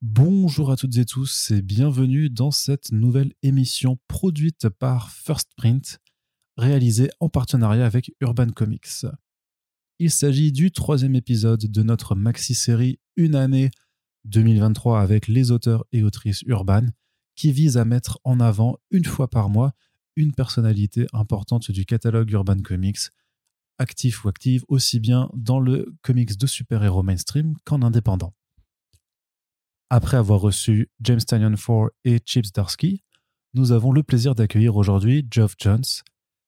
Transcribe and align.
Bonjour 0.00 0.70
à 0.70 0.76
toutes 0.76 0.96
et 0.96 1.04
tous 1.04 1.50
et 1.50 1.60
bienvenue 1.60 2.30
dans 2.30 2.52
cette 2.52 2.92
nouvelle 2.92 3.32
émission 3.42 3.98
produite 4.06 4.68
par 4.68 5.10
First 5.10 5.50
Print, 5.56 5.98
réalisée 6.56 7.10
en 7.18 7.28
partenariat 7.28 7.84
avec 7.84 8.14
Urban 8.20 8.50
Comics. 8.50 9.06
Il 9.98 10.12
s'agit 10.12 10.52
du 10.52 10.70
troisième 10.70 11.16
épisode 11.16 11.66
de 11.66 11.82
notre 11.82 12.14
maxi-série 12.14 13.00
Une 13.16 13.34
année 13.34 13.72
2023 14.26 15.00
avec 15.00 15.26
les 15.26 15.50
auteurs 15.50 15.84
et 15.90 16.04
autrices 16.04 16.42
urbaines 16.42 16.92
qui 17.34 17.50
vise 17.50 17.76
à 17.76 17.84
mettre 17.84 18.20
en 18.22 18.38
avant 18.38 18.78
une 18.92 19.04
fois 19.04 19.28
par 19.28 19.50
mois 19.50 19.72
une 20.14 20.32
personnalité 20.32 21.08
importante 21.12 21.72
du 21.72 21.84
catalogue 21.84 22.30
Urban 22.30 22.60
Comics, 22.62 23.10
actif 23.78 24.24
ou 24.24 24.28
active 24.28 24.64
aussi 24.68 25.00
bien 25.00 25.28
dans 25.34 25.58
le 25.58 25.92
comics 26.02 26.38
de 26.38 26.46
super-héros 26.46 27.02
mainstream 27.02 27.56
qu'en 27.64 27.82
indépendant. 27.82 28.32
Après 29.90 30.18
avoir 30.18 30.40
reçu 30.40 30.90
James 31.00 31.20
Tanyan 31.20 31.54
4 31.54 31.90
et 32.04 32.18
Chips 32.18 32.52
Darsky, 32.52 33.02
nous 33.54 33.72
avons 33.72 33.90
le 33.90 34.02
plaisir 34.02 34.34
d'accueillir 34.34 34.76
aujourd'hui 34.76 35.26
Geoff 35.30 35.54
Jones, 35.58 35.84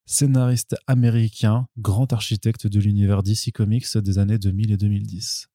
scénariste 0.04 0.76
américain, 0.86 1.66
grand 1.78 2.12
architecte 2.12 2.66
de 2.66 2.78
l'univers 2.78 3.22
DC 3.22 3.50
Comics 3.54 3.96
des 3.96 4.18
années 4.18 4.38
2000 4.38 4.72
et 4.72 4.76
2010. 4.76 5.48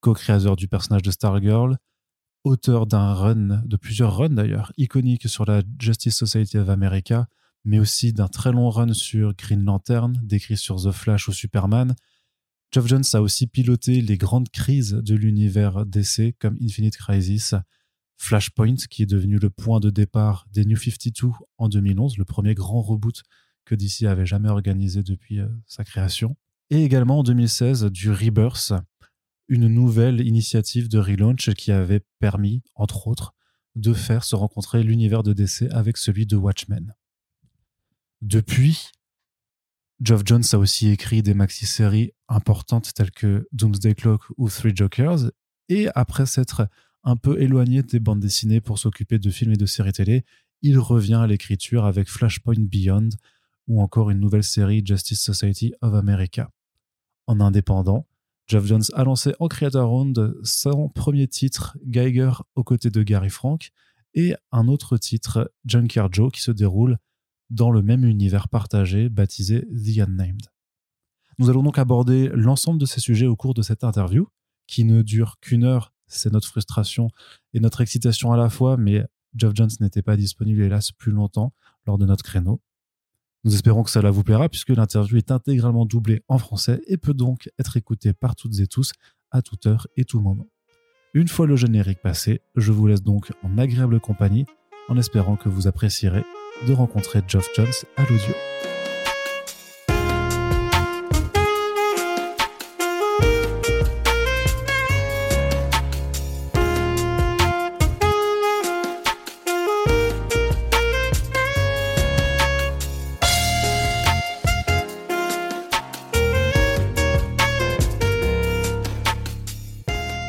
Co-créateur 0.00 0.56
du 0.56 0.68
personnage 0.68 1.00
de 1.02 1.10
Stargirl, 1.10 1.78
auteur 2.44 2.86
d'un 2.86 3.14
run, 3.14 3.62
de 3.64 3.76
plusieurs 3.76 4.14
runs 4.18 4.28
d'ailleurs, 4.28 4.72
iconiques 4.76 5.30
sur 5.30 5.46
la 5.46 5.62
Justice 5.78 6.16
Society 6.16 6.58
of 6.58 6.68
America, 6.68 7.28
mais 7.64 7.78
aussi 7.78 8.12
d'un 8.12 8.28
très 8.28 8.52
long 8.52 8.68
run 8.68 8.92
sur 8.92 9.34
Green 9.34 9.64
Lantern, 9.64 10.20
décrit 10.22 10.58
sur 10.58 10.76
The 10.76 10.92
Flash 10.92 11.28
ou 11.28 11.32
Superman. 11.32 11.96
Geoff 12.72 12.86
Jones 12.86 13.04
a 13.12 13.20
aussi 13.20 13.46
piloté 13.46 14.00
les 14.00 14.18
grandes 14.18 14.50
crises 14.50 14.92
de 14.92 15.14
l'univers 15.14 15.86
DC 15.86 16.34
comme 16.38 16.58
Infinite 16.60 16.96
Crisis, 16.96 17.54
Flashpoint, 18.18 18.76
qui 18.90 19.02
est 19.02 19.06
devenu 19.06 19.38
le 19.38 19.50
point 19.50 19.80
de 19.80 19.90
départ 19.90 20.46
des 20.52 20.64
New 20.64 20.76
52 20.76 21.28
en 21.58 21.68
2011, 21.68 22.18
le 22.18 22.24
premier 22.24 22.54
grand 22.54 22.82
reboot 22.82 23.22
que 23.64 23.74
DC 23.74 24.04
avait 24.04 24.26
jamais 24.26 24.48
organisé 24.48 25.02
depuis 25.02 25.40
euh, 25.40 25.48
sa 25.66 25.84
création. 25.84 26.36
Et 26.70 26.82
également 26.82 27.20
en 27.20 27.22
2016 27.22 27.84
du 27.84 28.10
Rebirth, 28.10 28.72
une 29.48 29.68
nouvelle 29.68 30.26
initiative 30.26 30.88
de 30.88 30.98
relaunch 30.98 31.50
qui 31.54 31.70
avait 31.72 32.02
permis, 32.18 32.62
entre 32.74 33.06
autres, 33.06 33.34
de 33.76 33.92
faire 33.92 34.24
se 34.24 34.34
rencontrer 34.34 34.82
l'univers 34.82 35.22
de 35.22 35.32
DC 35.32 35.68
avec 35.70 35.96
celui 35.96 36.26
de 36.26 36.36
Watchmen. 36.36 36.94
Depuis, 38.22 38.90
Geoff 40.00 40.22
Jones 40.26 40.44
a 40.52 40.58
aussi 40.58 40.88
écrit 40.88 41.22
des 41.22 41.32
maxi-séries 41.32 42.12
importantes 42.28 42.92
telles 42.94 43.10
que 43.10 43.48
Doomsday 43.52 43.94
Clock 43.94 44.22
ou 44.36 44.50
Three 44.50 44.76
Jokers, 44.76 45.30
et 45.68 45.88
après 45.94 46.26
s'être 46.26 46.68
un 47.02 47.16
peu 47.16 47.40
éloigné 47.40 47.82
des 47.82 47.98
bandes 47.98 48.20
dessinées 48.20 48.60
pour 48.60 48.78
s'occuper 48.78 49.18
de 49.18 49.30
films 49.30 49.52
et 49.52 49.56
de 49.56 49.64
séries 49.64 49.92
télé, 49.92 50.24
il 50.60 50.78
revient 50.78 51.14
à 51.14 51.26
l'écriture 51.26 51.86
avec 51.86 52.08
Flashpoint 52.08 52.58
Beyond 52.58 53.08
ou 53.68 53.80
encore 53.80 54.10
une 54.10 54.20
nouvelle 54.20 54.44
série 54.44 54.82
Justice 54.84 55.22
Society 55.22 55.72
of 55.80 55.94
America. 55.94 56.50
En 57.26 57.40
indépendant, 57.40 58.06
Geoff 58.48 58.66
Jones 58.66 58.84
a 58.92 59.04
lancé 59.04 59.34
en 59.40 59.48
Creator 59.48 59.88
Round 59.88 60.36
son 60.44 60.88
premier 60.88 61.26
titre, 61.26 61.76
Geiger, 61.84 62.32
aux 62.54 62.64
côtés 62.64 62.90
de 62.90 63.02
Gary 63.02 63.30
Frank, 63.30 63.70
et 64.14 64.34
un 64.52 64.68
autre 64.68 64.98
titre, 64.98 65.52
Junkyard 65.64 66.12
Joe, 66.12 66.30
qui 66.32 66.42
se 66.42 66.52
déroule 66.52 66.98
dans 67.50 67.70
le 67.70 67.82
même 67.82 68.04
univers 68.04 68.48
partagé 68.48 69.08
baptisé 69.08 69.66
The 69.66 69.98
Unnamed. 70.00 70.46
Nous 71.38 71.50
allons 71.50 71.62
donc 71.62 71.78
aborder 71.78 72.28
l'ensemble 72.34 72.80
de 72.80 72.86
ces 72.86 73.00
sujets 73.00 73.26
au 73.26 73.36
cours 73.36 73.54
de 73.54 73.62
cette 73.62 73.84
interview, 73.84 74.28
qui 74.66 74.84
ne 74.84 75.02
dure 75.02 75.36
qu'une 75.40 75.64
heure, 75.64 75.92
c'est 76.06 76.32
notre 76.32 76.48
frustration 76.48 77.10
et 77.52 77.60
notre 77.60 77.80
excitation 77.80 78.32
à 78.32 78.36
la 78.36 78.48
fois, 78.48 78.76
mais 78.76 79.04
Geoff 79.34 79.52
Jones 79.54 79.70
n'était 79.80 80.02
pas 80.02 80.16
disponible 80.16 80.62
hélas 80.62 80.92
plus 80.92 81.12
longtemps 81.12 81.52
lors 81.86 81.98
de 81.98 82.06
notre 82.06 82.24
créneau. 82.24 82.60
Nous 83.44 83.54
espérons 83.54 83.84
que 83.84 83.90
cela 83.90 84.10
vous 84.10 84.24
plaira 84.24 84.48
puisque 84.48 84.70
l'interview 84.70 85.18
est 85.18 85.30
intégralement 85.30 85.84
doublée 85.84 86.22
en 86.26 86.38
français 86.38 86.80
et 86.86 86.96
peut 86.96 87.14
donc 87.14 87.48
être 87.58 87.76
écoutée 87.76 88.12
par 88.12 88.34
toutes 88.34 88.58
et 88.58 88.66
tous 88.66 88.92
à 89.30 89.42
toute 89.42 89.66
heure 89.66 89.86
et 89.96 90.04
tout 90.04 90.20
moment. 90.20 90.48
Une 91.14 91.28
fois 91.28 91.46
le 91.46 91.56
générique 91.56 92.02
passé, 92.02 92.40
je 92.56 92.72
vous 92.72 92.86
laisse 92.86 93.02
donc 93.02 93.32
en 93.42 93.56
agréable 93.58 94.00
compagnie 94.00 94.46
en 94.88 94.96
espérant 94.96 95.36
que 95.36 95.48
vous 95.48 95.66
apprécierez 95.66 96.24
de 96.66 96.72
rencontrer 96.72 97.20
Geoff 97.26 97.48
Jones 97.54 97.72
à 97.96 98.02
l'audio. 98.02 98.34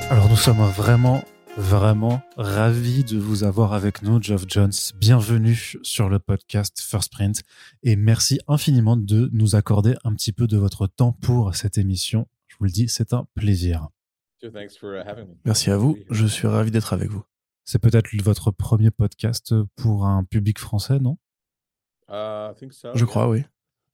Alors 0.09 0.29
nous 0.29 0.35
sommes 0.35 0.63
vraiment 0.69 1.23
Vraiment 1.57 2.21
ravi 2.37 3.03
de 3.03 3.17
vous 3.17 3.43
avoir 3.43 3.73
avec 3.73 4.03
nous, 4.03 4.21
Geoff 4.21 4.45
Jones. 4.47 4.71
Bienvenue 4.95 5.75
sur 5.81 6.07
le 6.07 6.19
podcast 6.19 6.79
First 6.79 7.11
Print 7.11 7.41
et 7.81 7.95
merci 7.95 8.39
infiniment 8.47 8.95
de 8.95 9.31
nous 9.33 9.55
accorder 9.55 9.95
un 10.03 10.13
petit 10.13 10.31
peu 10.31 10.45
de 10.45 10.55
votre 10.55 10.85
temps 10.85 11.13
pour 11.13 11.55
cette 11.55 11.79
émission. 11.79 12.27
Je 12.45 12.57
vous 12.59 12.65
le 12.65 12.69
dis, 12.69 12.87
c'est 12.87 13.11
un 13.11 13.25
plaisir. 13.33 13.87
Merci 15.45 15.71
à 15.71 15.77
vous, 15.77 15.97
je 16.11 16.27
suis 16.27 16.47
ravi 16.47 16.69
d'être 16.69 16.93
avec 16.93 17.09
vous. 17.09 17.23
C'est 17.65 17.79
peut-être 17.79 18.09
votre 18.21 18.51
premier 18.51 18.91
podcast 18.91 19.55
pour 19.75 20.05
un 20.05 20.23
public 20.25 20.59
français, 20.59 20.99
non? 20.99 21.17
Je 22.93 23.03
crois, 23.03 23.27
oui. 23.29 23.43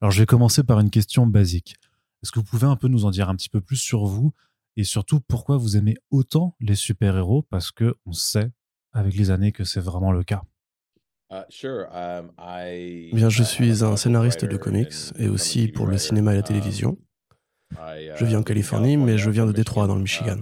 Alors 0.02 0.12
je 0.12 0.20
vais 0.20 0.26
commencer 0.26 0.64
par 0.64 0.82
une 0.82 0.90
question 0.90 1.26
basique. 1.26 1.78
Est-ce 2.22 2.34
que 2.34 2.40
vous 2.40 2.46
pouvez 2.46 2.68
un 2.68 2.76
peu 2.76 2.90
nous 2.90 3.06
en 3.06 3.10
dire 3.10 3.30
un 3.30 3.36
petit 3.38 3.50
peu 3.50 3.62
plus 3.62 3.78
sur 3.78 4.06
vous? 4.06 4.34
Et 4.76 4.84
surtout 4.84 5.20
pourquoi 5.22 5.58
vous 5.58 5.78
aimez 5.78 5.96
autant 6.10 6.56
les 6.60 6.76
super-héros? 6.76 7.44
Parce 7.44 7.72
que 7.72 7.96
on 8.06 8.12
sait 8.12 8.52
avec 8.92 9.16
les 9.16 9.32
années 9.32 9.52
que 9.52 9.64
c'est 9.64 9.80
vraiment 9.80 10.12
le 10.12 10.24
cas. 10.24 10.44
Uh, 11.32 11.44
um, 11.92 12.32
Bien, 13.14 13.30
je 13.30 13.44
suis 13.44 13.84
un 13.84 13.98
scénariste 13.98 14.46
de 14.46 14.58
comics 14.58 14.94
et 15.18 15.28
aussi 15.28 15.68
pour 15.68 15.88
le 15.88 15.98
cinéma 15.98 16.32
et 16.32 16.36
la 16.36 16.42
um, 16.42 16.46
télévision. 16.46 16.98
Je 17.72 18.26
vis 18.26 18.36
en 18.36 18.42
uh, 18.42 18.44
Californie, 18.44 18.98
mais 18.98 19.18
je 19.18 19.30
viens 19.32 19.48
de 19.48 19.52
Détroit, 19.52 19.88
dans 19.88 19.96
le 19.96 20.02
Michigan. 20.02 20.38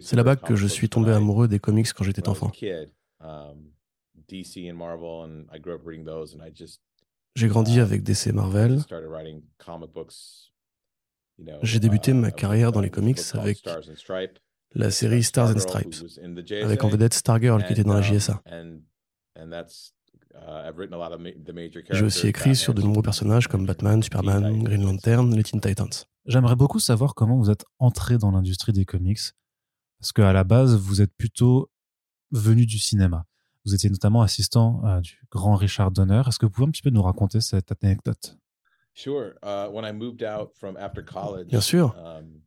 C'est 0.00 0.16
là-bas 0.16 0.36
que 0.36 0.54
je 0.54 0.66
suis 0.66 0.88
tombé 0.88 1.12
amoureux 1.12 1.48
des 1.48 1.58
comics 1.58 1.92
quand 1.92 2.04
j'étais 2.04 2.28
enfant. 2.28 2.52
J'ai 7.34 7.48
grandi 7.48 7.80
avec 7.80 8.02
DC 8.02 8.32
Marvel. 8.32 8.80
J'ai 11.62 11.80
débuté 11.80 12.12
ma 12.12 12.30
carrière 12.30 12.70
dans 12.70 12.80
les 12.80 12.90
comics 12.90 13.18
avec 13.32 13.60
la 14.72 14.90
série 14.90 15.22
Stars 15.22 15.50
and 15.50 15.58
Stripes, 15.58 15.94
avec 16.62 16.84
en 16.84 16.88
vedette 16.88 17.14
Stargirl 17.14 17.64
qui 17.64 17.72
était 17.72 17.84
dans 17.84 17.94
la 17.94 18.02
JSA. 18.02 18.42
J'ai 21.90 22.04
aussi 22.04 22.26
écrit 22.28 22.54
sur 22.56 22.74
de 22.74 22.82
nombreux 22.82 23.02
personnages 23.02 23.48
comme 23.48 23.66
Batman, 23.66 24.02
Superman, 24.02 24.62
Green 24.62 24.84
Lantern, 24.84 25.34
les 25.34 25.42
Teen 25.42 25.60
Titans. 25.60 26.06
J'aimerais 26.26 26.56
beaucoup 26.56 26.78
savoir 26.78 27.14
comment 27.14 27.36
vous 27.36 27.50
êtes 27.50 27.64
entré 27.78 28.16
dans 28.16 28.30
l'industrie 28.30 28.72
des 28.72 28.84
comics, 28.84 29.20
parce 29.98 30.12
qu'à 30.12 30.32
la 30.32 30.44
base, 30.44 30.76
vous 30.76 31.02
êtes 31.02 31.14
plutôt 31.16 31.70
venu 32.30 32.64
du 32.64 32.78
cinéma. 32.78 33.26
Vous 33.64 33.74
étiez 33.74 33.88
notamment 33.90 34.22
assistant 34.22 34.82
euh, 34.84 35.00
du 35.00 35.18
grand 35.30 35.56
Richard 35.56 35.90
Donner. 35.90 36.22
Est-ce 36.26 36.38
que 36.38 36.46
vous 36.46 36.52
pouvez 36.52 36.66
un 36.66 36.70
petit 36.70 36.82
peu 36.82 36.90
nous 36.90 37.02
raconter 37.02 37.40
cette 37.40 37.72
anecdote? 37.82 38.38
Bien 41.44 41.60
sûr. 41.60 41.96
Um, 41.98 42.40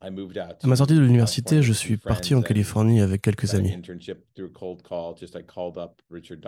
à 0.00 0.66
ma 0.66 0.76
sortie 0.76 0.94
de 0.94 1.00
l'université, 1.00 1.62
je 1.62 1.72
suis 1.72 1.96
parti 1.96 2.34
en 2.34 2.42
Californie 2.42 3.00
avec 3.00 3.22
quelques 3.22 3.54
amis. 3.54 3.74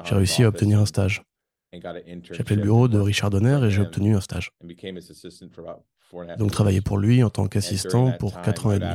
J'ai 0.05 0.15
réussi 0.15 0.45
à 0.45 0.49
obtenir 0.49 0.81
un 0.81 0.87
stage. 0.87 1.23
J'ai 1.73 2.41
appelé 2.41 2.57
le 2.57 2.63
bureau 2.63 2.89
de 2.89 2.99
Richard 2.99 3.31
Donner 3.31 3.61
et 3.65 3.71
j'ai 3.71 3.83
obtenu 3.83 4.17
un 4.17 4.21
stage 4.21 4.51
donc 6.39 6.53
travailler 6.53 6.81
pour 6.81 6.99
lui 6.99 7.23
en 7.23 7.31
tant 7.31 7.47
qu'assistant 7.47 8.13
pour 8.13 8.41
4 8.41 8.67
ans 8.67 8.73
et 8.73 8.79
demi. 8.79 8.95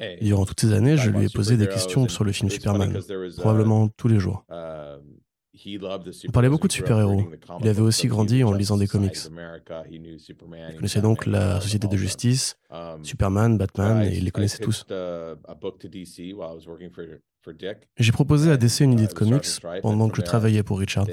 Uh, 0.00 0.24
durant 0.24 0.46
toutes 0.46 0.60
ces 0.60 0.72
années, 0.72 0.96
je 0.96 1.10
lui 1.10 1.26
ai 1.26 1.28
posé 1.28 1.56
des 1.56 1.68
questions 1.68 2.08
sur 2.08 2.24
le 2.24 2.32
film 2.32 2.50
Superman, 2.50 2.98
probablement 3.36 3.88
tous 3.88 4.08
les 4.08 4.18
jours. 4.18 4.44
On 6.26 6.32
parlait 6.32 6.48
beaucoup 6.48 6.66
de 6.66 6.72
super-héros. 6.72 7.24
Il 7.60 7.68
avait 7.68 7.80
aussi 7.80 8.08
grandi 8.08 8.42
en 8.42 8.52
lisant 8.52 8.76
des 8.76 8.88
comics. 8.88 9.16
Il 9.90 10.74
connaissait 10.76 11.00
donc 11.00 11.26
la 11.26 11.60
Société 11.60 11.86
de 11.86 11.96
Justice, 11.96 12.56
um, 12.70 13.04
Superman, 13.04 13.56
Batman, 13.56 14.02
et 14.02 14.16
il 14.16 14.24
les 14.24 14.30
connaissait 14.30 14.58
tous. 14.58 14.84
J'ai 17.98 18.12
proposé 18.12 18.50
à 18.50 18.56
DC 18.56 18.80
une 18.80 18.94
idée 18.94 19.06
de 19.06 19.12
comics 19.12 19.46
pendant 19.82 20.08
que 20.08 20.16
je 20.16 20.22
travaillais 20.22 20.62
pour 20.62 20.78
Richard. 20.78 21.06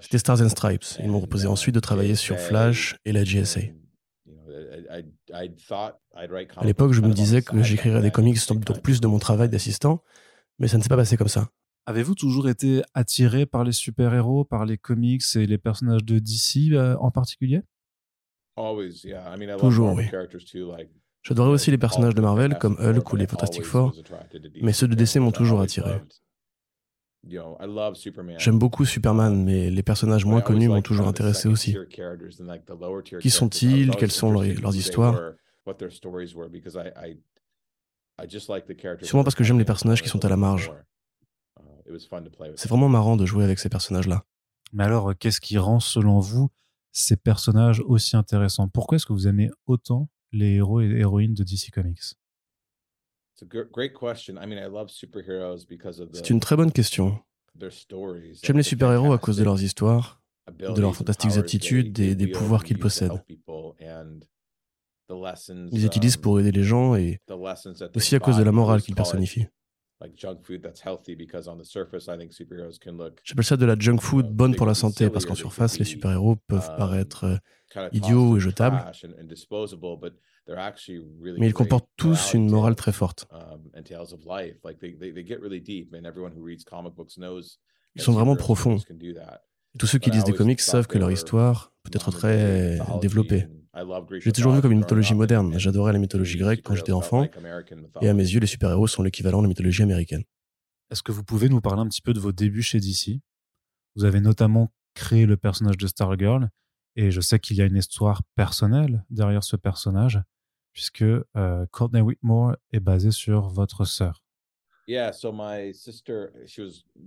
C'était 0.00 0.18
Stars 0.18 0.40
and 0.40 0.48
Stripes. 0.48 0.84
Ils 1.00 1.10
m'ont 1.10 1.18
proposé 1.18 1.46
ensuite 1.46 1.74
de 1.74 1.80
travailler 1.80 2.14
sur 2.14 2.38
Flash 2.38 2.96
et 3.04 3.12
la 3.12 3.24
GSA. 3.24 3.60
À 6.56 6.64
l'époque, 6.64 6.92
je 6.92 7.00
me 7.00 7.12
disais 7.12 7.42
que 7.42 7.62
j'écrirais 7.62 8.02
des 8.02 8.10
comics 8.10 8.38
donc 8.48 8.80
plus 8.82 9.00
de 9.00 9.06
mon 9.06 9.18
travail 9.18 9.48
d'assistant, 9.48 10.02
mais 10.58 10.66
ça 10.66 10.76
ne 10.76 10.82
s'est 10.82 10.88
pas 10.88 10.96
passé 10.96 11.16
comme 11.16 11.28
ça. 11.28 11.48
Avez-vous 11.86 12.14
toujours 12.14 12.48
été 12.48 12.82
attiré 12.94 13.46
par 13.46 13.64
les 13.64 13.72
super-héros, 13.72 14.44
par 14.44 14.64
les 14.64 14.78
comics 14.78 15.22
et 15.34 15.46
les 15.46 15.58
personnages 15.58 16.04
de 16.04 16.18
DC 16.18 16.72
euh, 16.72 16.96
en 16.98 17.10
particulier? 17.10 17.62
Toujours, 19.58 19.94
oui. 19.94 20.04
J'adorais 21.22 21.50
aussi 21.50 21.70
les 21.70 21.78
personnages 21.78 22.14
de 22.14 22.20
Marvel 22.20 22.58
comme 22.58 22.76
Hulk 22.78 23.12
ou 23.12 23.16
les 23.16 23.26
Fantastic 23.26 23.64
Four, 23.64 23.94
mais 24.62 24.72
ceux 24.72 24.88
de 24.88 24.94
DC 24.94 25.16
m'ont 25.16 25.32
toujours 25.32 25.60
attiré. 25.60 26.00
J'aime 28.38 28.58
beaucoup 28.58 28.84
Superman, 28.86 29.44
mais 29.44 29.70
les 29.70 29.82
personnages 29.82 30.24
moins 30.24 30.40
connus 30.40 30.68
m'ont 30.68 30.80
toujours 30.80 31.06
intéressé 31.06 31.48
aussi. 31.48 31.76
Qui 33.20 33.30
sont-ils? 33.30 33.90
Quelles 33.96 34.10
sont 34.10 34.30
leurs, 34.30 34.76
histoires? 34.76 35.20
Sûrement 39.02 39.24
parce 39.24 39.34
que 39.34 39.44
j'aime 39.44 39.58
les 39.58 39.64
personnages 39.64 40.02
qui 40.02 40.08
sont 40.08 40.24
à 40.24 40.28
la 40.28 40.36
marge. 40.36 40.72
C'est 42.56 42.68
vraiment 42.68 42.88
marrant 42.88 43.16
de 43.16 43.26
jouer 43.26 43.44
avec 43.44 43.58
ces 43.58 43.68
personnages-là. 43.68 44.24
Mais 44.72 44.84
alors, 44.84 45.16
qu'est-ce 45.18 45.40
qui 45.40 45.58
rend, 45.58 45.80
selon 45.80 46.20
vous, 46.20 46.50
ces 46.92 47.16
personnages 47.16 47.80
aussi 47.80 48.16
intéressants? 48.16 48.68
Pourquoi 48.68 48.96
est-ce 48.96 49.06
que 49.06 49.12
vous 49.12 49.26
aimez 49.26 49.50
autant 49.66 50.08
les 50.32 50.54
héros 50.54 50.80
et 50.80 50.86
héroïnes 50.86 51.34
de 51.34 51.42
DC 51.42 51.70
Comics? 51.72 52.14
C'est 56.12 56.30
une 56.30 56.40
très 56.40 56.56
bonne 56.56 56.72
question. 56.72 57.18
J'aime 58.42 58.56
les 58.56 58.62
super-héros 58.62 59.12
à 59.12 59.18
cause 59.18 59.36
de 59.36 59.44
leurs 59.44 59.62
histoires, 59.62 60.22
de 60.52 60.80
leurs 60.80 60.94
fantastiques 60.94 61.36
aptitudes 61.38 61.98
et 61.98 62.14
des 62.14 62.28
pouvoirs 62.28 62.64
qu'ils 62.64 62.78
possèdent. 62.78 63.22
Ils 65.08 65.68
les 65.72 65.84
utilisent 65.86 66.16
pour 66.16 66.38
aider 66.38 66.52
les 66.52 66.62
gens 66.62 66.94
et 66.94 67.20
aussi 67.96 68.14
à 68.14 68.20
cause 68.20 68.36
de 68.36 68.42
la 68.42 68.52
morale 68.52 68.82
qu'ils 68.82 68.94
personnifient. 68.94 69.46
J'appelle 73.24 73.44
ça 73.44 73.56
de 73.56 73.66
la 73.66 73.78
junk 73.78 73.98
food 73.98 74.30
bonne 74.30 74.54
pour 74.56 74.66
la 74.66 74.74
santé 74.74 75.10
parce 75.10 75.26
qu'en 75.26 75.34
surface, 75.34 75.78
les 75.78 75.84
super-héros 75.84 76.36
peuvent 76.46 76.70
um, 76.70 76.76
paraître 76.76 77.24
euh, 77.24 77.88
idiots 77.92 78.36
et 78.36 78.40
jetables, 78.40 78.82
mais 81.38 81.46
ils 81.46 81.52
comportent 81.52 81.90
tous 81.96 82.34
une 82.34 82.48
morale 82.48 82.76
très 82.76 82.92
forte. 82.92 83.26
Um, 83.30 83.70
ils 87.94 88.02
sont 88.02 88.12
vraiment 88.12 88.36
profonds. 88.36 88.78
Tous 89.78 89.86
ceux 89.86 89.98
qui 89.98 90.10
lisent 90.10 90.24
des 90.24 90.32
comics 90.32 90.60
savent 90.60 90.86
que 90.86 90.98
leur 90.98 91.10
histoire 91.10 91.72
peut 91.82 91.90
être 91.94 92.10
très 92.10 92.78
développée. 93.00 93.46
J'ai 94.18 94.32
toujours 94.32 94.52
vu 94.52 94.60
comme 94.60 94.72
une 94.72 94.80
mythologie 94.80 95.14
moderne. 95.14 95.58
J'adorais 95.58 95.92
la 95.92 95.98
mythologie 95.98 96.38
grecque 96.38 96.62
quand 96.62 96.74
j'étais 96.74 96.92
enfant. 96.92 97.26
Et 98.00 98.08
à 98.08 98.14
mes 98.14 98.24
yeux, 98.24 98.40
les 98.40 98.46
super-héros 98.46 98.88
sont 98.88 99.02
l'équivalent 99.02 99.38
de 99.38 99.44
la 99.44 99.48
mythologie 99.48 99.82
américaine. 99.82 100.24
Est-ce 100.90 101.02
que 101.02 101.12
vous 101.12 101.22
pouvez 101.22 101.48
nous 101.48 101.60
parler 101.60 101.82
un 101.82 101.86
petit 101.86 102.02
peu 102.02 102.12
de 102.12 102.18
vos 102.18 102.32
débuts 102.32 102.62
chez 102.62 102.80
DC 102.80 103.20
Vous 103.94 104.04
avez 104.04 104.20
notamment 104.20 104.72
créé 104.94 105.24
le 105.24 105.36
personnage 105.36 105.76
de 105.76 105.86
Stargirl. 105.86 106.48
Et 106.96 107.12
je 107.12 107.20
sais 107.20 107.38
qu'il 107.38 107.56
y 107.56 107.62
a 107.62 107.66
une 107.66 107.76
histoire 107.76 108.22
personnelle 108.34 109.04
derrière 109.10 109.44
ce 109.44 109.54
personnage, 109.54 110.20
puisque 110.72 111.02
euh, 111.02 111.66
Courtney 111.70 112.00
Whitmore 112.00 112.56
est 112.72 112.80
basée 112.80 113.12
sur 113.12 113.48
votre 113.48 113.84
sœur. 113.84 114.24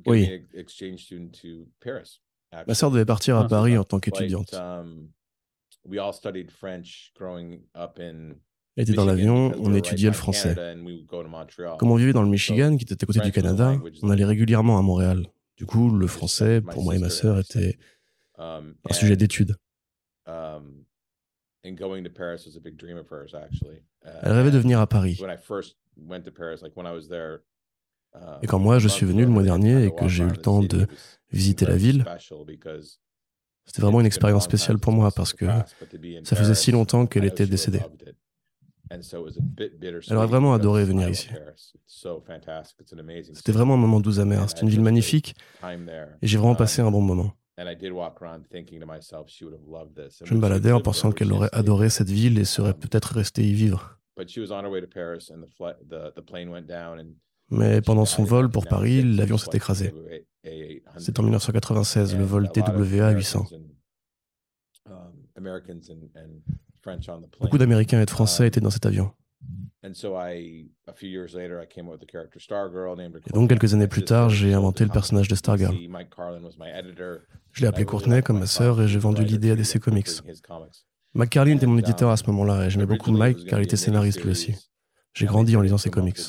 Oui. 0.06 0.48
Ma 2.68 2.74
sœur 2.74 2.92
devait 2.92 3.06
partir 3.06 3.38
à 3.38 3.48
Paris 3.48 3.78
en 3.78 3.84
tant 3.84 4.00
qu'étudiante. 4.00 4.54
Um, 4.54 5.10
elle 8.76 8.84
était 8.84 8.94
dans 8.94 9.06
l'avion, 9.06 9.52
on 9.60 9.74
étudiait 9.74 10.10
le 10.10 10.16
français. 10.16 10.56
Comme 11.78 11.92
on 11.92 11.96
vivait 11.96 12.14
dans 12.14 12.24
le 12.24 12.30
Michigan, 12.30 12.76
qui 12.76 12.84
était 12.84 13.04
à 13.04 13.06
côté 13.06 13.20
du 13.20 13.32
Canada, 13.32 13.76
on 14.02 14.10
allait 14.10 14.26
régulièrement 14.26 14.80
à 14.80 14.82
Montréal. 14.82 15.28
Du 15.58 15.66
coup, 15.66 15.96
le 15.96 16.08
français, 16.08 16.62
pour 16.62 16.84
moi 16.84 16.96
et 16.96 17.00
ma 17.00 17.10
sœur, 17.10 17.40
était 17.40 17.78
um, 18.38 18.76
un 18.90 18.94
sujet 18.94 19.16
d'étude. 19.16 19.56
Um, 20.26 20.86
Elle 21.64 21.76
rêvait 24.32 24.52
de 24.52 24.58
venir 24.58 24.80
à 24.80 24.88
Paris. 24.88 25.20
Et 28.42 28.48
quand 28.48 28.60
moi, 28.60 28.80
je 28.80 28.88
suis 28.88 29.06
venu 29.06 29.24
le 29.24 29.30
mois 29.30 29.44
dernier 29.44 29.86
et 29.86 29.92
que 29.94 30.08
j'ai 30.08 30.24
eu 30.24 30.30
le 30.30 30.38
temps 30.38 30.62
de 30.62 30.88
visiter 31.32 31.66
la 31.66 31.76
ville, 31.76 32.06
c'était 33.66 33.82
vraiment 33.82 34.02
une 34.02 34.06
expérience 34.06 34.44
spéciale 34.44 34.78
pour 34.78 34.94
moi 34.94 35.12
parce 35.12 35.34
que 35.34 35.46
ça 36.24 36.36
faisait 36.36 36.56
si 36.56 36.72
longtemps 36.72 37.06
qu'elle 37.06 37.26
était 37.26 37.48
décédée. 37.48 37.82
Elle 38.90 40.18
aurait 40.18 40.28
vraiment 40.28 40.54
adoré 40.54 40.84
venir 40.84 41.10
ici. 41.10 41.30
C'était 43.34 43.52
vraiment 43.52 43.74
un 43.74 43.78
moment 43.78 44.00
doux 44.00 44.20
amer. 44.20 44.46
C'est 44.50 44.62
une 44.62 44.70
ville 44.70 44.82
magnifique 44.82 45.36
et 45.64 46.28
j'ai 46.28 46.38
vraiment 46.38 46.56
passé 46.56 46.82
un 46.82 46.92
bon 46.92 47.02
moment. 47.02 47.34
Je 47.58 47.64
me 50.34 50.40
baladais 50.40 50.72
en 50.72 50.82
pensant 50.82 51.12
qu'elle 51.12 51.32
aurait 51.32 51.54
adoré 51.54 51.90
cette 51.90 52.10
ville 52.10 52.40
et 52.40 52.46
serait 52.46 52.74
peut-être 52.74 53.14
restée 53.14 53.44
y 53.44 53.54
vivre. 53.54 54.00
Mais 57.54 57.82
pendant 57.82 58.06
son 58.06 58.24
vol 58.24 58.50
pour 58.50 58.66
Paris, 58.66 59.04
l'avion 59.04 59.38
s'est 59.38 59.52
écrasé. 59.54 59.94
C'est 60.98 61.20
en 61.20 61.24
1996, 61.24 62.18
le 62.18 62.24
vol 62.24 62.50
TWA 62.52 63.12
800. 63.12 63.46
Beaucoup 67.40 67.58
d'Américains 67.58 68.02
et 68.02 68.06
de 68.06 68.10
Français 68.10 68.48
étaient 68.48 68.60
dans 68.60 68.70
cet 68.70 68.86
avion. 68.86 69.12
Et 69.84 69.94
donc, 73.34 73.50
quelques 73.50 73.74
années 73.74 73.88
plus 73.88 74.04
tard, 74.04 74.30
j'ai 74.30 74.54
inventé 74.54 74.84
le 74.84 74.90
personnage 74.90 75.28
de 75.28 75.36
Stargirl. 75.36 75.76
Je 77.52 77.62
l'ai 77.62 77.68
appelé 77.68 77.86
Courtney 77.86 78.24
comme 78.24 78.40
ma 78.40 78.48
sœur 78.48 78.82
et 78.82 78.88
j'ai 78.88 79.00
vendu 79.00 79.24
l'idée 79.24 79.52
à 79.52 79.56
DC 79.56 79.80
Comics. 79.80 80.10
Mike 81.14 81.30
Carlin 81.30 81.58
était 81.58 81.68
mon 81.68 81.78
éditeur 81.78 82.10
à 82.10 82.18
ce 82.18 82.26
moment-là 82.28 82.66
et 82.66 82.70
j'aimais 82.72 82.88
beaucoup 82.88 83.12
Mike 83.12 83.46
car 83.46 83.60
il 83.60 83.64
était 83.64 83.76
scénariste 83.78 84.24
lui 84.24 84.32
aussi. 84.32 84.56
J'ai 85.14 85.26
grandi 85.26 85.56
en 85.56 85.62
lisant 85.62 85.78
ses 85.78 85.90
comics. 85.90 86.20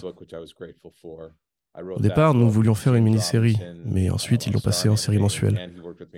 Au 1.76 2.00
départ, 2.00 2.34
nous 2.34 2.48
voulions 2.50 2.74
faire 2.74 2.94
une 2.94 3.04
mini-série, 3.04 3.58
mais 3.84 4.10
ensuite 4.10 4.46
ils 4.46 4.52
l'ont 4.52 4.60
passé 4.60 4.88
en 4.88 4.96
série 4.96 5.18
mensuelle, 5.18 5.72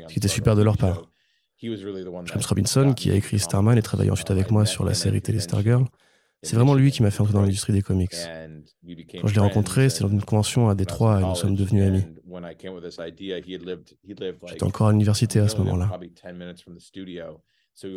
ce 0.06 0.12
qui 0.12 0.18
était 0.18 0.28
super 0.28 0.54
de 0.54 0.62
leur 0.62 0.76
part. 0.76 1.10
James 1.58 2.42
Robinson, 2.48 2.92
qui 2.94 3.10
a 3.10 3.14
écrit 3.14 3.38
Starman 3.38 3.78
et 3.78 3.82
travaillé 3.82 4.10
ensuite 4.10 4.30
avec 4.30 4.50
moi 4.50 4.66
sur 4.66 4.84
la 4.84 4.92
série 4.92 5.22
télé 5.22 5.40
Stargirl, 5.40 5.86
c'est 6.42 6.56
vraiment 6.56 6.74
lui 6.74 6.90
qui 6.90 7.02
m'a 7.02 7.10
fait 7.10 7.22
entrer 7.22 7.32
dans 7.32 7.40
l'industrie 7.40 7.72
des 7.72 7.82
comics. 7.82 8.14
Quand 9.20 9.26
je 9.26 9.34
l'ai 9.34 9.40
rencontré, 9.40 9.88
c'était 9.88 10.04
dans 10.04 10.10
une 10.10 10.22
convention 10.22 10.68
à 10.68 10.74
Détroit 10.74 11.20
et 11.20 11.24
nous 11.24 11.34
sommes 11.34 11.56
devenus 11.56 11.84
amis. 11.84 12.04
J'étais 14.46 14.64
encore 14.64 14.88
à 14.88 14.92
l'université 14.92 15.40
à 15.40 15.48
ce 15.48 15.56
moment-là. 15.58 15.98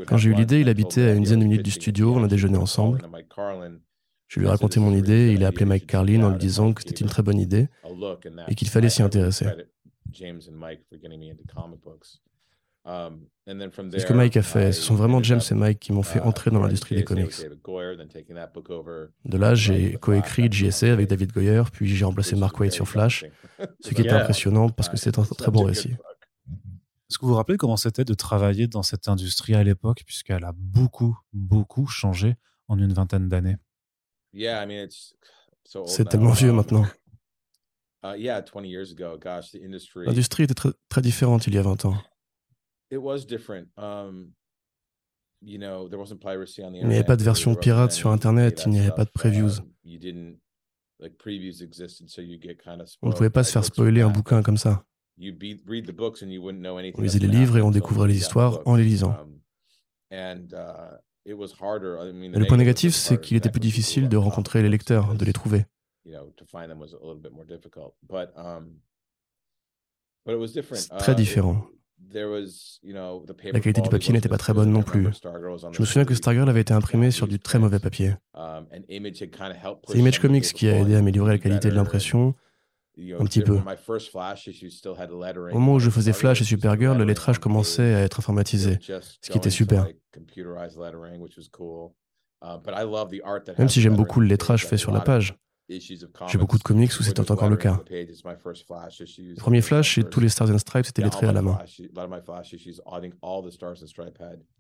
Quand 0.08 0.18
j'ai 0.18 0.30
eu 0.30 0.34
l'idée, 0.34 0.62
il 0.62 0.70
habitait 0.70 1.04
à 1.04 1.14
une 1.14 1.24
dizaine 1.24 1.40
de 1.40 1.46
minutes 1.46 1.64
du 1.64 1.72
studio, 1.72 2.16
on 2.16 2.24
a 2.24 2.28
déjeuné 2.28 2.58
ensemble. 2.58 3.02
Je 4.30 4.40
lui 4.40 4.46
ai 4.46 4.50
raconté 4.50 4.80
mon 4.80 4.96
idée 4.96 5.32
et 5.32 5.34
il 5.34 5.44
a 5.44 5.48
appelé 5.48 5.66
Mike 5.66 5.88
Carlin 5.88 6.22
en 6.24 6.30
lui 6.30 6.38
disant 6.38 6.72
que 6.72 6.84
c'était 6.84 7.02
une 7.02 7.10
très 7.10 7.24
bonne 7.24 7.40
idée 7.40 7.68
et 8.48 8.54
qu'il 8.54 8.70
fallait 8.70 8.90
s'y 8.90 9.02
intéresser. 9.02 9.48
C'est 10.14 10.32
ce 12.86 14.06
que 14.06 14.14
Mike 14.14 14.38
a 14.38 14.44
fait. 14.44 14.72
Ce 14.72 14.84
sont 14.84 14.94
vraiment 14.94 15.22
James 15.24 15.42
et 15.50 15.54
Mike 15.56 15.80
qui 15.80 15.92
m'ont 15.92 16.04
fait 16.04 16.20
entrer 16.20 16.52
dans 16.52 16.62
l'industrie 16.62 16.96
des 16.96 17.04
comics? 17.04 17.34
De 19.26 19.38
là, 19.38 19.56
j'ai 19.56 19.94
coécrit 19.94 20.48
GSA 20.48 20.94
avec 20.94 21.08
David 21.08 21.32
Goyer, 21.32 21.64
puis 21.74 21.88
j'ai 21.88 22.06
remplacé 22.06 22.36
Mark 22.36 22.60
Waid 22.60 22.72
sur 22.72 22.88
Flash, 22.88 23.26
ce 23.80 23.94
qui 23.96 24.02
était 24.02 24.12
impressionnant 24.12 24.70
parce 24.70 24.90
que 24.90 24.98
c'est 24.98 25.18
un 25.18 25.24
très 25.24 25.50
bon 25.50 25.64
récit. 25.64 25.96
Est-ce 27.10 27.18
que 27.18 27.26
vous 27.26 27.32
vous 27.32 27.38
rappelez 27.38 27.58
comment 27.58 27.78
c'était 27.78 28.06
de 28.06 28.14
travailler 28.14 28.68
dans 28.68 28.84
cette 28.84 29.08
industrie 29.08 29.56
à 29.56 29.64
l'époque, 29.64 30.04
puisqu'elle 30.06 30.44
a 30.44 30.52
beaucoup, 30.56 31.18
beaucoup 31.34 31.88
changé 31.88 32.36
en 32.68 32.78
une 32.78 32.94
vingtaine 32.94 33.28
d'années? 33.28 33.58
C'est 35.86 36.08
tellement 36.08 36.32
vieux 36.32 36.52
maintenant. 36.52 36.86
Uh, 38.02 38.16
l'industrie 40.06 40.44
était 40.44 40.54
très, 40.54 40.70
très 40.88 41.02
différente 41.02 41.48
il 41.48 41.54
y 41.54 41.58
a 41.58 41.62
20 41.62 41.84
ans. 41.84 41.98
Um, 43.76 44.32
il 45.42 45.60
n'y 45.60 45.66
avait 45.66 47.04
pas 47.04 47.18
de 47.18 47.24
version 47.24 47.56
pirate 47.56 47.92
sur 47.92 48.10
Internet, 48.10 48.64
il 48.66 48.72
n'y 48.72 48.80
avait 48.80 48.92
pas 48.92 49.04
de 49.06 49.10
previews. 49.10 49.60
Um, 49.60 50.38
On 53.02 53.10
ne 53.10 53.14
pouvait 53.14 53.30
pas 53.30 53.44
se 53.44 53.52
faire 53.52 53.66
spoiler 53.66 54.02
un 54.02 54.10
bouquin 54.10 54.42
comme 54.42 54.58
ça. 54.58 54.86
On 55.18 57.02
lisait 57.02 57.20
les 57.20 57.28
livres 57.28 57.58
et 57.58 57.62
on 57.62 57.72
découvrait 57.72 58.08
les 58.08 58.18
histoires 58.18 58.62
en 58.66 58.76
les 58.76 58.84
lisant. 58.86 59.16
Mais 60.12 60.36
le 61.26 62.48
point 62.48 62.58
négatif, 62.58 62.94
c'est 62.94 63.20
qu'il 63.20 63.38
était 63.38 63.50
plus 63.50 63.60
difficile 63.60 64.10
de 64.10 64.18
rencontrer 64.18 64.62
les 64.62 64.70
lecteurs, 64.70 65.16
de 65.16 65.26
les 65.26 65.34
trouver. 65.34 65.66
C'est 70.74 70.98
très 70.98 71.16
différent. 71.16 71.66
La 73.52 73.60
qualité 73.60 73.82
du 73.82 73.90
papier 73.90 74.14
n'était 74.14 74.30
pas 74.30 74.38
très 74.38 74.54
bonne 74.54 74.72
non 74.72 74.84
plus. 74.84 75.10
Je 75.72 75.82
me 75.82 75.86
souviens 75.86 76.06
que 76.06 76.16
Stargirl 76.16 76.50
avait 76.50 76.62
été 76.62 76.74
imprimé 76.74 77.12
sur 77.12 77.28
du 77.28 77.40
très 77.40 77.60
mauvais 77.60 77.80
papier. 77.80 78.14
C'est 79.88 79.98
Image 79.98 80.20
Comics 80.20 80.54
qui 80.54 80.70
a 80.70 80.80
aidé 80.80 80.96
à 80.96 81.00
améliorer 81.00 81.34
la 81.34 81.38
qualité 81.40 81.70
de 81.70 81.76
l'impression, 81.76 82.36
un 83.20 83.26
petit 83.26 83.42
peu. 83.42 83.60
Au 85.52 85.60
moment 85.60 85.74
où 85.74 85.80
je 85.80 85.90
faisais 85.90 86.14
Flash 86.14 86.42
et 86.42 86.46
Supergirl, 86.46 86.98
le 86.98 87.04
lettrage 87.04 87.40
commençait 87.40 87.94
à 87.94 88.00
être 88.02 88.20
informatisé, 88.20 88.80
ce 88.82 89.30
qui 89.30 89.38
était 89.38 89.50
super. 89.50 89.88
Même 93.58 93.70
si 93.70 93.82
j'aime 93.82 93.96
beaucoup 93.96 94.20
le 94.20 94.28
lettrage 94.28 94.66
fait 94.66 94.78
sur 94.78 94.92
la 94.92 95.02
page, 95.02 95.36
j'ai 95.70 96.38
beaucoup 96.38 96.58
de 96.58 96.64
comics 96.64 96.92
où 97.00 97.04
c'était 97.04 97.32
encore 97.32 97.50
le 97.50 97.58
cas. 97.58 97.80
Le 97.90 99.36
premier 99.36 99.62
Flash 99.62 99.98
et 99.98 100.04
tous 100.04 100.20
les 100.20 100.30
Stars 100.30 100.50
and 100.50 100.58
Stripes 100.58 100.88
étaient 100.88 101.04
lettrés 101.04 101.28
à 101.28 101.32
la 101.32 101.42
main. 101.42 101.60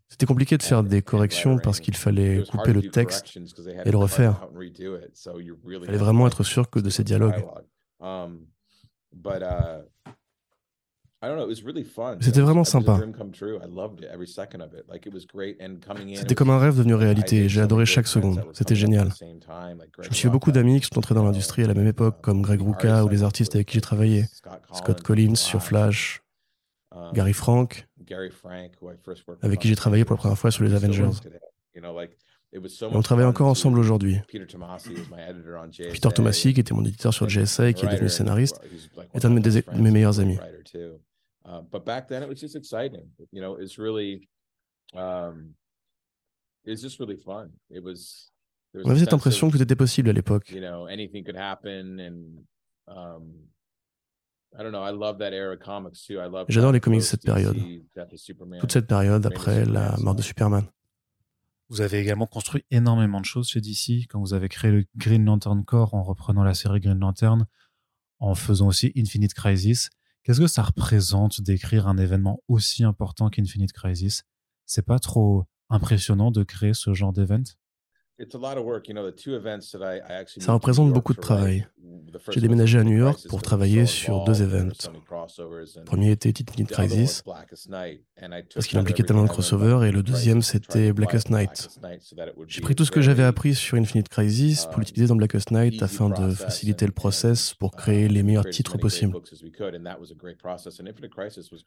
C'était 0.07 0.25
compliqué 0.25 0.57
de 0.57 0.63
faire 0.63 0.83
des 0.83 1.01
corrections 1.01 1.57
parce 1.57 1.79
qu'il 1.79 1.95
fallait 1.95 2.43
couper 2.43 2.73
le 2.73 2.89
texte 2.89 3.37
et 3.85 3.91
le 3.91 3.97
refaire. 3.97 4.47
Il 4.59 5.85
fallait 5.85 5.97
vraiment 5.97 6.27
être 6.27 6.43
sûr 6.43 6.69
que 6.69 6.79
de 6.79 6.89
ces 6.89 7.03
dialogues. 7.03 7.43
C'était 12.21 12.39
vraiment 12.39 12.63
sympa. 12.63 12.97
C'était 16.15 16.35
comme 16.35 16.49
un 16.49 16.59
rêve 16.59 16.77
devenu 16.77 16.93
réalité. 16.93 17.49
J'ai 17.49 17.59
adoré 17.59 17.85
chaque 17.85 18.07
seconde. 18.07 18.45
C'était 18.53 18.75
génial. 18.75 19.11
Je 19.19 20.09
me 20.09 20.13
suis 20.13 20.23
fait 20.23 20.29
beaucoup 20.29 20.51
d'amis 20.53 20.79
qui 20.79 20.87
sont 20.87 20.97
entrés 20.97 21.15
dans 21.15 21.25
l'industrie 21.25 21.63
à 21.63 21.67
la 21.67 21.73
même 21.73 21.87
époque, 21.87 22.21
comme 22.21 22.41
Greg 22.41 22.61
Rucka 22.61 23.03
ou 23.03 23.09
les 23.09 23.23
artistes 23.23 23.55
avec 23.55 23.67
qui 23.67 23.75
j'ai 23.75 23.81
travaillé. 23.81 24.25
Scott 24.73 25.01
Collins 25.01 25.35
sur 25.35 25.61
Flash, 25.61 26.21
um, 26.91 27.11
Gary 27.13 27.33
Frank, 27.33 27.85
avec 29.41 29.59
qui 29.59 29.67
j'ai 29.67 29.75
travaillé 29.75 30.05
pour 30.05 30.15
la 30.15 30.19
première 30.19 30.37
fois 30.37 30.51
sur 30.51 30.63
les 30.63 30.73
Avengers. 30.73 31.09
Et 32.51 32.59
on 32.81 33.01
travaille 33.03 33.25
encore 33.25 33.47
ensemble 33.47 33.77
aujourd'hui. 33.77 34.17
Peter 34.27 34.45
Tomasi, 36.15 36.53
qui 36.53 36.59
était 36.59 36.73
mon 36.73 36.83
éditeur 36.83 37.13
sur 37.13 37.29
JSA 37.29 37.69
et 37.69 37.73
qui 37.75 37.85
est 37.85 37.89
devenu 37.89 38.09
scénariste, 38.09 38.59
est 39.13 39.23
un 39.23 39.29
de 39.29 39.81
mes 39.81 39.91
meilleurs 39.91 40.19
amis. 40.19 40.39
On 48.75 48.89
avait 48.89 48.99
cette 48.99 49.13
impression 49.13 49.49
que 49.49 49.57
tout 49.57 49.63
était 49.63 49.75
possible 49.75 50.09
à 50.09 50.13
l'époque. 50.13 50.49
You 50.51 50.59
know, 50.59 50.87
anything 50.87 51.23
could 51.23 51.37
happen, 51.37 51.99
and 51.99 52.45
um, 52.87 53.31
I 54.53 54.63
don't 54.63 54.71
know. 54.71 54.83
I 54.83 54.91
love 54.91 55.17
that 55.19 55.33
era 55.33 55.53
of 55.53 55.59
comics 55.59 56.05
too. 56.05 56.19
I 56.19 56.27
love. 56.27 56.45
J'adore 56.49 56.71
les 56.71 56.79
comics 56.79 56.99
de 56.99 57.05
cette 57.05 57.23
période. 57.23 57.57
Toute 58.59 58.71
cette 58.71 58.87
période 58.87 59.25
après 59.25 59.65
la 59.65 59.97
mort 59.97 60.15
de 60.15 60.21
Superman. 60.21 60.65
Vous 61.69 61.81
avez 61.81 61.99
également 61.99 62.25
construit 62.25 62.65
énormément 62.71 63.21
de 63.21 63.25
choses 63.25 63.49
chez 63.49 63.61
DC 63.61 64.07
quand 64.09 64.19
vous 64.19 64.33
avez 64.33 64.49
créé 64.49 64.71
le 64.71 64.85
Green 64.95 65.23
Lantern 65.23 65.63
Corps 65.63 65.93
en 65.93 66.01
reprenant 66.01 66.43
la 66.43 66.55
série 66.55 66.79
Green 66.79 66.97
Lantern, 66.97 67.45
en 68.17 68.33
faisant 68.33 68.67
aussi 68.67 68.91
Infinite 68.97 69.35
Crisis. 69.35 69.89
Qu'est-ce 70.23 70.39
que 70.39 70.47
ça 70.47 70.63
représente 70.63 71.41
d'écrire 71.41 71.87
un 71.87 71.97
événement 71.97 72.41
aussi 72.47 72.83
important 72.83 73.29
qu'Infinite 73.29 73.71
Crisis? 73.71 74.23
C'est 74.65 74.85
pas 74.85 74.97
trop 74.97 75.45
impressionnant 75.69 76.31
de 76.31 76.43
créer 76.43 76.73
ce 76.73 76.95
genre 76.95 77.13
d'événement? 77.13 77.45
Ça 80.39 80.53
représente 80.53 80.91
beaucoup 80.91 81.13
de 81.13 81.19
travail. 81.19 81.65
J'ai 82.31 82.41
déménagé 82.41 82.79
à 82.79 82.83
New 82.83 82.97
York 82.97 83.19
pour 83.29 83.41
travailler 83.41 83.85
sur 83.85 84.23
deux 84.23 84.41
événements. 84.41 84.73
Le 85.75 85.83
premier 85.83 86.11
était 86.11 86.29
Infinite 86.29 86.69
Crisis, 86.69 87.23
parce 88.53 88.67
qu'il 88.67 88.77
impliquait 88.77 89.03
tellement 89.03 89.23
de 89.23 89.29
crossovers, 89.29 89.85
et 89.85 89.91
le 89.91 90.03
deuxième 90.03 90.41
c'était 90.41 90.91
Blackest 90.91 91.29
Night. 91.29 91.69
J'ai 92.47 92.61
pris 92.61 92.75
tout 92.75 92.85
ce 92.85 92.91
que 92.91 93.01
j'avais 93.01 93.23
appris 93.23 93.55
sur 93.55 93.77
Infinite 93.77 94.09
Crisis 94.09 94.65
pour 94.65 94.79
l'utiliser 94.79 95.07
dans 95.07 95.15
Blackest 95.15 95.51
Night 95.51 95.81
afin 95.81 96.09
de 96.09 96.31
faciliter 96.31 96.85
le 96.85 96.91
process 96.91 97.53
pour 97.53 97.71
créer 97.71 98.07
les 98.07 98.23
meilleurs 98.23 98.49
titres 98.49 98.77
possibles. 98.77 99.15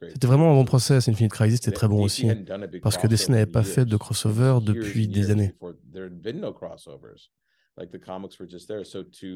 C'était 0.08 0.26
vraiment 0.26 0.50
un 0.50 0.54
bon 0.54 0.64
process. 0.64 1.08
Infinite 1.08 1.32
Crisis 1.32 1.58
était 1.58 1.72
très 1.72 1.88
bon 1.88 2.02
aussi, 2.02 2.28
parce 2.82 2.96
que 2.96 3.06
DC 3.06 3.28
n'avait 3.28 3.46
pas 3.46 3.62
fait 3.62 3.84
de 3.84 3.96
crossover 3.96 4.58
depuis 4.62 5.08
des 5.08 5.30
années. 5.30 5.54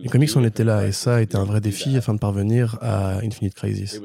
Les 0.03 0.09
comics 0.09 0.37
en 0.37 0.45
étaient 0.45 0.65
là 0.65 0.87
et 0.87 0.93
ça 0.93 1.17
a 1.17 1.21
été 1.21 1.37
un 1.37 1.45
vrai 1.45 1.61
défi 1.61 1.97
afin 1.97 2.15
de 2.15 2.19
parvenir 2.19 2.77
à 2.83 3.19
Infinite 3.19 3.55
Crisis. 3.55 4.01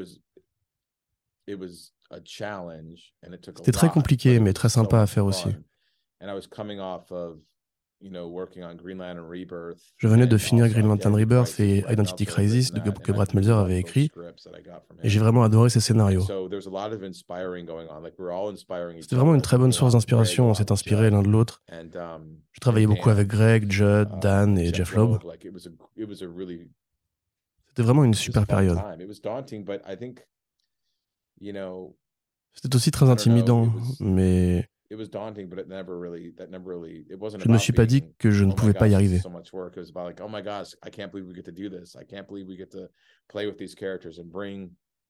C'était 3.57 3.71
très 3.71 3.89
compliqué 3.89 4.39
mais 4.39 4.53
très 4.53 4.69
sympa 4.69 5.01
à 5.01 5.07
faire 5.07 5.25
aussi. 5.25 5.49
Je 9.97 10.07
venais 10.07 10.27
de 10.27 10.37
finir 10.37 10.67
Green 10.69 10.87
Lantern 10.87 11.15
Rebirth 11.15 11.59
et 11.59 11.83
Identity 11.89 12.25
Crisis 12.25 12.71
que 12.71 13.11
Brad 13.11 13.33
Meltzer 13.33 13.51
avait 13.51 13.79
écrit, 13.79 14.09
et 15.03 15.09
j'ai 15.09 15.19
vraiment 15.19 15.43
adoré 15.43 15.69
ces 15.69 15.79
scénarios. 15.79 16.25
C'était 19.01 19.15
vraiment 19.15 19.35
une 19.35 19.41
très 19.41 19.57
bonne 19.57 19.71
source 19.71 19.93
d'inspiration, 19.93 20.49
on 20.49 20.53
s'est 20.53 20.71
inspiré 20.71 21.09
l'un 21.09 21.21
de 21.21 21.29
l'autre. 21.29 21.61
Um, 21.71 22.37
je 22.51 22.59
travaillais 22.59 22.87
beaucoup 22.87 23.09
avec 23.09 23.27
Greg, 23.27 23.71
Judd, 23.71 24.09
uh, 24.11 24.19
Dan 24.19 24.57
et 24.57 24.73
Jeff 24.73 24.95
Loeb. 24.95 25.19
C'était 27.67 27.83
vraiment 27.83 28.03
une 28.03 28.13
super 28.13 28.45
période. 28.45 28.79
C'était 32.53 32.75
aussi 32.75 32.91
très 32.91 33.09
intimidant, 33.09 33.71
mais 33.99 34.67
je 37.39 37.47
ne 37.47 37.53
me 37.53 37.57
suis 37.57 37.73
pas 37.73 37.85
dit 37.85 38.03
que 38.17 38.29
je 38.29 38.43
ne 38.43 38.51
oh 38.51 38.55
pouvais 38.55 38.73
pas 38.73 38.87
y 38.87 38.93
arriver. 38.95 39.21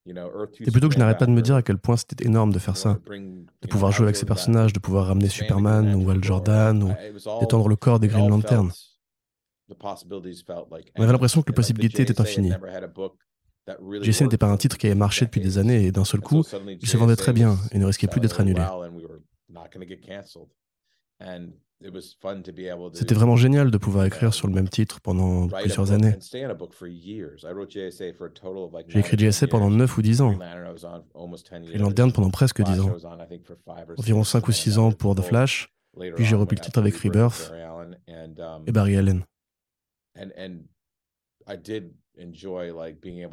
C'est 0.09 0.71
plutôt 0.71 0.87
que 0.87 0.93
je 0.93 0.99
n'arrête 0.99 1.19
pas 1.19 1.25
de 1.25 1.31
me 1.31 1.41
dire 1.41 1.55
à 1.55 1.61
quel 1.61 1.77
point 1.77 1.95
c'était 1.97 2.25
énorme 2.25 2.51
de 2.53 2.59
faire 2.59 2.77
ça, 2.77 2.99
de 3.07 3.67
pouvoir 3.67 3.91
jouer 3.91 4.05
avec 4.05 4.15
ces 4.15 4.25
personnages, 4.25 4.73
de 4.73 4.79
pouvoir 4.79 5.07
ramener 5.07 5.29
Superman 5.29 5.93
ou 5.95 6.09
Al 6.09 6.23
Jordan 6.23 6.83
ou 6.83 6.91
d'étendre 7.39 7.67
le 7.67 7.75
corps 7.75 7.99
des 7.99 8.07
Green 8.07 8.29
Lantern. 8.29 8.71
On 9.69 11.03
avait 11.03 11.11
l'impression 11.11 11.41
que 11.41 11.49
les 11.49 11.55
possibilités 11.55 12.03
étaient 12.03 12.19
infinies. 12.19 12.51
JC 14.01 14.21
n'était 14.21 14.37
pas 14.37 14.47
un 14.47 14.57
titre 14.57 14.77
qui 14.77 14.87
avait 14.87 14.95
marché 14.95 15.25
depuis 15.25 15.39
des 15.39 15.57
années 15.57 15.85
et 15.85 15.91
d'un 15.91 16.03
seul 16.03 16.19
coup, 16.19 16.43
il 16.67 16.87
se 16.87 16.97
vendait 16.97 17.15
très 17.15 17.31
bien 17.33 17.57
et 17.71 17.77
ne 17.77 17.85
risquait 17.85 18.07
plus 18.07 18.19
d'être 18.19 18.39
annulé. 18.39 18.63
C'était 22.93 23.15
vraiment 23.15 23.35
génial 23.35 23.71
de 23.71 23.77
pouvoir 23.77 24.05
écrire 24.05 24.33
sur 24.33 24.47
le 24.47 24.53
même 24.53 24.69
titre 24.69 25.01
pendant 25.01 25.47
plusieurs 25.47 25.91
années. 25.91 26.15
J'ai 28.87 28.99
écrit 28.99 29.17
JSA 29.17 29.47
pendant 29.47 29.69
9 29.69 29.97
ou 29.97 30.01
10 30.01 30.21
ans. 30.21 30.39
Et 31.73 31.77
Lantern 31.77 32.11
pendant 32.11 32.29
presque 32.29 32.61
10 32.61 32.79
ans. 32.81 32.95
Environ 33.97 34.23
5 34.23 34.47
ou 34.47 34.51
6 34.51 34.77
ans 34.77 34.91
pour 34.91 35.15
The 35.15 35.21
Flash. 35.21 35.73
Puis 36.15 36.25
j'ai 36.25 36.35
repris 36.35 36.55
le 36.55 36.61
titre 36.61 36.79
avec 36.79 36.95
Rebirth 36.95 37.51
um, 37.51 38.63
et 38.65 38.71
Barry 38.71 38.95
Allen. 38.95 39.23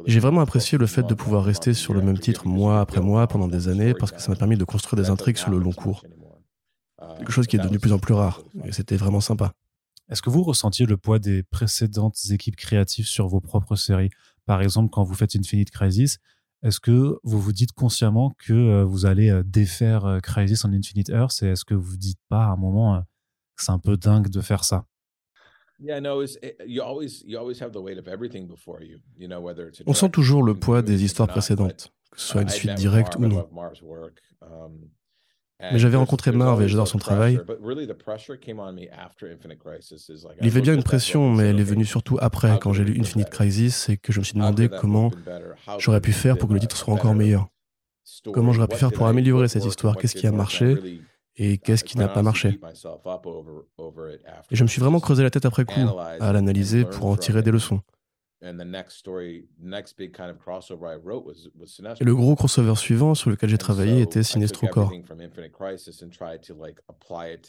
J'ai 0.05 0.19
vraiment 0.19 0.41
apprécié 0.41 0.77
le 0.77 0.87
fait 0.87 1.03
de 1.03 1.13
pouvoir 1.13 1.43
rester 1.43 1.73
sur 1.73 1.93
le 1.93 2.01
même 2.01 2.17
titre 2.17 2.47
mois 2.47 2.81
après 2.81 3.01
mois 3.01 3.27
pendant 3.27 3.47
des 3.47 3.67
années 3.67 3.93
parce 3.93 4.11
que 4.11 4.21
ça 4.21 4.29
m'a 4.29 4.35
permis 4.35 4.57
de 4.57 4.63
construire 4.63 5.01
des 5.01 5.09
intrigues 5.09 5.37
sur 5.37 5.51
le 5.51 5.59
long 5.59 5.73
cours. 5.73 6.03
Quelque 7.17 7.31
chose 7.31 7.47
qui 7.47 7.55
est 7.55 7.59
devenu 7.59 7.75
de 7.75 7.81
plus 7.81 7.93
en 7.93 7.99
plus 7.99 8.13
rare. 8.13 8.41
Et 8.63 8.71
c'était 8.71 8.97
vraiment 8.97 9.21
sympa. 9.21 9.53
Est-ce 10.09 10.21
que 10.21 10.29
vous 10.29 10.43
ressentiez 10.43 10.85
le 10.85 10.97
poids 10.97 11.19
des 11.19 11.43
précédentes 11.43 12.17
équipes 12.31 12.55
créatives 12.55 13.05
sur 13.05 13.27
vos 13.27 13.39
propres 13.39 13.75
séries? 13.75 14.09
Par 14.45 14.61
exemple, 14.61 14.89
quand 14.89 15.03
vous 15.03 15.13
faites 15.13 15.35
Infinite 15.35 15.69
Crisis, 15.69 16.17
est-ce 16.63 16.79
que 16.79 17.17
vous 17.23 17.39
vous 17.39 17.53
dites 17.53 17.71
consciemment 17.71 18.35
que 18.37 18.53
euh, 18.53 18.83
vous 18.83 19.05
allez 19.05 19.29
euh, 19.29 19.43
défaire 19.45 20.05
euh, 20.05 20.19
Crisis 20.19 20.65
en 20.65 20.73
Infinite 20.73 21.09
Earth 21.09 21.41
Et 21.43 21.47
est-ce 21.47 21.63
que 21.63 21.73
vous 21.73 21.91
vous 21.91 21.97
dites 21.97 22.19
pas 22.27 22.45
à 22.45 22.49
un 22.49 22.55
moment 22.57 23.01
que 23.55 23.63
c'est 23.63 23.71
un 23.71 23.79
peu 23.79 23.95
dingue 23.95 24.29
de 24.29 24.41
faire 24.41 24.65
ça? 24.65 24.85
On 29.85 29.93
sent 29.93 30.09
toujours 30.09 30.43
le 30.43 30.53
poids 30.55 30.81
des 30.81 31.03
histoires 31.03 31.27
précédentes, 31.27 31.93
que 32.11 32.19
ce 32.19 32.27
soit 32.27 32.41
une 32.41 32.49
suite 32.49 32.73
directe 32.75 33.15
ou 33.15 33.27
non. 33.27 33.47
Mais 35.61 35.77
j'avais 35.77 35.97
rencontré 35.97 36.31
Marv 36.31 36.61
et 36.61 36.69
j'adore 36.69 36.87
son 36.87 36.99
travail. 36.99 37.39
Il 40.39 40.45
y 40.45 40.47
avait 40.47 40.61
bien 40.61 40.73
une 40.73 40.83
pression, 40.83 41.29
mais 41.29 41.49
elle 41.49 41.59
est 41.59 41.63
venue 41.63 41.85
surtout 41.85 42.17
après, 42.21 42.57
quand 42.59 42.71
j'ai 42.71 42.85
lu 42.85 42.97
Infinite 42.99 43.29
Crisis 43.29 43.89
et 43.89 43.97
que 43.97 44.13
je 44.13 44.19
me 44.19 44.23
suis 44.23 44.35
demandé 44.35 44.69
comment 44.69 45.11
j'aurais 45.77 46.01
pu 46.01 46.13
faire 46.13 46.37
pour 46.37 46.47
que 46.47 46.53
le 46.53 46.59
titre 46.61 46.77
soit 46.77 46.93
encore 46.93 47.13
meilleur? 47.15 47.47
Comment 48.33 48.53
j'aurais 48.53 48.67
pu 48.67 48.77
faire 48.77 48.91
pour 48.91 49.07
améliorer 49.07 49.47
cette 49.47 49.65
histoire? 49.65 49.97
Qu'est-ce 49.97 50.15
qui 50.15 50.27
a 50.27 50.31
marché? 50.31 51.01
Et 51.35 51.57
qu'est-ce 51.57 51.83
qui 51.83 51.97
n'a 51.97 52.07
pas 52.07 52.23
marché 52.23 52.59
Et 54.51 54.55
je 54.55 54.63
me 54.63 54.67
suis 54.67 54.81
vraiment 54.81 54.99
creusé 54.99 55.23
la 55.23 55.29
tête 55.29 55.45
après 55.45 55.65
coup 55.65 55.87
à 56.19 56.33
l'analyser 56.33 56.85
pour 56.85 57.07
en 57.07 57.17
tirer 57.17 57.41
des 57.41 57.51
leçons. 57.51 57.81
Et 58.41 58.53
le 62.05 62.15
gros 62.15 62.35
crossover 62.35 62.75
suivant 62.75 63.13
sur 63.13 63.29
lequel 63.29 63.49
j'ai 63.49 63.57
travaillé 63.57 64.01
était 64.01 64.23
Sinestro 64.23 64.67
Corps. 64.67 64.93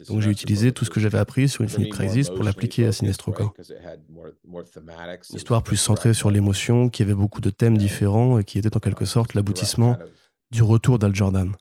Donc 0.09 0.21
j'ai 0.21 0.31
utilisé 0.31 0.73
tout 0.73 0.85
ce 0.85 0.91
que 0.91 0.99
j'avais 0.99 1.19
appris 1.19 1.49
sur 1.49 1.63
Infinite 1.63 1.93
Crisis 1.93 2.29
pour 2.29 2.43
l'appliquer 2.43 2.87
à 2.87 2.93
Sinestro 2.93 3.31
Corps. 3.31 3.55
Une 4.09 5.37
histoire 5.37 5.63
plus 5.63 5.77
centrée 5.77 6.13
sur 6.13 6.33
l'émotion, 6.33 6.89
qui 6.89 7.03
avait 7.03 7.15
beaucoup 7.15 7.41
de 7.41 7.51
thèmes 7.51 7.79
différents 7.79 8.41
et 8.41 8.45
qui 8.45 8.59
était 8.59 8.77
en 8.77 8.81
quelque 8.81 9.05
sorte 9.05 9.35
l'aboutissement 9.35 9.97
du 10.51 10.65
retour 10.65 10.99
d'Al 10.99 11.15
Jordan. 11.15 11.55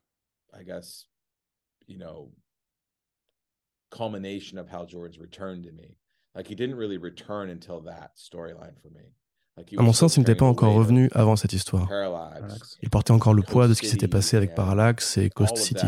Culmination 3.90 4.58
of 4.58 4.68
how 4.70 4.86
Jordan's 4.86 5.20
returned 5.20 5.64
to 5.64 5.72
me. 5.72 5.98
Like 6.36 6.48
he 6.48 6.56
didn't 6.56 6.78
really 6.78 6.98
return 6.98 7.50
until 7.50 7.82
that 7.82 8.12
storyline 8.16 8.80
for 8.82 8.90
me. 8.92 9.14
À 9.78 9.82
mon 9.82 9.94
sens, 9.94 10.16
il 10.16 10.22
n'était 10.22 10.36
pas 10.36 10.46
encore 10.46 10.74
revenu 10.74 11.10
avant 11.14 11.36
cette 11.36 11.54
histoire. 11.54 11.90
Il 12.82 12.90
portait 12.90 13.12
encore 13.12 13.34
le 13.34 13.42
poids 13.42 13.68
de 13.68 13.74
ce 13.74 13.82
qui 13.82 13.88
s'était 13.88 14.08
passé 14.08 14.38
avec 14.38 14.56
Parallax 14.56 15.18
et 15.18 15.30
Coast 15.30 15.58
City. 15.58 15.86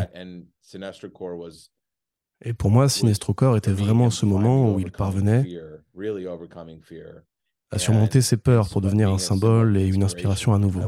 Et 2.44 2.54
pour 2.54 2.72
moi, 2.72 2.90
Sinestro 2.90 3.34
Corps 3.34 3.56
était 3.56 3.72
vraiment 3.72 4.10
ce 4.10 4.26
moment 4.26 4.74
où 4.74 4.80
il 4.80 4.92
parvenait 4.92 5.46
à 7.72 7.80
surmonter 7.80 8.22
ses 8.22 8.38
peurs 8.38 8.68
pour 8.68 8.82
devenir 8.82 9.10
un 9.10 9.20
symbole 9.20 9.78
et 9.78 9.88
une 9.88 10.04
inspiration 10.04 10.54
à 10.54 10.60
nouveau. 10.60 10.82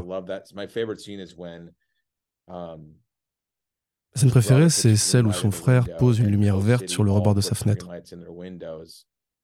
La 4.14 4.20
scène 4.20 4.30
préférée, 4.30 4.70
c'est 4.70 4.96
celle 4.96 5.26
où 5.26 5.32
son 5.32 5.50
frère 5.50 5.96
pose 5.96 6.20
une 6.20 6.28
lumière 6.28 6.58
verte 6.58 6.88
sur 6.88 7.02
le 7.02 7.10
rebord 7.10 7.34
de 7.34 7.40
sa 7.40 7.54
fenêtre 7.54 7.88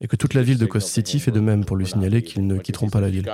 et 0.01 0.09
que 0.09 0.17
toute 0.17 0.35
la 0.35 0.43
ville 0.43 0.59
de 0.59 0.67
Coast 0.67 0.89
City 0.89 1.21
fait 1.21 1.31
de 1.31 1.41
même 1.41 1.65
pour 1.65 1.77
lui 1.77 1.87
signaler 1.87 2.23
qu'ils 2.23 2.47
ne 2.47 2.59
quitteront 2.59 2.89
pas 2.89 3.01
la 3.01 3.11
ville. 3.11 3.29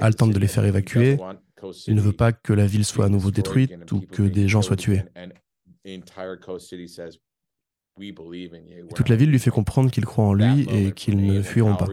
Al 0.00 0.14
tente 0.16 0.32
de 0.32 0.38
les 0.38 0.48
faire 0.48 0.64
évacuer. 0.64 1.18
Il 1.86 1.94
ne 1.94 2.00
veut 2.00 2.12
pas 2.12 2.32
que 2.32 2.52
la 2.52 2.66
ville 2.66 2.84
soit 2.84 3.06
à 3.06 3.08
nouveau 3.08 3.30
détruite 3.30 3.90
ou 3.92 4.00
que 4.00 4.22
des 4.22 4.48
gens 4.48 4.62
soient 4.62 4.76
tués. 4.76 5.02
toute 8.94 9.08
la 9.08 9.16
ville 9.16 9.30
lui 9.30 9.38
fait 9.38 9.50
comprendre 9.50 9.90
qu'ils 9.90 10.04
croient 10.04 10.26
en 10.26 10.34
lui 10.34 10.66
et 10.70 10.92
qu'ils 10.92 11.16
ne 11.16 11.42
fuiront 11.42 11.76
pas. 11.76 11.86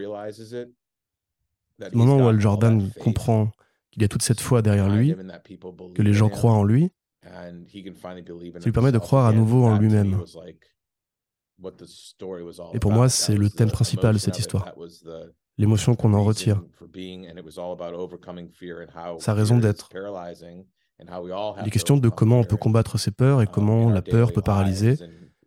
Le 1.78 1.90
moment 1.92 2.16
où 2.16 2.28
Al 2.28 2.40
Jordan 2.40 2.90
comprend 3.00 3.50
qu'il 3.96 4.02
y 4.02 4.04
a 4.04 4.08
toute 4.08 4.22
cette 4.22 4.40
foi 4.40 4.60
derrière 4.60 4.90
lui, 4.90 5.14
que 5.94 6.02
les 6.02 6.12
gens 6.12 6.28
croient 6.28 6.52
en 6.52 6.64
lui, 6.64 6.90
ça 7.24 7.50
lui 7.50 8.72
permet 8.72 8.92
de 8.92 8.98
croire 8.98 9.24
à 9.24 9.32
nouveau 9.32 9.64
en 9.64 9.78
lui-même. 9.78 10.22
Et 12.74 12.78
pour 12.78 12.92
moi, 12.92 13.08
c'est 13.08 13.36
le 13.36 13.48
thème 13.48 13.70
principal 13.70 14.14
de 14.14 14.18
cette 14.18 14.38
histoire. 14.38 14.74
L'émotion 15.56 15.94
qu'on 15.94 16.12
en 16.12 16.22
retire. 16.22 16.62
Sa 19.18 19.32
raison 19.32 19.58
d'être. 19.58 19.88
Les 21.64 21.70
questions 21.70 21.96
de 21.96 22.08
comment 22.10 22.40
on 22.40 22.44
peut 22.44 22.58
combattre 22.58 22.98
ses 22.98 23.10
peurs 23.10 23.40
et 23.40 23.46
comment 23.46 23.88
la 23.88 24.02
peur 24.02 24.34
peut 24.34 24.42
paralyser, 24.42 24.98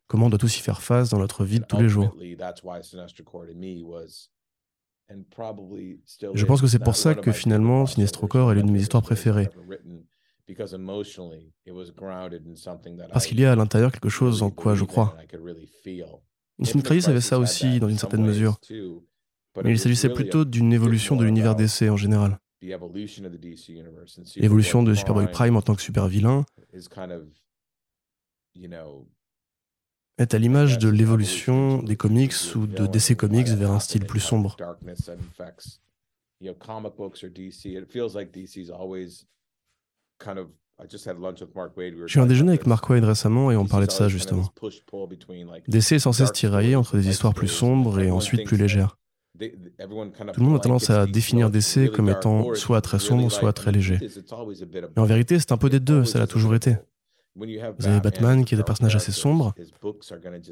comment 0.07 0.25
on 0.25 0.29
doit 0.29 0.39
tous 0.39 0.57
y 0.57 0.61
faire 0.61 0.81
face 0.81 1.09
dans 1.11 1.19
notre 1.19 1.45
vie 1.45 1.59
de 1.59 1.65
tous 1.65 1.77
les 1.77 1.89
jours. 1.89 2.15
Je 6.33 6.45
pense 6.45 6.61
que 6.61 6.67
c'est 6.67 6.79
pour 6.79 6.95
ça 6.95 7.15
que 7.15 7.31
finalement, 7.31 7.85
Sinestro 7.85 8.27
Corps 8.27 8.51
est 8.51 8.55
l'une 8.55 8.67
de 8.67 8.71
mes 8.71 8.81
histoires 8.81 9.03
préférées. 9.03 9.49
Parce 13.11 13.25
qu'il 13.25 13.39
y 13.39 13.45
a 13.45 13.51
à 13.51 13.55
l'intérieur 13.55 13.91
quelque 13.91 14.09
chose 14.09 14.41
en 14.43 14.49
quoi 14.49 14.75
je 14.75 14.83
crois. 14.83 15.15
Infinite 16.59 16.85
Crisis 16.85 17.07
avait 17.07 17.21
ça 17.21 17.39
aussi, 17.39 17.79
dans 17.79 17.87
une 17.87 17.97
certaine 17.97 18.25
mesure. 18.25 18.59
Mais 19.63 19.71
il 19.71 19.79
s'agissait 19.79 20.09
plutôt 20.09 20.45
d'une 20.45 20.73
évolution 20.73 21.15
de 21.15 21.23
l'univers 21.25 21.55
DC 21.55 21.83
en 21.89 21.97
général. 21.97 22.39
L'évolution 24.35 24.83
de 24.83 24.93
Superboy 24.93 25.31
Prime 25.31 25.55
en 25.55 25.61
tant 25.61 25.75
que 25.75 25.81
super 25.81 26.07
vilain 26.07 26.45
est 30.19 30.33
à 30.33 30.37
l'image 30.37 30.77
de 30.77 30.89
l'évolution 30.89 31.81
des 31.81 31.95
comics 31.95 32.33
ou 32.55 32.67
de 32.67 32.85
DC 32.85 33.15
Comics 33.15 33.47
vers 33.47 33.71
un 33.71 33.79
style 33.79 34.05
plus 34.05 34.19
sombre. 34.19 34.57
J'ai 36.41 36.49
eu 42.19 42.21
un 42.21 42.25
déjeuner 42.25 42.49
avec 42.49 42.67
Mark 42.67 42.89
Wade 42.89 43.03
récemment 43.03 43.51
et 43.51 43.57
on 43.57 43.65
parlait 43.65 43.87
de 43.87 43.91
ça 43.91 44.09
justement. 44.09 44.51
DC 45.67 45.93
est 45.93 45.99
censé 45.99 46.25
se 46.25 46.31
tirailler 46.31 46.75
entre 46.75 46.97
des 46.97 47.07
histoires 47.07 47.33
plus 47.33 47.47
sombres 47.47 47.99
et 47.99 48.11
ensuite 48.11 48.45
plus 48.45 48.57
légères. 48.57 48.97
Tout 49.39 50.41
le 50.41 50.45
monde 50.45 50.57
a 50.57 50.59
tendance 50.59 50.89
à 50.89 51.05
définir 51.05 51.49
DC 51.49 51.91
comme 51.93 52.09
étant 52.09 52.53
soit 52.55 52.81
très 52.81 52.99
sombre, 52.99 53.31
soit 53.31 53.53
très 53.53 53.71
léger. 53.71 53.99
Mais 54.01 55.01
en 55.01 55.05
vérité, 55.05 55.39
c'est 55.39 55.53
un 55.53 55.57
peu 55.57 55.69
des 55.69 55.79
deux, 55.79 56.03
ça 56.03 56.19
l'a 56.19 56.27
toujours 56.27 56.55
été. 56.55 56.75
Vous 57.35 57.87
avez 57.87 58.01
Batman 58.01 58.43
qui 58.43 58.55
est 58.55 58.59
un 58.59 58.63
personnage 58.63 58.95
assez 58.95 59.11
sombre, 59.11 59.53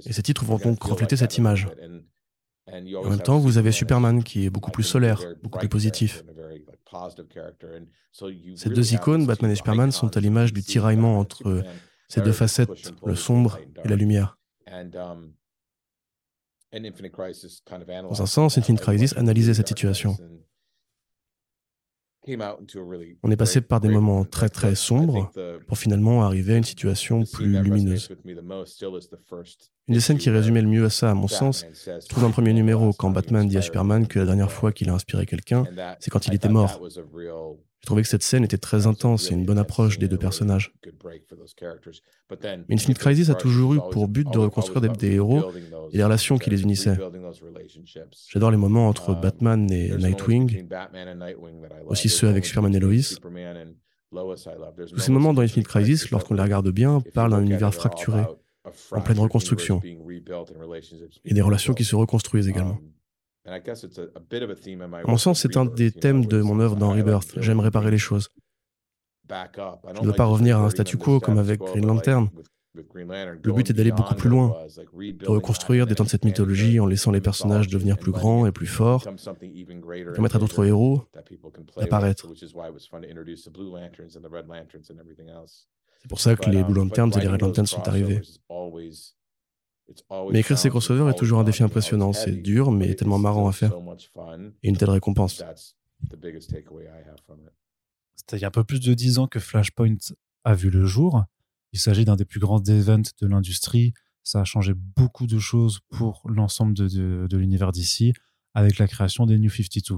et 0.05 0.13
ces 0.13 0.23
titres 0.23 0.45
vont 0.45 0.57
donc 0.57 0.81
refléter 0.83 1.17
cette 1.17 1.37
image. 1.37 1.67
En 2.69 3.09
même 3.09 3.21
temps, 3.21 3.39
vous 3.39 3.57
avez 3.57 3.71
Superman 3.71 4.23
qui 4.23 4.45
est 4.45 4.49
beaucoup 4.49 4.71
plus 4.71 4.83
solaire, 4.83 5.21
beaucoup 5.41 5.59
plus 5.59 5.69
positif. 5.69 6.23
Ces 8.55 8.69
deux 8.69 8.93
icônes, 8.93 9.25
Batman 9.25 9.51
et 9.51 9.55
Superman, 9.55 9.91
sont 9.91 10.15
à 10.15 10.19
l'image 10.19 10.53
du 10.53 10.61
tiraillement 10.63 11.19
entre 11.19 11.63
ces 12.07 12.21
deux 12.21 12.31
facettes, 12.31 12.93
le 13.05 13.15
sombre 13.15 13.59
et 13.83 13.87
la 13.87 13.95
lumière. 13.95 14.37
Um, 14.69 15.33
Dans 16.73 18.21
un 18.21 18.25
sens, 18.25 18.57
Infinite 18.57 18.81
Crisis 18.81 19.15
analysait 19.15 19.53
cette 19.53 19.69
situation. 19.69 20.17
On 23.23 23.31
est 23.31 23.37
passé 23.37 23.61
par 23.61 23.79
des 23.79 23.89
moments 23.89 24.25
très 24.25 24.49
très 24.49 24.75
sombres 24.75 25.31
pour 25.67 25.77
finalement 25.77 26.23
arriver 26.23 26.53
à 26.55 26.57
une 26.57 26.63
situation 26.63 27.23
plus 27.23 27.61
lumineuse. 27.61 28.09
Une 29.87 29.93
des 29.93 30.01
scènes 30.01 30.17
qui 30.17 30.29
résumait 30.29 30.61
le 30.61 30.67
mieux 30.67 30.85
à 30.85 30.89
ça, 30.89 31.11
à 31.11 31.13
mon 31.13 31.27
sens, 31.29 31.65
se 31.73 32.07
trouve 32.09 32.21
dans 32.21 32.27
le 32.27 32.33
premier 32.33 32.53
numéro, 32.53 32.91
quand 32.91 33.09
Batman 33.09 33.47
dit 33.47 33.57
à 33.57 33.61
Superman 33.61 34.05
que 34.07 34.19
la 34.19 34.25
dernière 34.25 34.51
fois 34.51 34.73
qu'il 34.73 34.89
a 34.89 34.93
inspiré 34.93 35.25
quelqu'un, 35.25 35.65
c'est 35.99 36.09
quand 36.09 36.27
il 36.27 36.33
était 36.33 36.49
mort. 36.49 36.81
Je 37.79 37.85
trouvais 37.85 38.01
que 38.01 38.09
cette 38.09 38.23
scène 38.23 38.43
était 38.43 38.57
très 38.57 38.85
intense 38.85 39.31
et 39.31 39.33
une 39.33 39.45
bonne 39.45 39.59
approche 39.59 39.97
des 39.97 40.09
deux 40.09 40.17
personnages. 40.17 40.73
Mais 42.67 42.75
Infinite 42.75 42.97
Crisis 42.97 43.29
a 43.29 43.35
toujours 43.35 43.75
eu 43.75 43.79
pour 43.91 44.09
but 44.09 44.29
de 44.29 44.39
reconstruire 44.39 44.81
des, 44.81 45.11
héros 45.13 45.53
et 45.93 45.97
les 45.97 46.03
relations 46.03 46.37
qui 46.37 46.49
les 46.49 46.63
unissaient. 46.63 46.97
J'adore 48.29 48.51
les 48.51 48.57
moments 48.57 48.89
entre 48.89 49.15
Batman 49.15 49.71
et 49.71 49.95
Nightwing, 49.95 50.67
aussi 51.85 52.09
ceux 52.09 52.27
avec 52.27 52.45
Superman 52.45 52.75
et 52.75 52.79
Lois. 52.79 53.15
Tous 54.11 54.99
ces 54.99 55.11
moments 55.13 55.33
dans 55.33 55.41
Infinite 55.41 55.67
Crisis, 55.67 56.11
lorsqu'on 56.11 56.33
les 56.33 56.41
regarde 56.41 56.69
bien, 56.71 57.01
parlent 57.13 57.31
d'un 57.31 57.41
univers 57.41 57.73
fracturé, 57.73 58.23
en 58.91 59.01
pleine 59.01 59.19
reconstruction, 59.19 59.81
et 59.83 61.33
des 61.33 61.41
relations 61.41 61.73
qui 61.73 61.83
se 61.83 61.95
reconstruisent 61.95 62.47
également. 62.47 62.79
Um, 63.45 63.61
en 65.05 65.11
mon 65.11 65.17
sens, 65.17 65.41
c'est 65.41 65.55
un 65.55 65.65
des 65.65 65.91
thèmes 65.91 66.25
de 66.25 66.41
mon 66.41 66.59
œuvre 66.59 66.75
dans 66.75 66.91
Rebirth. 66.91 67.39
J'aime 67.39 67.61
réparer 67.61 67.91
les 67.91 67.97
choses. 67.97 68.29
Je 69.29 70.01
ne 70.01 70.05
veux 70.05 70.13
pas 70.13 70.25
revenir 70.25 70.57
à 70.57 70.65
un 70.65 70.69
statu 70.69 70.97
quo 70.97 71.19
comme 71.19 71.37
avec 71.37 71.59
Green 71.59 71.85
Lantern. 71.85 72.29
Le 72.73 73.53
but 73.53 73.69
est 73.69 73.73
d'aller 73.73 73.91
beaucoup 73.91 74.15
plus 74.15 74.29
loin, 74.29 74.55
de 74.95 75.27
reconstruire, 75.27 75.87
d'étendre 75.87 76.09
cette 76.09 76.25
mythologie 76.25 76.79
en 76.79 76.85
laissant 76.85 77.11
les 77.11 77.21
personnages 77.21 77.67
devenir 77.67 77.97
plus 77.97 78.11
grands 78.11 78.45
et 78.45 78.51
plus 78.51 78.67
forts, 78.67 79.03
permettre 80.13 80.35
à 80.35 80.39
d'autres 80.39 80.65
héros 80.65 81.03
d'apparaître. 81.77 82.27
C'est 86.07 86.09
pour 86.09 86.21
ça 86.21 86.37
que 86.37 86.49
les 86.49 86.63
Blue 86.63 86.73
Lanterns 86.73 87.11
et 87.17 87.19
les 87.19 87.27
Red 87.27 87.41
Lanterns 87.41 87.67
sont 87.67 87.85
arrivés. 87.85 88.21
Mais 90.31 90.39
écrire 90.39 90.57
ces 90.57 90.69
crossovers 90.69 91.09
est 91.09 91.17
toujours 91.17 91.39
un 91.39 91.43
défi 91.43 91.63
impressionnant. 91.63 92.13
C'est 92.13 92.31
dur, 92.31 92.71
mais 92.71 92.95
tellement 92.95 93.19
marrant 93.19 93.49
à 93.49 93.51
faire. 93.51 93.73
Et 94.63 94.69
une 94.69 94.77
telle 94.77 94.91
récompense. 94.91 95.43
C'était 98.15 98.37
il 98.37 98.39
y 98.39 98.45
a 98.45 98.47
un 98.47 98.51
peu 98.51 98.63
plus 98.63 98.79
de 98.79 98.93
dix 98.93 99.19
ans 99.19 99.27
que 99.27 99.41
Flashpoint 99.41 99.97
a 100.45 100.53
vu 100.55 100.69
le 100.69 100.85
jour. 100.85 101.25
Il 101.73 101.79
s'agit 101.79 102.05
d'un 102.05 102.15
des 102.15 102.23
plus 102.23 102.39
grands 102.39 102.63
events 102.63 103.11
de 103.19 103.27
l'industrie. 103.27 103.93
Ça 104.23 104.39
a 104.39 104.43
changé 104.45 104.73
beaucoup 104.73 105.27
de 105.27 105.39
choses 105.39 105.81
pour 105.89 106.21
l'ensemble 106.23 106.73
de, 106.73 107.27
de 107.27 107.37
l'univers 107.37 107.73
d'ici 107.73 108.13
avec 108.53 108.77
la 108.77 108.87
création 108.87 109.25
des 109.25 109.37
New 109.37 109.49
52. 109.49 109.97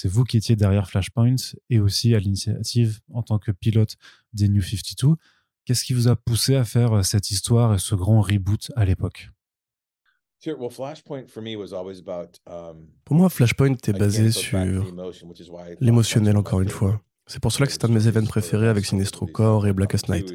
C'est 0.00 0.06
vous 0.06 0.22
qui 0.22 0.36
étiez 0.36 0.54
derrière 0.54 0.88
Flashpoint 0.88 1.34
et 1.70 1.80
aussi 1.80 2.14
à 2.14 2.20
l'initiative 2.20 3.00
en 3.12 3.24
tant 3.24 3.40
que 3.40 3.50
pilote 3.50 3.96
des 4.32 4.48
New 4.48 4.62
52. 4.62 5.16
Qu'est-ce 5.64 5.82
qui 5.82 5.92
vous 5.92 6.06
a 6.06 6.14
poussé 6.14 6.54
à 6.54 6.62
faire 6.62 7.04
cette 7.04 7.32
histoire 7.32 7.74
et 7.74 7.80
ce 7.80 7.96
grand 7.96 8.20
reboot 8.20 8.70
à 8.76 8.84
l'époque? 8.84 9.30
Um, 12.46 12.86
Pour 13.04 13.16
moi, 13.16 13.28
Flashpoint 13.28 13.74
est 13.88 13.92
basé 13.92 14.30
sur 14.30 14.56
l'émotionnel, 15.80 16.36
encore 16.36 16.60
une 16.60 16.68
fois. 16.68 17.02
C'est 17.26 17.40
pour 17.40 17.50
cela 17.50 17.66
que 17.66 17.72
c'est 17.72 17.84
un 17.84 17.88
de 17.88 17.94
mes 17.94 18.06
événements 18.06 18.28
préférés 18.28 18.68
avec 18.68 18.86
Sinestro 18.86 19.26
Corps 19.26 19.66
et 19.66 19.72
Blackest 19.72 20.08
Night. 20.08 20.32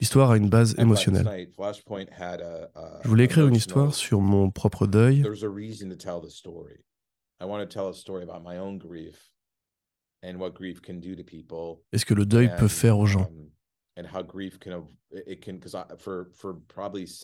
L'histoire 0.00 0.30
a 0.30 0.36
une 0.38 0.48
base 0.48 0.74
émotionnelle. 0.78 1.46
Je 3.04 3.08
voulais 3.08 3.24
écrire 3.24 3.46
une 3.46 3.54
histoire 3.54 3.94
sur 3.94 4.22
mon 4.22 4.50
propre 4.50 4.86
deuil. 4.86 5.22
Et 11.92 11.98
ce 11.98 12.04
que 12.04 12.14
le 12.14 12.26
deuil 12.26 12.50
peut 12.56 12.68
faire 12.68 12.98
aux 12.98 13.06
gens? 13.06 13.30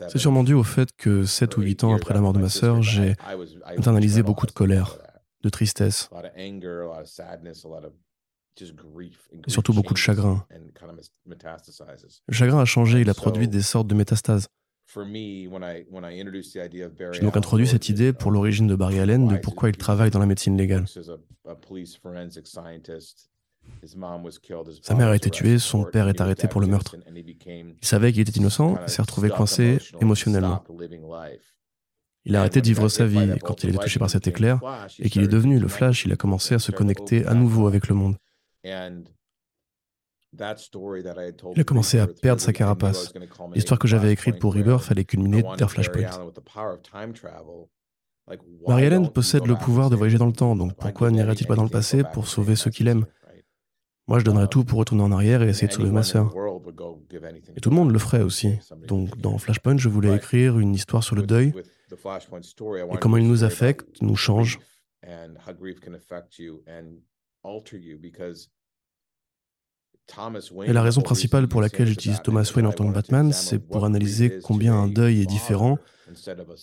C'est 0.09 0.18
sûrement 0.18 0.44
dû 0.44 0.55
au 0.55 0.62
fait 0.62 0.92
que 0.96 1.25
7 1.25 1.57
ou 1.57 1.62
8 1.62 1.85
ans 1.85 1.94
après 1.94 2.14
la 2.14 2.20
mort 2.20 2.33
de 2.33 2.38
ma 2.38 2.48
sœur, 2.48 2.83
j'ai 2.83 3.14
internalisé 3.64 4.22
beaucoup 4.22 4.46
de 4.46 4.53
colère 4.53 4.98
de 5.42 5.48
tristesse, 5.48 6.09
et 6.25 6.70
surtout 9.48 9.72
beaucoup 9.72 9.92
de 9.92 9.98
chagrin. 9.98 10.46
Le 12.29 12.35
chagrin 12.35 12.61
a 12.61 12.64
changé, 12.64 13.01
il 13.01 13.11
a 13.11 13.14
produit 13.14 13.48
des 13.48 13.62
sortes 13.62 13.88
de 13.88 13.94
métastases. 13.94 14.48
J'ai 17.12 17.21
donc 17.21 17.37
introduit 17.37 17.66
cette 17.66 17.88
idée 17.88 18.12
pour 18.12 18.31
l'origine 18.31 18.66
de 18.66 18.75
Barry 18.75 18.99
Allen, 18.99 19.29
de 19.29 19.37
pourquoi 19.37 19.68
il 19.71 19.77
travaille 19.77 20.11
dans 20.11 20.18
la 20.18 20.27
médecine 20.27 20.57
légale. 20.57 20.85
Sa 24.83 24.95
mère 24.95 25.09
a 25.09 25.16
été 25.16 25.31
tuée, 25.31 25.59
son 25.59 25.85
père 25.85 26.09
est 26.09 26.21
arrêté 26.21 26.49
pour 26.49 26.61
le 26.61 26.66
meurtre. 26.66 26.97
Il 27.14 27.87
savait 27.87 28.12
qu'il 28.12 28.21
était 28.21 28.38
innocent 28.38 28.77
et 28.85 28.88
s'est 28.88 29.03
retrouvé 29.03 29.31
coincé 29.31 29.79
émotionnellement. 30.01 30.64
Il 32.25 32.37
a 32.37 32.40
arrêté 32.40 32.61
de 32.61 32.66
vivre 32.66 32.88
sa 32.88 33.07
vie 33.07 33.33
quand 33.42 33.64
il 33.64 33.71
est 33.75 33.79
touché 33.79 33.99
par 33.99 34.11
cet 34.11 34.29
éclair 34.29 34.61
et 34.99 35.11
qu'il 35.11 35.23
est 35.23 35.29
devenu 35.29 35.59
le 35.59 35.68
Flash, 35.68 36.05
il 36.05 36.12
a 36.12 36.16
commencé 36.16 36.55
à 36.55 36.59
se 36.59 36.71
connecter 36.71 37.27
à 37.27 37.35
nouveau 37.35 37.66
avec 37.66 37.88
le 37.88 37.95
monde. 37.95 38.16
Il 40.35 41.61
a 41.61 41.64
commencé 41.64 41.99
à 41.99 42.07
perdre 42.07 42.40
sa 42.40 42.53
carapace. 42.53 43.12
L'histoire 43.55 43.79
que 43.79 43.87
j'avais 43.88 44.12
écrite 44.12 44.38
pour 44.38 44.55
Rebirth 44.55 44.83
fallait 44.83 45.05
culminer 45.05 45.45
vers 45.59 45.71
Flashpoint. 45.71 46.09
Barry 48.66 48.87
Allen 48.87 49.11
possède 49.11 49.47
le 49.47 49.57
pouvoir 49.57 49.90
de 49.90 49.97
voyager 49.97 50.18
dans 50.18 50.27
le 50.27 50.33
temps, 50.33 50.57
donc 50.57 50.75
pourquoi 50.77 51.11
n'irait-il 51.11 51.47
pas 51.47 51.57
dans 51.57 51.64
le 51.64 51.68
passé 51.68 52.03
pour 52.12 52.29
sauver 52.29 52.57
ceux 52.57 52.71
qu'il 52.71 52.88
aime? 52.88 53.05
Moi, 54.09 54.18
je 54.18 54.25
donnerais 54.25 54.49
tout 54.49 54.64
pour 54.64 54.79
retourner 54.79 55.03
en 55.03 55.12
arrière 55.12 55.42
et 55.42 55.49
essayer 55.49 55.68
de 55.68 55.73
sauver 55.73 55.90
ma 55.90 56.03
sœur. 56.03 56.35
Et 57.57 57.61
tout 57.61 57.71
le 57.71 57.77
monde 57.77 57.92
le 57.92 57.99
ferait 57.99 58.23
aussi. 58.23 58.59
Donc, 58.87 59.16
dans 59.18 59.38
Flashpoint, 59.38 59.77
je 59.77 59.88
voulais 59.88 60.14
écrire 60.16 60.59
une 60.59 60.75
histoire 60.75 61.05
sur 61.05 61.14
le 61.14 61.23
deuil, 61.23 61.53
et 61.90 62.97
comment 63.01 63.16
il 63.16 63.29
nous 63.29 63.45
affecte, 63.45 64.01
nous 64.03 64.16
change. 64.16 64.59
Et 70.67 70.73
la 70.73 70.83
raison 70.83 71.01
principale 71.01 71.49
pour 71.49 71.61
laquelle 71.61 71.87
j'utilise 71.87 72.21
Thomas 72.23 72.51
Wayne 72.55 72.67
en 72.67 72.73
tant 72.73 72.87
que 72.87 72.95
Batman, 72.95 73.33
c'est 73.33 73.59
pour 73.59 73.85
analyser 73.85 74.41
combien 74.43 74.75
un 74.75 74.88
deuil 74.88 75.21
est 75.23 75.27
différent 75.27 75.79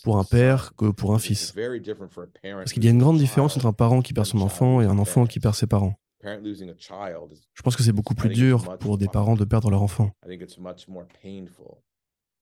pour 0.04 0.18
un 0.18 0.24
père 0.24 0.76
que 0.76 0.92
pour 0.92 1.14
un 1.14 1.20
fils. 1.20 1.54
Parce 1.54 2.74
qu'il 2.74 2.84
y 2.84 2.88
a 2.88 2.92
une 2.92 3.00
grande 3.00 3.18
différence 3.18 3.58
entre 3.58 3.66
un 3.66 3.74
parent 3.74 4.02
qui 4.02 4.14
perd 4.14 4.28
son 4.28 4.42
enfant 4.42 4.82
et 4.82 4.86
un 4.86 5.00
enfant 5.00 5.26
qui 5.26 5.40
perd 5.40 5.56
ses 5.56 5.68
parents. 5.68 5.96
Je 6.22 7.62
pense 7.64 7.76
que 7.76 7.84
c'est 7.84 7.94
beaucoup 7.94 8.16
plus 8.16 8.30
dur 8.30 8.78
pour 8.80 8.98
des 8.98 9.08
parents 9.08 9.36
de 9.36 9.46
perdre 9.46 9.70
leur 9.72 9.82
enfant. 9.82 10.12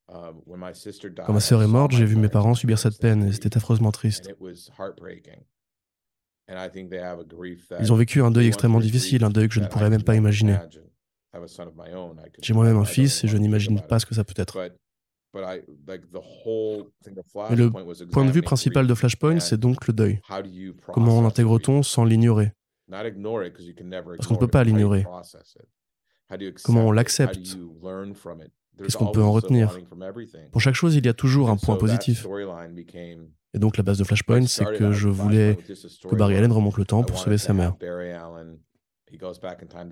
Um, 0.10 0.42
Quand 1.26 1.34
ma 1.34 1.42
sœur 1.42 1.62
est 1.62 1.68
morte, 1.68 1.92
j'ai 1.92 2.06
vu 2.06 2.16
mes 2.16 2.30
parents 2.30 2.56
subir 2.56 2.80
cette 2.80 2.98
peine 2.98 3.28
et 3.28 3.34
c'était 3.34 3.58
affreusement 3.58 3.92
triste. 3.92 4.32
Ils 6.50 7.92
ont 7.92 7.96
vécu 7.96 8.22
un 8.22 8.32
deuil 8.32 8.48
extrêmement 8.48 8.80
difficile, 8.80 9.24
un 9.24 9.30
deuil 9.30 9.48
que 9.48 9.54
je 9.54 9.60
ne 9.60 9.68
pourrais 9.68 9.90
même 9.90 10.04
pas 10.04 10.16
imaginer. 10.16 10.58
J'ai 12.42 12.54
moi-même 12.54 12.78
un 12.78 12.86
fils 12.86 13.24
et 13.24 13.28
je 13.28 13.38
n'imagine 13.38 13.82
pas 13.82 14.00
ce 14.00 14.06
que 14.06 14.16
ça 14.16 14.24
peut 14.24 14.34
être. 14.38 14.58
Mais 15.34 15.62
le 17.56 18.08
point 18.08 18.26
de 18.26 18.32
vue 18.32 18.42
principal 18.42 18.88
de 18.88 18.94
Flashpoint, 18.94 19.40
c'est 19.40 19.60
donc 19.60 19.88
le 19.88 19.94
deuil. 19.94 20.22
Comment 20.94 21.22
l'intègre-t-on 21.22 21.84
sans 21.84 22.06
l'ignorer? 22.06 22.54
Parce 22.90 24.28
qu'on 24.28 24.36
ne 24.36 24.40
peut 24.40 24.48
pas 24.48 24.64
l'ignorer. 24.64 25.06
Comment 26.64 26.88
on 26.88 26.92
l'accepte? 26.92 27.58
Qu'est-ce 28.78 28.98
qu'on 28.98 29.12
peut 29.12 29.24
en 29.24 29.32
retenir? 29.32 29.78
Pour 30.52 30.62
chaque 30.62 30.76
chose, 30.76 30.96
il 30.96 31.06
y 31.06 31.10
a 31.10 31.14
toujours 31.14 31.50
un 31.50 31.58
point 31.58 31.76
positif. 31.76 32.26
Et 33.54 33.60
donc 33.60 33.78
la 33.78 33.84
base 33.84 33.98
de 33.98 34.04
Flashpoint, 34.04 34.46
c'est 34.48 34.66
que 34.78 34.92
je 34.92 35.08
voulais 35.08 35.58
que 36.08 36.16
Barry 36.16 36.36
Allen 36.36 36.52
remonte 36.52 36.78
le 36.78 36.86
temps 36.86 37.04
pour 37.04 37.18
sauver 37.18 37.38
sa 37.38 37.54
mère. 37.54 37.76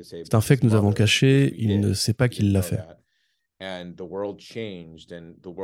C'est 0.03 0.35
un 0.35 0.41
fait 0.41 0.57
que 0.57 0.65
nous 0.65 0.75
avons 0.75 0.91
caché, 0.91 1.55
il 1.57 1.79
ne 1.79 1.93
sait 1.93 2.13
pas 2.13 2.27
qu'il 2.27 2.51
l'a 2.51 2.61
fait. 2.61 2.81
Et 3.61 3.93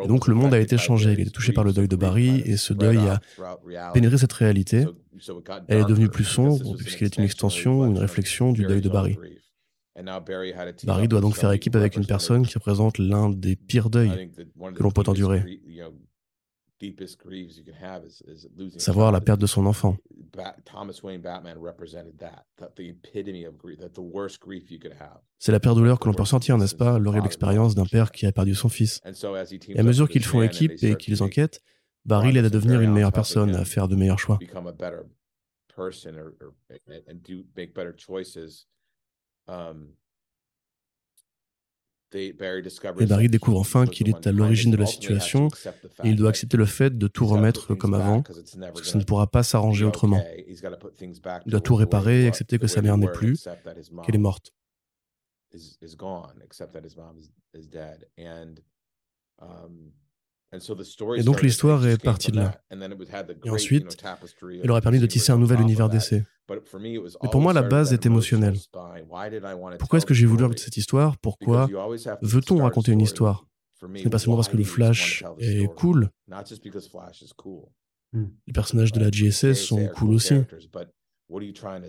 donc 0.07 0.27
le 0.27 0.33
monde 0.33 0.53
a 0.53 0.59
été 0.59 0.77
changé, 0.77 1.11
il 1.11 1.27
est 1.27 1.31
touché 1.31 1.51
par 1.51 1.65
le 1.65 1.73
deuil 1.73 1.89
de 1.89 1.97
Barry, 1.97 2.41
et 2.45 2.55
ce 2.55 2.73
deuil 2.73 2.97
a 2.97 3.19
pénétré 3.93 4.17
cette 4.17 4.31
réalité. 4.33 4.85
Elle 5.67 5.81
est 5.81 5.85
devenue 5.85 6.07
plus 6.07 6.23
sombre, 6.23 6.75
puisqu'elle 6.77 7.07
est 7.07 7.17
une 7.17 7.25
extension, 7.25 7.85
une 7.85 7.97
réflexion 7.97 8.53
du 8.53 8.63
deuil 8.63 8.81
de 8.81 8.89
Barry. 8.89 9.17
Barry 10.85 11.07
doit 11.09 11.19
donc 11.19 11.35
faire 11.35 11.51
équipe 11.51 11.75
avec 11.75 11.97
une 11.97 12.05
personne 12.05 12.47
qui 12.47 12.53
représente 12.53 12.97
l'un 12.97 13.29
des 13.29 13.57
pires 13.57 13.89
deuils 13.89 14.31
que 14.73 14.83
l'on 14.83 14.91
peut 14.91 15.03
endurer, 15.07 15.59
savoir 18.77 19.11
la 19.11 19.21
perte 19.21 19.39
de 19.39 19.47
son 19.47 19.65
enfant. 19.65 19.97
C'est 25.39 25.51
la 25.51 25.59
pire 25.59 25.75
douleur 25.75 25.99
que 25.99 26.07
l'on 26.07 26.13
peut 26.13 26.23
ressentir, 26.23 26.57
n'est-ce 26.57 26.75
pas? 26.75 26.97
L'horrible 26.99 27.25
expérience 27.25 27.75
d'un 27.75 27.85
père 27.85 28.11
qui 28.11 28.25
a 28.25 28.31
perdu 28.31 28.55
son 28.55 28.69
fils. 28.69 28.99
Et 29.67 29.79
à 29.79 29.83
mesure 29.83 30.09
qu'ils 30.09 30.23
font 30.23 30.41
équipe 30.41 30.83
et 30.83 30.95
qu'ils 30.95 31.21
enquêtent, 31.23 31.61
Barry 32.05 32.31
l'aide 32.31 32.45
à 32.45 32.49
devenir 32.49 32.81
une 32.81 32.93
meilleure 32.93 33.11
personne, 33.11 33.55
à 33.55 33.65
faire 33.65 33.87
de 33.87 33.95
meilleurs 33.95 34.19
choix. 34.19 34.39
Et 42.13 42.33
Barry 42.33 43.29
découvre 43.29 43.59
enfin 43.59 43.85
qu'il 43.85 44.09
est 44.09 44.27
à 44.27 44.31
l'origine 44.31 44.71
de 44.71 44.77
la 44.77 44.85
situation 44.85 45.47
et 46.03 46.09
il 46.09 46.15
doit 46.15 46.29
accepter 46.29 46.57
le 46.57 46.65
fait 46.65 46.97
de 46.97 47.07
tout 47.07 47.25
remettre 47.25 47.73
comme 47.75 47.93
avant, 47.93 48.21
parce 48.21 48.81
que 48.81 48.87
ça 48.87 48.97
ne 48.97 49.03
pourra 49.03 49.27
pas 49.27 49.43
s'arranger 49.43 49.85
autrement. 49.85 50.23
Il 50.47 51.51
doit 51.51 51.61
tout 51.61 51.75
réparer 51.75 52.23
et 52.23 52.27
accepter 52.27 52.59
que 52.59 52.67
sa 52.67 52.81
mère 52.81 52.97
n'est 52.97 53.11
plus, 53.11 53.47
qu'elle 54.03 54.15
est 54.15 54.17
morte. 54.17 54.53
Et 61.15 61.23
donc 61.23 61.41
l'histoire 61.41 61.85
est 61.87 62.01
partie 62.01 62.31
de 62.31 62.37
là. 62.37 62.61
Et 63.45 63.49
ensuite, 63.49 63.97
il 64.63 64.69
aurait 64.69 64.81
permis 64.81 64.99
de 64.99 65.05
tisser 65.05 65.31
un 65.31 65.37
nouvel 65.37 65.61
univers 65.61 65.87
d'essai. 65.87 66.25
Mais 66.49 67.29
pour 67.31 67.41
moi, 67.41 67.53
la 67.53 67.61
base 67.61 67.93
est 67.93 68.05
émotionnelle. 68.05 68.57
Pourquoi 69.79 69.97
est-ce 69.97 70.05
que 70.05 70.13
j'ai 70.13 70.25
voulu 70.25 70.43
raconter 70.43 70.63
cette 70.63 70.77
histoire? 70.77 71.17
Pourquoi 71.17 71.69
veut-on 72.21 72.57
raconter 72.57 72.91
une 72.91 73.01
histoire? 73.01 73.45
Ce 73.79 73.85
n'est 73.85 74.09
pas 74.09 74.19
seulement 74.19 74.35
parce 74.35 74.49
que 74.49 74.57
le 74.57 74.63
Flash 74.63 75.23
est 75.39 75.73
cool. 75.75 76.09
Hmm. 78.13 78.25
Les 78.45 78.53
personnages 78.53 78.91
de 78.91 78.99
la 78.99 79.09
GSS 79.09 79.53
sont 79.53 79.87
cool 79.87 80.13
aussi. 80.15 80.35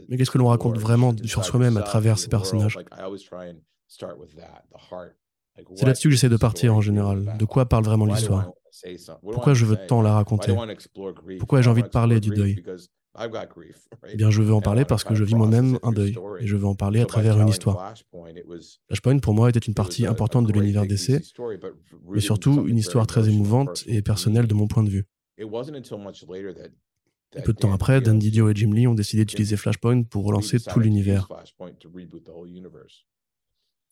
Mais 0.09 0.17
qu'est-ce 0.17 0.31
que 0.31 0.39
l'on 0.39 0.49
raconte 0.49 0.79
vraiment 0.79 1.15
sur 1.25 1.45
soi-même 1.45 1.77
à 1.77 1.83
travers 1.83 2.19
ces 2.19 2.29
personnages? 2.29 2.79
C'est 5.75 5.87
là-dessus 5.87 6.09
que 6.09 6.15
j'essaie 6.15 6.29
de 6.29 6.37
partir 6.37 6.75
en 6.75 6.81
général. 6.81 7.37
De 7.39 7.45
quoi 7.45 7.67
parle 7.67 7.85
vraiment 7.85 8.07
l'histoire? 8.07 8.51
Pourquoi 9.23 9.55
je 9.55 9.65
veux 9.65 9.77
tant 9.87 10.03
la 10.03 10.15
raconter? 10.15 10.55
Pourquoi 11.39 11.63
j'ai 11.63 11.71
envie 11.71 11.83
de 11.83 11.89
parler 11.89 12.21
du 12.21 12.31
deuil? 12.31 12.63
Eh 14.09 14.17
bien, 14.17 14.31
je 14.31 14.41
veux 14.41 14.55
en 14.55 14.63
parler 14.63 14.85
parce 14.87 15.05
que 15.05 15.15
je 15.15 15.23
vis 15.23 15.35
moi-même 15.35 15.79
un 15.83 15.93
deuil 15.93 16.17
et 16.41 16.47
je 16.47 16.57
veux 16.57 16.67
en 16.67 16.75
parler 16.75 17.01
à 17.01 17.07
travers 17.07 17.39
une 17.41 17.49
histoire. 17.49 17.93
Flashpoint, 18.89 19.19
pour 19.19 19.35
moi, 19.35 19.51
était 19.51 19.59
une 19.59 19.75
partie 19.75 20.07
importante 20.07 20.47
de 20.47 20.53
l'univers 20.53 20.87
d'essai, 20.87 21.21
mais 22.11 22.21
surtout 22.21 22.67
une 22.67 22.79
histoire 22.79 23.07
très 23.07 23.29
émouvante 23.29 23.85
et 23.87 24.01
personnelle 24.01 24.47
de 24.47 24.55
mon 24.55 24.67
point 24.67 24.83
de 24.83 24.91
vue. 24.91 25.05
peu 27.45 27.53
de 27.53 27.59
temps 27.59 27.73
après, 27.73 28.01
Dan 28.01 28.19
Didio 28.19 28.49
et 28.49 28.55
Jim 28.55 28.73
Lee 28.73 28.87
ont 28.87 28.95
décidé 28.95 29.25
d'utiliser 29.25 29.57
Flashpoint 29.57 30.05
pour 30.05 30.25
relancer 30.25 30.59
tout 30.61 30.81
l'univers. 30.81 31.29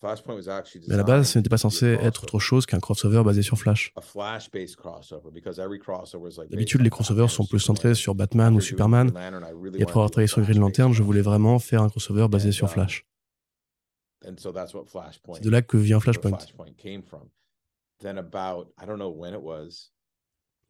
Mais 0.02 0.94
à 0.94 0.96
la 0.96 1.02
base, 1.02 1.28
ce 1.30 1.38
n'était 1.38 1.50
pas 1.50 1.58
censé 1.58 1.86
être 1.86 2.22
autre 2.24 2.38
chose 2.38 2.64
qu'un 2.64 2.80
crossover 2.80 3.22
basé 3.22 3.42
sur 3.42 3.58
Flash. 3.58 3.92
D'habitude, 6.50 6.80
les 6.80 6.90
crossovers 6.90 7.28
sont 7.30 7.44
plus 7.44 7.60
centrés 7.60 7.94
sur 7.94 8.14
Batman 8.14 8.54
ou 8.54 8.60
Superman, 8.60 9.12
et 9.74 9.82
après 9.82 9.92
avoir 9.92 10.10
travaillé 10.10 10.26
sur 10.26 10.40
Green 10.40 10.58
Lantern, 10.58 10.92
je 10.92 11.02
voulais 11.02 11.20
vraiment 11.20 11.58
faire 11.58 11.82
un 11.82 11.88
crossover 11.90 12.28
basé 12.28 12.50
sur 12.52 12.68
Flash. 12.70 13.06
C'est 14.22 15.44
de 15.44 15.50
là 15.50 15.62
que 15.62 15.76
vient 15.76 16.00
Flashpoint. 16.00 16.38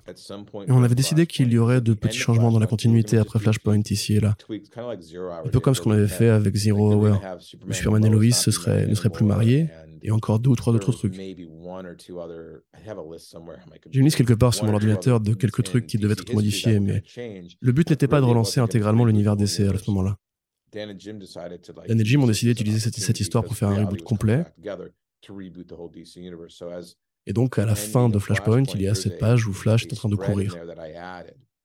Et 0.08 0.72
on 0.72 0.82
avait 0.82 0.94
décidé 0.94 1.26
qu'il 1.26 1.52
y 1.52 1.58
aurait 1.58 1.80
de 1.80 1.94
petits 1.94 2.18
changements 2.18 2.50
dans 2.50 2.58
la 2.58 2.66
continuité 2.66 3.18
après 3.18 3.38
Flashpoint 3.38 3.82
ici 3.90 4.14
et 4.14 4.20
là. 4.20 4.36
Un 4.48 5.48
peu 5.48 5.60
comme 5.60 5.74
ce 5.74 5.80
qu'on 5.80 5.92
avait 5.92 6.08
fait 6.08 6.28
avec 6.28 6.54
Zero 6.56 6.94
Hour. 6.94 7.20
Superman 7.70 8.04
et 8.04 8.10
Lois 8.10 8.24
ne 8.24 8.30
seraient 8.94 9.10
plus 9.10 9.24
mariés, 9.24 9.68
et 10.02 10.10
encore 10.10 10.38
deux 10.38 10.50
ou 10.50 10.56
trois 10.56 10.72
autres 10.72 10.92
trucs. 10.92 11.14
J'ai 11.14 11.36
une 13.98 14.04
liste 14.04 14.16
quelque 14.16 14.34
part 14.34 14.54
sur 14.54 14.64
mon 14.64 14.74
ordinateur 14.74 15.20
de 15.20 15.34
quelques 15.34 15.62
trucs 15.62 15.86
qui 15.86 15.98
devaient 15.98 16.14
être 16.14 16.32
modifiés, 16.32 16.80
mais 16.80 17.02
le 17.60 17.72
but 17.72 17.90
n'était 17.90 18.08
pas 18.08 18.20
de 18.20 18.26
relancer 18.26 18.60
intégralement 18.60 19.04
l'univers 19.04 19.36
DC 19.36 19.60
à 19.60 19.78
ce 19.78 19.90
moment-là. 19.90 20.16
Dan 20.72 20.90
et 20.90 22.04
Jim 22.04 22.22
ont 22.22 22.26
décidé 22.26 22.54
d'utiliser 22.54 22.78
cette, 22.78 22.94
cette 22.94 23.18
histoire 23.18 23.42
pour 23.42 23.56
faire 23.56 23.68
un 23.68 23.84
reboot 23.84 24.02
complet. 24.02 24.44
Et 27.26 27.33
donc, 27.33 27.59
à 27.59 27.66
la 27.66 27.74
fin 27.74 28.09
de 28.09 28.18
Flashpoint, 28.18 28.64
il 28.74 28.83
y 28.83 28.88
a 28.88 28.94
cette 28.94 29.18
page 29.18 29.46
où 29.46 29.52
Flash 29.52 29.87
est 29.87 29.92
en 29.92 29.96
train 29.96 30.09
de 30.09 30.16
courir. 30.16 30.56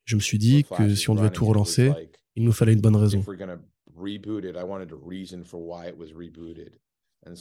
Je 0.04 0.16
me 0.16 0.22
suis 0.22 0.38
dit 0.38 0.64
que 0.64 0.94
si 0.94 1.10
on 1.10 1.16
devait 1.16 1.30
tout 1.30 1.46
relancer, 1.46 1.92
il 2.36 2.44
nous 2.44 2.52
fallait 2.52 2.74
une 2.74 2.82
bonne 2.82 2.96
raison. 2.96 3.24
À 7.28 7.36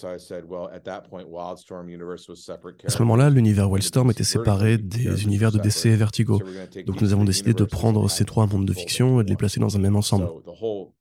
ce 2.89 3.03
moment-là, 3.03 3.29
l'univers 3.29 3.71
Wildstorm 3.71 4.11
était 4.11 4.25
séparé 4.25 4.79
des 4.79 5.25
univers 5.25 5.53
de 5.53 5.59
DC 5.59 5.87
et 5.87 5.97
Vertigo. 5.97 6.41
Donc 6.87 7.03
nous 7.03 7.13
avons 7.13 7.25
décidé 7.25 7.53
de 7.53 7.65
prendre 7.65 8.09
ces 8.09 8.25
trois 8.25 8.47
mondes 8.47 8.65
de 8.65 8.73
fiction 8.73 9.21
et 9.21 9.25
de 9.25 9.29
les 9.29 9.37
placer 9.37 9.61
dans 9.61 9.77
un 9.77 9.79
même 9.79 9.97
ensemble. 9.97 10.27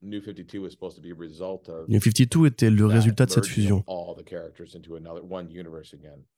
New 0.02 0.22
52 2.02 2.46
était 2.48 2.70
le 2.70 2.86
résultat 2.86 3.26
de 3.26 3.32
cette 3.32 3.46
fusion. 3.46 3.86
À 3.88 4.16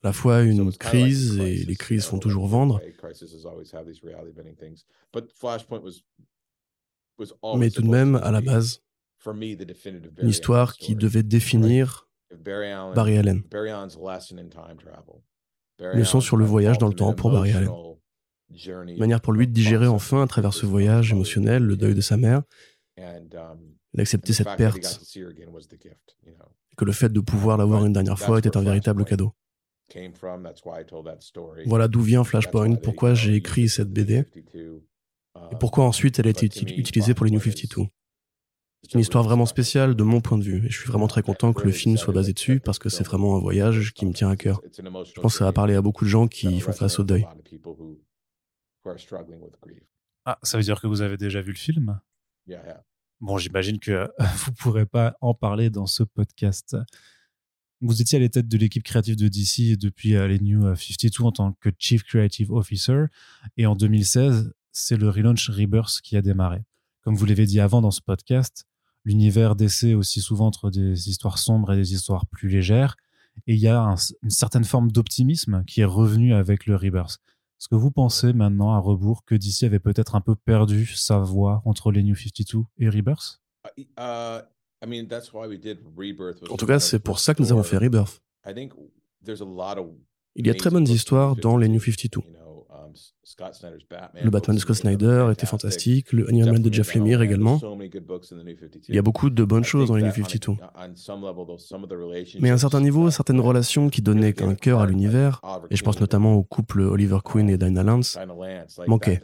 la 0.03 0.13
fois 0.13 0.41
une 0.41 0.71
crise, 0.73 1.39
et 1.39 1.65
les 1.65 1.75
crises 1.75 2.05
font 2.05 2.19
toujours 2.19 2.47
vendre, 2.47 2.79
mais 7.57 7.71
tout 7.71 7.81
de 7.81 7.89
même, 7.89 8.15
à 8.17 8.29
la 8.31 8.41
base, 8.41 8.83
une 9.25 10.29
histoire 10.29 10.75
qui 10.75 10.95
devait 10.95 11.23
définir 11.23 12.05
Barry 12.35 13.17
Allen. 13.17 13.43
Leçon 15.79 16.21
sur 16.21 16.37
le 16.37 16.45
voyage 16.45 16.77
dans 16.77 16.87
le 16.87 16.93
temps 16.93 17.13
pour 17.13 17.31
Barry 17.31 17.51
Allen. 17.51 17.69
Manière 18.97 19.21
pour 19.21 19.33
lui 19.33 19.47
de 19.47 19.53
digérer 19.53 19.87
enfin 19.87 20.21
à 20.23 20.27
travers 20.27 20.53
ce 20.53 20.65
voyage 20.65 21.11
émotionnel 21.11 21.63
le 21.63 21.75
deuil 21.75 21.95
de 21.95 22.01
sa 22.01 22.15
mère, 22.15 22.43
d'accepter 23.93 24.31
um, 24.31 24.35
cette 24.35 24.55
perte, 24.55 25.01
et 25.15 26.75
que 26.77 26.85
le 26.85 26.91
fait 26.91 27.09
de 27.09 27.19
pouvoir 27.19 27.57
l'avoir 27.57 27.85
une 27.85 27.93
dernière 27.93 28.19
fois 28.19 28.39
était 28.39 28.55
un 28.55 28.61
véritable 28.61 29.03
cadeau. 29.05 29.33
Voilà 31.65 31.87
d'où 31.87 32.01
vient 32.01 32.23
Flashpoint, 32.23 32.75
pourquoi 32.75 33.13
j'ai 33.13 33.35
écrit 33.35 33.69
cette 33.69 33.89
BD, 33.89 34.25
et 34.53 35.55
pourquoi 35.59 35.85
ensuite 35.85 36.19
elle 36.19 36.27
a 36.27 36.31
été 36.31 36.45
utilisée 36.45 37.13
pour 37.13 37.25
les 37.25 37.31
New 37.31 37.39
52. 37.39 37.87
C'est 38.83 38.93
une 38.93 38.99
histoire 38.99 39.23
vraiment 39.23 39.47
spéciale 39.47 39.95
de 39.95 40.03
mon 40.03 40.21
point 40.21 40.37
de 40.37 40.43
vue, 40.43 40.65
et 40.65 40.69
je 40.69 40.79
suis 40.79 40.87
vraiment 40.87 41.07
très 41.07 41.23
content 41.23 41.53
que 41.53 41.63
le 41.63 41.71
film 41.71 41.97
soit 41.97 42.13
basé 42.13 42.33
dessus 42.33 42.59
parce 42.59 42.77
que 42.77 42.89
c'est 42.89 43.03
vraiment 43.03 43.35
un 43.35 43.39
voyage 43.39 43.93
qui 43.93 44.05
me 44.05 44.13
tient 44.13 44.29
à 44.29 44.35
cœur. 44.35 44.61
Je 44.77 45.19
pense 45.21 45.33
que 45.33 45.39
ça 45.39 45.45
va 45.45 45.53
parler 45.53 45.73
à 45.73 45.81
beaucoup 45.81 46.05
de 46.05 46.09
gens 46.09 46.27
qui 46.27 46.59
font 46.59 46.71
face 46.71 46.99
au 46.99 47.03
deuil. 47.03 47.25
Ah, 50.25 50.37
ça 50.43 50.57
veut 50.57 50.63
dire 50.63 50.79
que 50.79 50.87
vous 50.87 51.01
avez 51.01 51.17
déjà 51.17 51.41
vu 51.41 51.51
le 51.51 51.57
film? 51.57 51.99
Bon, 53.21 53.37
j'imagine 53.37 53.79
que 53.79 54.07
vous 54.19 54.51
ne 54.51 54.55
pourrez 54.55 54.85
pas 54.85 55.15
en 55.21 55.33
parler 55.33 55.69
dans 55.69 55.87
ce 55.87 56.03
podcast. 56.03 56.75
Vous 57.81 58.01
étiez 58.01 58.17
à 58.17 58.21
la 58.21 58.29
tête 58.29 58.47
de 58.47 58.57
l'équipe 58.57 58.83
créative 58.83 59.15
de 59.15 59.27
DC 59.27 59.77
depuis 59.77 60.15
euh, 60.15 60.27
les 60.27 60.39
New 60.39 60.75
52 60.75 61.23
en 61.23 61.31
tant 61.31 61.53
que 61.53 61.69
Chief 61.77 62.03
Creative 62.03 62.51
Officer. 62.51 63.05
Et 63.57 63.65
en 63.65 63.75
2016, 63.75 64.53
c'est 64.71 64.97
le 64.97 65.09
relaunch 65.09 65.49
Rebirth 65.49 66.01
qui 66.01 66.17
a 66.17 66.21
démarré. 66.21 66.63
Comme 67.05 67.15
vous 67.15 67.25
l'avez 67.27 67.45
dit 67.45 67.59
avant 67.59 67.81
dans 67.81 67.91
ce 67.91 68.01
podcast, 68.01 68.65
l'univers 69.03 69.55
d'essai 69.55 69.93
aussi 69.93 70.21
souvent 70.21 70.47
entre 70.47 70.71
des 70.71 71.07
histoires 71.07 71.37
sombres 71.37 71.71
et 71.71 71.75
des 71.75 71.93
histoires 71.93 72.25
plus 72.25 72.49
légères. 72.49 72.97
Et 73.45 73.53
il 73.53 73.59
y 73.59 73.67
a 73.67 73.95
une 74.23 74.29
certaine 74.31 74.63
forme 74.63 74.91
d'optimisme 74.91 75.63
qui 75.67 75.81
est 75.81 75.85
revenu 75.85 76.33
avec 76.33 76.65
le 76.65 76.75
Rebirth. 76.75 77.19
Est-ce 77.59 77.67
que 77.67 77.75
vous 77.75 77.91
pensez 77.91 78.33
maintenant 78.33 78.73
à 78.73 78.79
rebours 78.79 79.23
que 79.23 79.35
DC 79.35 79.63
avait 79.65 79.79
peut-être 79.79 80.15
un 80.15 80.21
peu 80.21 80.35
perdu 80.35 80.87
sa 80.87 81.19
voix 81.19 81.61
entre 81.65 81.91
les 81.91 82.01
New 82.01 82.15
52 82.15 82.63
et 82.79 82.89
Rebirth? 82.89 83.39
Uh, 83.77 84.41
En 86.49 86.57
tout 86.57 86.65
cas, 86.65 86.79
c'est 86.79 86.99
pour 86.99 87.19
ça 87.19 87.35
que 87.35 87.43
nous 87.43 87.51
avons 87.51 87.63
fait 87.63 87.77
Rebirth. 87.77 88.23
Il 90.35 90.47
y 90.47 90.49
a 90.49 90.55
très 90.55 90.71
bonnes 90.71 90.87
histoires 90.87 91.35
dans 91.35 91.57
les 91.57 91.67
New 91.67 91.79
52. 91.79 92.21
Le 94.21 94.29
Batman 94.29 94.55
de 94.55 94.61
Scott 94.61 94.75
Snyder 94.75 95.27
était 95.31 95.45
fantastique, 95.45 96.13
le 96.13 96.27
Animal 96.29 96.61
de 96.61 96.73
Jeff 96.73 96.93
Lemire 96.95 97.21
également. 97.21 97.59
Il 98.87 98.95
y 98.95 98.97
a 98.97 99.01
beaucoup 99.01 99.29
de 99.29 99.43
bonnes 99.43 99.63
choses 99.63 99.87
dans 99.89 99.95
les 99.95 100.03
New 100.03 100.11
52. 100.11 100.53
Mais 102.39 102.49
à 102.49 102.53
un 102.53 102.57
certain 102.57 102.81
niveau, 102.81 103.09
certaines 103.11 103.39
relations 103.39 103.89
qui 103.89 104.01
donnaient 104.01 104.41
un 104.41 104.55
cœur 104.55 104.79
à 104.79 104.85
l'univers, 104.85 105.41
et 105.69 105.75
je 105.75 105.83
pense 105.83 105.99
notamment 105.99 106.33
au 106.33 106.43
couple 106.43 106.81
Oliver 106.81 107.19
Queen 107.23 107.49
et 107.49 107.57
Dinah 107.57 107.83
Lance, 107.83 108.17
manquaient. 108.87 109.21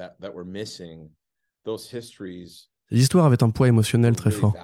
Ces 2.92 2.98
histoires 3.00 3.26
avaient 3.26 3.44
un 3.44 3.50
poids 3.50 3.68
émotionnel 3.68 4.16
très 4.16 4.32
fort. 4.32 4.56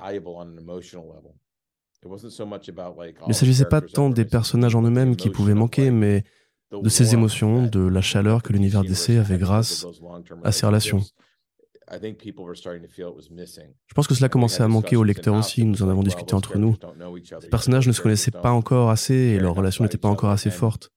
Il 2.03 3.27
ne 3.27 3.33
s'agissait 3.33 3.65
pas 3.65 3.81
tant 3.81 4.09
des 4.09 4.25
personnages 4.25 4.75
en 4.75 4.83
eux-mêmes 4.83 5.15
qui 5.15 5.29
pouvaient 5.29 5.53
manquer, 5.53 5.91
mais 5.91 6.23
de 6.71 6.89
ces 6.89 7.13
émotions, 7.13 7.65
de 7.65 7.79
la 7.79 8.01
chaleur 8.01 8.43
que 8.43 8.53
l'univers 8.53 8.83
d'essai 8.83 9.17
avait 9.17 9.37
grâce 9.37 9.85
à 10.43 10.51
ces 10.51 10.65
relations. 10.65 11.01
Je 11.89 13.93
pense 13.95 14.07
que 14.07 14.13
cela 14.13 14.27
commençait 14.27 14.63
à 14.63 14.67
manquer 14.67 14.97
aux 14.97 15.03
lecteurs 15.03 15.35
aussi, 15.35 15.63
nous 15.63 15.83
en 15.83 15.89
avons 15.89 16.03
discuté 16.03 16.33
entre 16.33 16.57
nous. 16.57 16.75
Ces 17.41 17.49
personnages 17.49 17.87
ne 17.87 17.93
se 17.93 18.01
connaissaient 18.01 18.31
pas 18.31 18.51
encore 18.51 18.89
assez 18.89 19.13
et 19.13 19.39
leur 19.39 19.55
relation 19.55 19.83
n'était 19.83 19.97
pas 19.97 20.09
encore 20.09 20.31
assez 20.31 20.51
forte. 20.51 20.91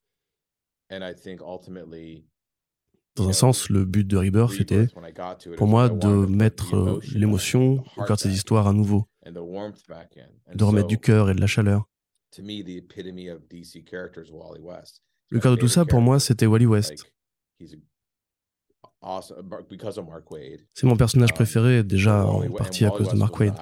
Dans 3.16 3.28
un 3.28 3.32
sens, 3.32 3.68
le 3.68 3.84
but 3.84 4.06
de 4.06 4.16
Rebirth 4.16 4.60
était, 4.60 4.86
pour 5.56 5.66
moi, 5.66 5.88
de 5.88 6.08
mettre 6.08 6.76
euh, 6.76 7.00
l'émotion 7.14 7.82
au 7.96 8.04
cœur 8.04 8.16
de 8.16 8.22
ces 8.22 8.32
histoires 8.32 8.66
à 8.66 8.72
nouveau, 8.72 9.06
de 9.26 10.64
remettre 10.64 10.86
du 10.86 10.98
cœur 10.98 11.28
et 11.28 11.34
de 11.34 11.40
la 11.40 11.46
chaleur. 11.46 11.88
Le 15.30 15.38
cœur 15.38 15.54
de 15.54 15.60
tout 15.60 15.68
ça, 15.68 15.84
pour 15.84 16.00
moi, 16.00 16.18
c'était 16.18 16.46
Wally 16.46 16.66
West. 16.66 17.10
C'est 20.74 20.84
mon 20.84 20.96
personnage 20.96 21.30
um, 21.30 21.34
préféré, 21.34 21.82
déjà 21.82 22.26
en 22.26 22.50
partie 22.50 22.84
à 22.84 22.90
cause 22.90 23.08
de 23.08 23.16
Mark 23.16 23.38
Wade. 23.38 23.54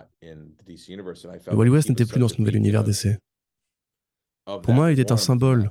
Wally 1.52 1.70
West 1.70 1.90
n'était 1.90 2.06
plus 2.06 2.18
dans 2.18 2.28
ce 2.28 2.38
nouvel 2.38 2.56
univers 2.56 2.82
d'essai. 2.82 3.18
Pour 4.62 4.72
moi, 4.72 4.92
il 4.92 4.98
était 4.98 5.12
un 5.12 5.18
symbole 5.18 5.70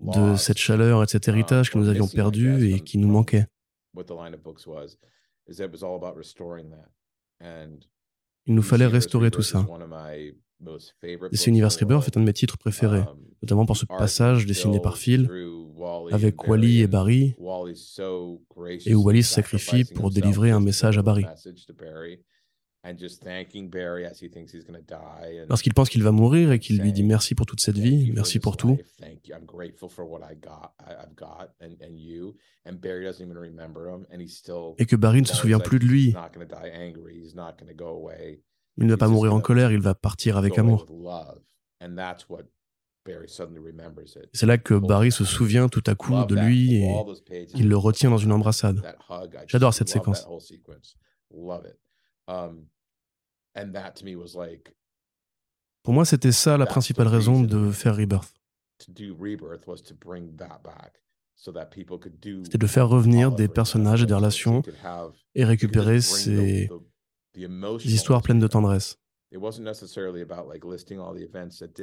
de 0.00 0.36
cette 0.36 0.58
chaleur 0.58 1.02
et 1.02 1.06
de 1.06 1.10
cet 1.10 1.28
um, 1.28 1.34
héritage 1.34 1.70
que 1.70 1.78
nous 1.78 1.88
avions 1.88 2.08
perdu 2.08 2.68
et 2.72 2.80
qui 2.80 2.98
nous 2.98 3.08
manquait. 3.08 3.46
Il 8.48 8.54
nous 8.54 8.62
fallait 8.62 8.86
restaurer 8.86 9.30
tout 9.30 9.42
ça. 9.42 9.64
DC 10.60 11.46
Universe 11.46 11.76
Rebirth 11.76 12.06
est 12.06 12.16
un 12.16 12.20
de 12.20 12.26
mes 12.26 12.32
titres 12.32 12.58
préférés, 12.58 13.00
um, 13.00 13.18
notamment 13.42 13.66
pour 13.66 13.76
ce 13.76 13.86
passage 13.86 14.46
dessiné 14.46 14.80
par 14.80 14.96
Phil 14.96 15.28
avec 16.10 16.46
Wally 16.48 16.80
et 16.80 16.86
Barry, 16.86 17.36
et 18.86 18.94
où 18.94 19.02
Wally 19.02 19.22
se 19.22 19.34
sacrifie 19.34 19.84
pour 19.84 20.10
délivrer 20.10 20.50
un 20.50 20.60
message 20.60 20.98
à 20.98 21.02
Barry. 21.02 21.24
Lorsqu'il 25.48 25.74
pense 25.74 25.88
qu'il 25.88 26.02
va 26.02 26.12
mourir 26.12 26.52
et 26.52 26.58
qu'il 26.58 26.80
lui 26.80 26.92
dit 26.92 27.02
merci 27.02 27.34
pour 27.34 27.46
toute 27.46 27.60
cette 27.60 27.78
vie, 27.78 28.12
merci 28.12 28.38
pour 28.38 28.56
tout, 28.56 28.78
et 34.78 34.86
que 34.86 34.96
Barry 34.96 35.20
ne 35.20 35.26
se 35.26 35.34
souvient 35.34 35.58
plus 35.58 35.78
de 35.78 35.84
lui, 35.84 36.14
il 38.78 38.86
ne 38.86 38.90
va 38.90 38.96
pas 38.96 39.08
mourir 39.08 39.34
en 39.34 39.40
colère, 39.40 39.72
il 39.72 39.80
va 39.80 39.94
partir 39.94 40.36
avec 40.36 40.58
amour. 40.58 40.86
C'est 44.32 44.46
là 44.46 44.58
que 44.58 44.74
Barry 44.74 45.12
se 45.12 45.24
souvient 45.24 45.68
tout 45.68 45.84
à 45.86 45.94
coup 45.94 46.24
de 46.24 46.34
lui 46.34 46.76
et 46.76 46.90
il 47.54 47.68
le 47.68 47.76
retient 47.76 48.10
dans 48.10 48.18
une 48.18 48.32
embrassade. 48.32 48.82
J'adore 49.46 49.74
cette 49.74 49.88
séquence. 49.88 50.26
Pour 55.82 55.94
moi, 55.94 56.04
c'était 56.04 56.32
ça 56.32 56.58
la 56.58 56.66
principale 56.66 57.06
raison 57.06 57.42
de 57.42 57.70
faire 57.70 57.96
Rebirth. 57.96 58.34
C'était 58.78 59.06
de 62.58 62.66
faire 62.66 62.88
revenir 62.88 63.32
des 63.32 63.48
personnages 63.48 64.02
et 64.02 64.06
des 64.06 64.14
relations 64.14 64.62
et 65.34 65.44
récupérer 65.44 66.00
ces 66.00 66.68
histoires 67.84 68.22
pleines 68.22 68.38
de 68.38 68.46
tendresse. 68.46 68.96
Il 69.32 69.40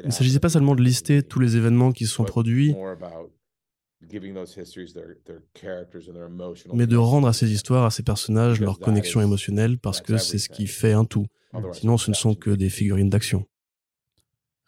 ne 0.05 0.11
s'agissait 0.11 0.39
pas 0.39 0.49
seulement 0.49 0.75
de 0.75 0.81
lister 0.81 1.23
tous 1.23 1.39
les 1.39 1.57
événements 1.57 1.91
qui 1.91 2.05
se 2.07 2.13
sont 2.13 2.23
produits, 2.23 2.75
mais 6.73 6.87
de 6.87 6.97
rendre 6.97 7.27
à 7.27 7.33
ces 7.33 7.51
histoires, 7.51 7.85
à 7.85 7.91
ces 7.91 8.03
personnages, 8.03 8.59
leur 8.59 8.79
connexion 8.79 9.21
émotionnelle, 9.21 9.77
parce 9.77 10.01
que 10.01 10.17
c'est 10.17 10.37
ce 10.37 10.49
qui 10.49 10.67
fait 10.67 10.93
un 10.93 11.05
tout. 11.05 11.27
Sinon, 11.73 11.97
ce 11.97 12.09
ne 12.09 12.15
sont 12.15 12.35
que 12.35 12.49
des 12.49 12.69
figurines 12.69 13.09
d'action. 13.09 13.45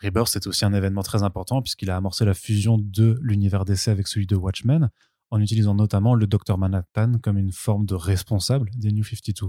Rebirth, 0.04 0.28
c'est 0.28 0.46
aussi 0.46 0.66
un 0.66 0.74
événement 0.74 1.04
très 1.04 1.24
important 1.24 1.62
puisqu'il 1.62 1.90
a 1.90 1.96
amorcé 1.96 2.26
la 2.26 2.34
fusion 2.34 2.78
de 2.78 3.18
l'univers 3.22 3.66
d'essai 3.66 3.92
avec 3.92 4.08
celui 4.08 4.28
de 4.28 4.36
Watchmen, 4.36 4.90
en 5.32 5.42
utilisant 5.42 5.74
notamment 5.74 6.16
le 6.16 6.28
Dr 6.28 6.58
Manhattan 6.58 7.14
comme 7.24 7.38
une 7.38 7.54
forme 7.54 7.86
de 7.86 7.96
responsable 7.96 8.70
des 8.76 8.92
New 8.92 9.04
52. 9.04 9.48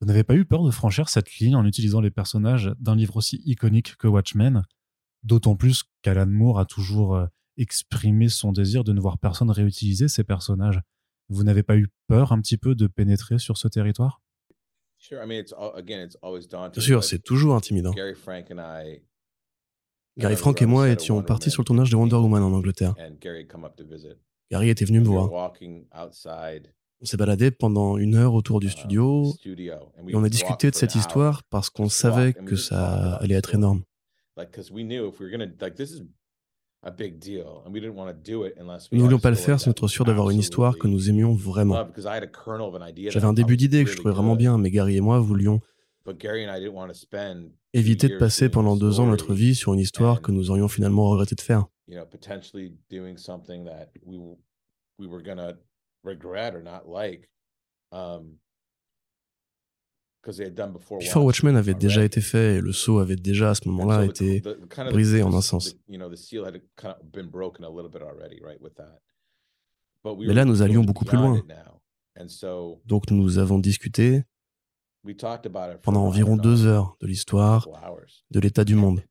Vous 0.00 0.06
n'avez 0.06 0.22
pas 0.22 0.34
eu 0.34 0.44
peur 0.44 0.62
de 0.62 0.70
franchir 0.70 1.08
cette 1.08 1.34
ligne 1.38 1.56
en 1.56 1.64
utilisant 1.64 2.00
les 2.00 2.10
personnages 2.10 2.72
d'un 2.78 2.94
livre 2.94 3.16
aussi 3.16 3.42
iconique 3.44 3.96
que 3.96 4.06
Watchmen, 4.06 4.62
d'autant 5.24 5.56
plus 5.56 5.84
qu'Alan 6.02 6.26
Moore 6.26 6.60
a 6.60 6.66
toujours 6.66 7.16
euh, 7.16 7.26
exprimé 7.56 8.28
son 8.28 8.52
désir 8.52 8.84
de 8.84 8.92
ne 8.92 9.00
voir 9.00 9.18
personne 9.18 9.50
réutiliser 9.50 10.06
ces 10.08 10.22
personnages. 10.22 10.80
Vous 11.28 11.42
n'avez 11.42 11.62
pas 11.64 11.76
eu 11.76 11.88
peur 12.06 12.32
un 12.32 12.40
petit 12.40 12.56
peu 12.56 12.74
de 12.76 12.86
pénétrer 12.86 13.38
sur 13.38 13.58
ce 13.58 13.66
territoire? 13.66 14.22
Bien 16.70 16.82
sûr, 16.82 17.04
c'est 17.04 17.18
toujours 17.22 17.54
intimidant. 17.56 17.92
Gary 20.16 20.36
Frank 20.36 20.60
et 20.62 20.66
moi 20.66 20.88
étions 20.88 21.22
partis 21.22 21.50
sur 21.50 21.62
le 21.62 21.66
tournage 21.66 21.90
de 21.90 21.96
Wonder 21.96 22.16
Woman 22.16 22.42
en 22.42 22.52
Angleterre. 22.52 22.94
Gary 24.50 24.70
était 24.70 24.84
venu 24.84 25.00
me 25.00 25.04
voir. 25.06 25.28
On 27.00 27.04
s'est 27.04 27.16
baladé 27.16 27.50
pendant 27.50 27.96
une 27.96 28.16
heure 28.16 28.34
autour 28.34 28.58
du 28.58 28.66
uh, 28.66 28.70
studio 28.70 29.32
et 29.44 30.14
on 30.14 30.24
a 30.24 30.28
discuté 30.28 30.70
de 30.70 30.74
cette 30.74 30.96
histoire 30.96 31.44
parce 31.44 31.70
qu'on 31.70 31.88
savait 31.88 32.32
que 32.32 32.56
ça 32.56 33.14
allait 33.16 33.36
être 33.36 33.54
énorme. 33.54 33.82
Nous 38.92 38.98
ne 38.98 39.02
voulions 39.02 39.18
pas 39.18 39.30
le 39.30 39.36
faire 39.36 39.60
sans 39.60 39.70
être 39.70 39.88
sûr 39.88 40.04
d'avoir 40.04 40.30
une 40.30 40.38
histoire 40.38 40.76
que 40.76 40.86
nous 40.88 41.08
aimions 41.08 41.34
vraiment. 41.34 41.76
J'avais 43.10 43.26
un 43.26 43.32
début 43.32 43.56
d'idée 43.56 43.84
que 43.84 43.90
je 43.90 43.96
trouvais 43.96 44.14
vraiment 44.14 44.36
bien, 44.36 44.58
mais 44.58 44.70
Gary 44.70 44.96
et 44.96 45.00
moi 45.00 45.18
voulions 45.20 45.60
éviter 47.74 48.08
de 48.08 48.16
passer 48.16 48.48
pendant 48.48 48.76
deux 48.76 49.00
ans 49.00 49.06
notre 49.06 49.34
vie 49.34 49.54
sur 49.54 49.74
une 49.74 49.80
histoire 49.80 50.22
que 50.22 50.32
nous 50.32 50.50
aurions 50.50 50.68
finalement 50.68 51.08
regretté 51.08 51.34
de 51.34 51.40
faire. 51.40 51.66
Before 61.00 61.24
Watchmen 61.24 61.56
avait 61.56 61.74
déjà 61.74 62.04
été 62.04 62.20
fait 62.20 62.56
et 62.56 62.60
le 62.60 62.72
saut 62.72 62.98
avait 62.98 63.16
déjà 63.16 63.50
à 63.50 63.54
ce 63.54 63.66
moment-là 63.68 64.04
été 64.04 64.42
brisé 64.90 65.22
en 65.22 65.32
un 65.32 65.40
sens. 65.40 65.74
Mais 65.86 65.98
là, 70.34 70.44
nous 70.44 70.62
allions 70.62 70.84
beaucoup 70.84 71.04
plus 71.04 71.16
loin. 71.16 71.42
Donc 72.84 73.10
nous 73.10 73.38
avons 73.38 73.58
discuté 73.58 74.24
pendant 75.82 76.04
environ 76.04 76.36
deux 76.36 76.66
heures 76.66 76.96
de 77.00 77.06
l'histoire, 77.06 77.68
de 78.30 78.40
l'état 78.40 78.64
du 78.64 78.74
monde, 78.74 79.02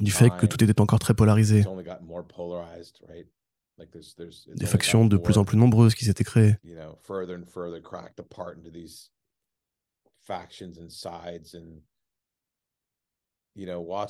du 0.00 0.10
fait 0.10 0.30
que 0.36 0.46
tout 0.46 0.62
était 0.62 0.80
encore 0.80 1.00
très 1.00 1.14
polarisé, 1.14 1.64
des 3.78 4.66
factions 4.66 5.06
de 5.06 5.16
plus 5.16 5.38
en 5.38 5.44
plus 5.44 5.56
nombreuses 5.56 5.94
qui 5.94 6.04
s'étaient 6.04 6.24
créées. 6.24 6.56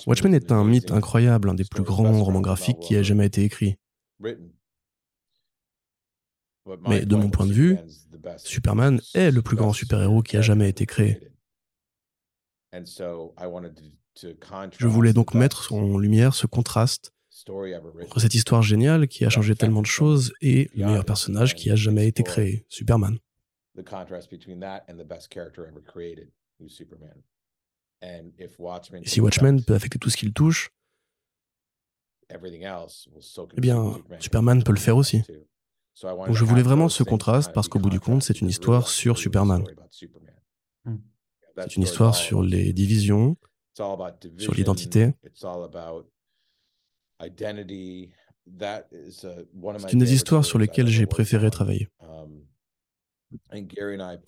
Watchmen 0.06 0.34
est 0.34 0.52
un 0.52 0.64
mythe 0.64 0.90
incroyable, 0.90 1.50
un 1.50 1.54
des 1.54 1.64
plus 1.64 1.82
grands 1.82 2.22
romans 2.22 2.40
graphiques 2.40 2.80
qui 2.80 2.94
ait 2.94 3.04
jamais 3.04 3.26
été 3.26 3.42
écrit. 3.42 3.76
Mais 6.86 7.04
de 7.04 7.16
mon 7.16 7.30
point 7.30 7.46
de 7.46 7.52
vue, 7.52 7.78
Superman 8.38 9.00
est 9.14 9.30
le 9.30 9.42
plus 9.42 9.56
grand 9.56 9.72
super-héros 9.72 10.22
qui 10.22 10.36
a 10.36 10.40
jamais 10.40 10.68
été 10.68 10.86
créé. 10.86 11.30
Je 14.78 14.86
voulais 14.86 15.12
donc 15.12 15.34
mettre 15.34 15.72
en 15.72 15.98
lumière 15.98 16.34
ce 16.34 16.46
contraste 16.46 17.13
cette 18.18 18.34
histoire 18.34 18.62
géniale 18.62 19.08
qui 19.08 19.24
a 19.24 19.28
changé 19.28 19.54
tellement 19.54 19.82
de 19.82 19.86
choses 19.86 20.32
et 20.40 20.70
le 20.74 20.86
meilleur 20.86 21.04
personnage 21.04 21.54
qui 21.54 21.70
a 21.70 21.76
jamais 21.76 22.08
été 22.08 22.22
créé, 22.22 22.64
Superman. 22.68 23.18
Et 29.02 29.08
si 29.08 29.20
Watchmen 29.20 29.62
peut 29.62 29.74
affecter 29.74 29.98
tout 29.98 30.10
ce 30.10 30.16
qu'il 30.16 30.32
touche, 30.32 30.70
eh 32.30 33.60
bien, 33.60 34.02
Superman 34.20 34.62
peut 34.62 34.72
le 34.72 34.78
faire 34.78 34.96
aussi. 34.96 35.22
Donc 36.02 36.32
je 36.32 36.44
voulais 36.44 36.62
vraiment 36.62 36.88
ce 36.88 37.02
contraste 37.02 37.52
parce 37.52 37.68
qu'au 37.68 37.78
bout 37.78 37.90
du 37.90 38.00
compte, 38.00 38.22
c'est 38.22 38.40
une 38.40 38.48
histoire 38.48 38.88
sur 38.88 39.18
Superman. 39.18 39.64
Hmm. 40.84 40.96
C'est 41.56 41.76
une 41.76 41.82
histoire 41.82 42.14
sur 42.14 42.42
les 42.42 42.72
divisions, 42.72 43.36
sur 43.74 44.54
l'identité. 44.54 45.14
C'est 49.78 49.92
une 49.92 49.98
des 49.98 50.14
histoires 50.14 50.44
sur 50.44 50.58
lesquelles 50.58 50.88
j'ai 50.88 51.06
préféré 51.06 51.50
travailler. 51.50 51.88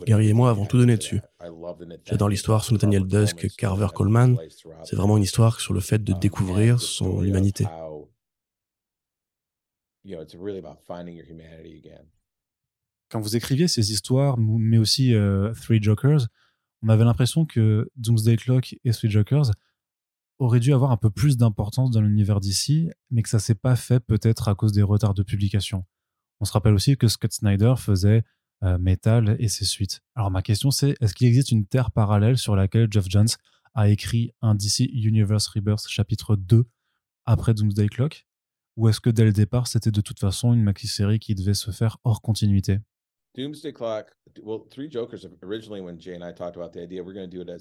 Gary 0.05 0.29
et 0.29 0.33
moi 0.33 0.51
avons 0.51 0.67
tout 0.67 0.79
donné 0.79 0.97
dessus. 0.97 1.21
J'adore 2.05 2.29
l'histoire 2.29 2.65
sur 2.65 2.73
Nathaniel 2.73 3.07
Dusk, 3.07 3.55
Carver 3.57 3.89
Coleman. 3.95 4.37
C'est 4.85 4.97
vraiment 4.97 5.17
une 5.17 5.23
histoire 5.23 5.61
sur 5.61 5.75
le 5.75 5.81
fait 5.81 6.03
de 6.03 6.13
découvrir 6.13 6.81
son 6.81 7.23
humanité. 7.23 7.67
Quand 13.09 13.21
vous 13.21 13.37
écriviez 13.37 13.69
ces 13.69 13.93
histoires, 13.93 14.37
mais 14.39 14.79
aussi 14.79 15.15
euh, 15.15 15.53
Three 15.55 15.83
Jokers, 15.83 16.27
on 16.83 16.89
avait 16.89 17.05
l'impression 17.05 17.47
que 17.47 17.89
Doomsday 17.97 18.37
Clock 18.37 18.77
et 18.85 18.91
Three 18.91 19.11
Jokers 19.11 19.51
auraient 20.39 20.61
dû 20.61 20.73
avoir 20.73 20.91
un 20.91 20.97
peu 20.97 21.11
plus 21.11 21.37
d'importance 21.37 21.91
dans 21.91 22.01
l'univers 22.01 22.41
d'ici, 22.41 22.91
mais 23.11 23.23
que 23.23 23.29
ça 23.29 23.39
s'est 23.39 23.55
pas 23.55 23.77
fait 23.77 24.01
peut-être 24.01 24.49
à 24.49 24.55
cause 24.55 24.73
des 24.73 24.83
retards 24.83 25.15
de 25.15 25.23
publication. 25.23 25.85
On 26.41 26.45
se 26.45 26.53
rappelle 26.53 26.75
aussi 26.75 26.97
que 26.97 27.09
Scott 27.09 27.33
Snyder 27.33 27.75
faisait 27.79 28.23
euh, 28.63 28.79
Metal 28.79 29.37
et 29.39 29.49
ses 29.49 29.65
suites. 29.65 30.03
Alors 30.15 30.31
ma 30.31 30.43
question 30.43 30.71
c'est, 30.71 30.97
est-ce 31.01 31.15
qu'il 31.15 31.27
existe 31.27 31.51
une 31.51 31.67
terre 31.67 31.91
parallèle 31.91 32.39
sur 32.39 32.57
laquelle 32.57 32.89
Jeff 32.91 33.07
Jones 33.09 33.29
a 33.75 33.89
écrit 33.89 34.33
un 34.43 34.55
DC 34.55 34.81
Universe 34.93 35.47
Rebirth 35.49 35.87
chapitre 35.89 36.37
2 36.37 36.65
après 37.25 37.55
Doomsday 37.55 37.89
Clock? 37.89 38.27
Ou 38.77 38.89
est-ce 38.89 39.01
que 39.01 39.09
dès 39.09 39.25
le 39.25 39.33
départ, 39.33 39.69
c'était 39.69 39.91
de 39.91 40.01
toute 40.03 40.21
façon 40.21 40.53
une 40.53 40.63
maxi-série 40.63 41.19
qui 41.19 41.35
devait 41.35 41.55
se 41.55 41.71
faire 41.71 41.97
hors 42.05 42.21
continuité? 42.21 42.79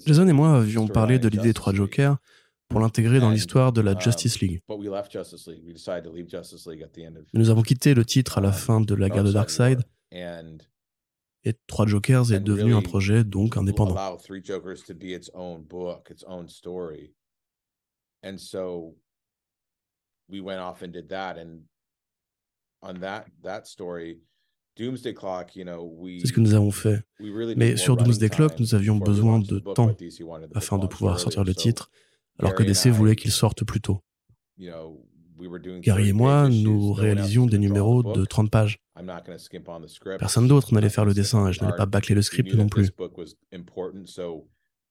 Jason 0.06 0.26
et 0.26 0.32
moi 0.32 0.56
avions 0.56 0.88
parlé 0.88 1.18
de 1.18 1.28
l'idée 1.28 1.48
des 1.48 1.54
trois 1.54 1.74
Jokers 1.74 2.16
pour 2.68 2.80
l'intégrer 2.80 3.20
dans 3.20 3.30
l'histoire 3.30 3.72
de 3.72 3.80
la 3.80 3.92
um, 3.92 4.00
Justice 4.00 4.40
League. 4.40 4.60
nous 7.32 7.50
avons 7.50 7.62
quitté 7.62 7.94
le 7.94 8.04
titre 8.04 8.38
à 8.38 8.40
la 8.40 8.52
fin 8.52 8.80
de 8.80 8.94
la 8.94 9.08
guerre 9.08 9.24
de 9.24 9.32
Darkseid. 9.32 9.82
Et 10.12 11.52
Trois 11.68 11.86
Jokers 11.86 12.32
est 12.32 12.40
devenu 12.40 12.74
un 12.74 12.82
projet 12.82 13.22
donc 13.22 13.56
indépendant. 13.56 14.18
C'est 14.18 14.32
ce 26.26 26.32
que 26.32 26.40
nous 26.40 26.54
avons 26.54 26.70
fait. 26.70 27.02
Mais 27.56 27.76
sur 27.76 27.96
Doomsday 27.96 28.28
Clock, 28.28 28.58
nous 28.58 28.74
avions 28.74 28.96
besoin 28.96 29.38
de 29.38 29.60
temps 29.60 29.94
afin 30.54 30.78
de 30.78 30.86
pouvoir 30.86 31.20
sortir 31.20 31.44
le 31.44 31.54
titre, 31.54 31.90
alors 32.38 32.54
que 32.54 32.62
DC 32.62 32.88
voulait 32.88 33.16
qu'il 33.16 33.32
sorte 33.32 33.64
plus 33.64 33.80
tôt. 33.80 34.00
Gary 35.80 36.08
et 36.08 36.12
moi, 36.12 36.48
nous 36.48 36.92
réalisions 36.92 37.46
des 37.46 37.58
numéros 37.58 38.02
de 38.02 38.24
30 38.24 38.50
pages. 38.50 38.78
Personne 40.18 40.48
d'autre 40.48 40.72
n'allait 40.74 40.88
faire 40.88 41.04
le 41.04 41.14
dessin 41.14 41.48
et 41.48 41.52
je 41.52 41.62
n'allais 41.62 41.76
pas 41.76 41.86
bâcler 41.86 42.14
le 42.14 42.22
script 42.22 42.54
non 42.54 42.68
plus. 42.68 42.90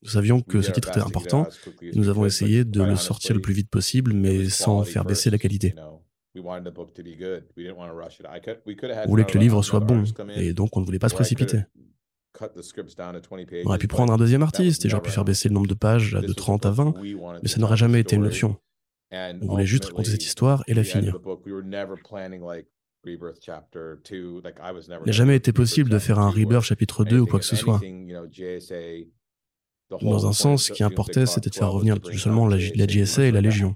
Nous 0.02 0.10
savions 0.12 0.42
que 0.42 0.62
ce 0.62 0.72
titre 0.72 0.90
était 0.90 1.00
important 1.00 1.48
et 1.82 1.96
nous 1.96 2.10
avons 2.10 2.26
essayé 2.26 2.64
de 2.64 2.84
le 2.84 2.96
sortir 2.96 3.36
le 3.36 3.42
plus 3.42 3.54
vite 3.54 3.70
possible, 3.70 4.14
mais 4.14 4.50
sans 4.50 4.84
faire 4.84 5.04
baisser 5.04 5.30
la 5.30 5.38
qualité. 5.38 5.74
On 6.38 6.42
voulait 9.08 9.26
que 9.26 9.34
le 9.34 9.40
livre 9.40 9.64
soit 9.64 9.80
bon, 9.80 10.04
et 10.36 10.54
donc 10.54 10.76
on 10.76 10.82
ne 10.82 10.86
voulait 10.86 11.00
pas 11.00 11.10
se 11.10 11.16
précipiter. 11.16 11.62
On 13.66 13.70
aurait 13.70 13.78
pu 13.78 13.88
prendre 13.88 14.14
un 14.14 14.18
deuxième 14.18 14.44
artiste 14.44 14.86
et 14.86 14.90
j'aurais 14.90 15.04
pu 15.04 15.12
faire 15.12 15.26
baisser 15.26 15.50
le 15.50 15.54
nombre 15.54 15.68
de 15.68 15.74
pages 15.74 16.12
de 16.12 16.34
30 16.34 16.66
à 16.66 16.72
20, 16.72 16.94
mais 17.42 17.48
ça 17.48 17.60
n'aurait 17.60 17.78
jamais 17.78 18.00
été 18.00 18.16
une 18.16 18.26
option. 18.26 18.58
On 19.12 19.48
voulait 19.48 19.66
juste 19.66 19.86
raconter 19.86 20.12
cette 20.12 20.26
histoire 20.26 20.64
et 20.68 20.74
la 20.74 20.84
finir. 20.84 21.18
Il 23.06 23.20
n'a 25.06 25.12
jamais 25.12 25.36
été 25.36 25.54
possible 25.54 25.90
de 25.90 26.00
faire 26.00 26.20
un 26.20 26.30
Rebirth 26.30 26.64
chapitre 26.64 27.06
2 27.06 27.20
ou 27.20 27.26
quoi 27.26 27.40
que 27.40 27.46
ce 27.46 27.56
soit. 27.56 27.80
Dans 30.02 30.28
un 30.28 30.34
sens, 30.34 30.64
ce 30.64 30.72
qui 30.72 30.84
importait, 30.84 31.28
c'était 31.28 31.52
de 31.52 31.56
faire 31.56 31.72
revenir 31.72 31.98
seulement 32.18 32.48
la, 32.48 32.58
la 32.58 32.88
GSA 32.88 33.26
et 33.26 33.32
la 33.32 33.42
Légion. 33.42 33.76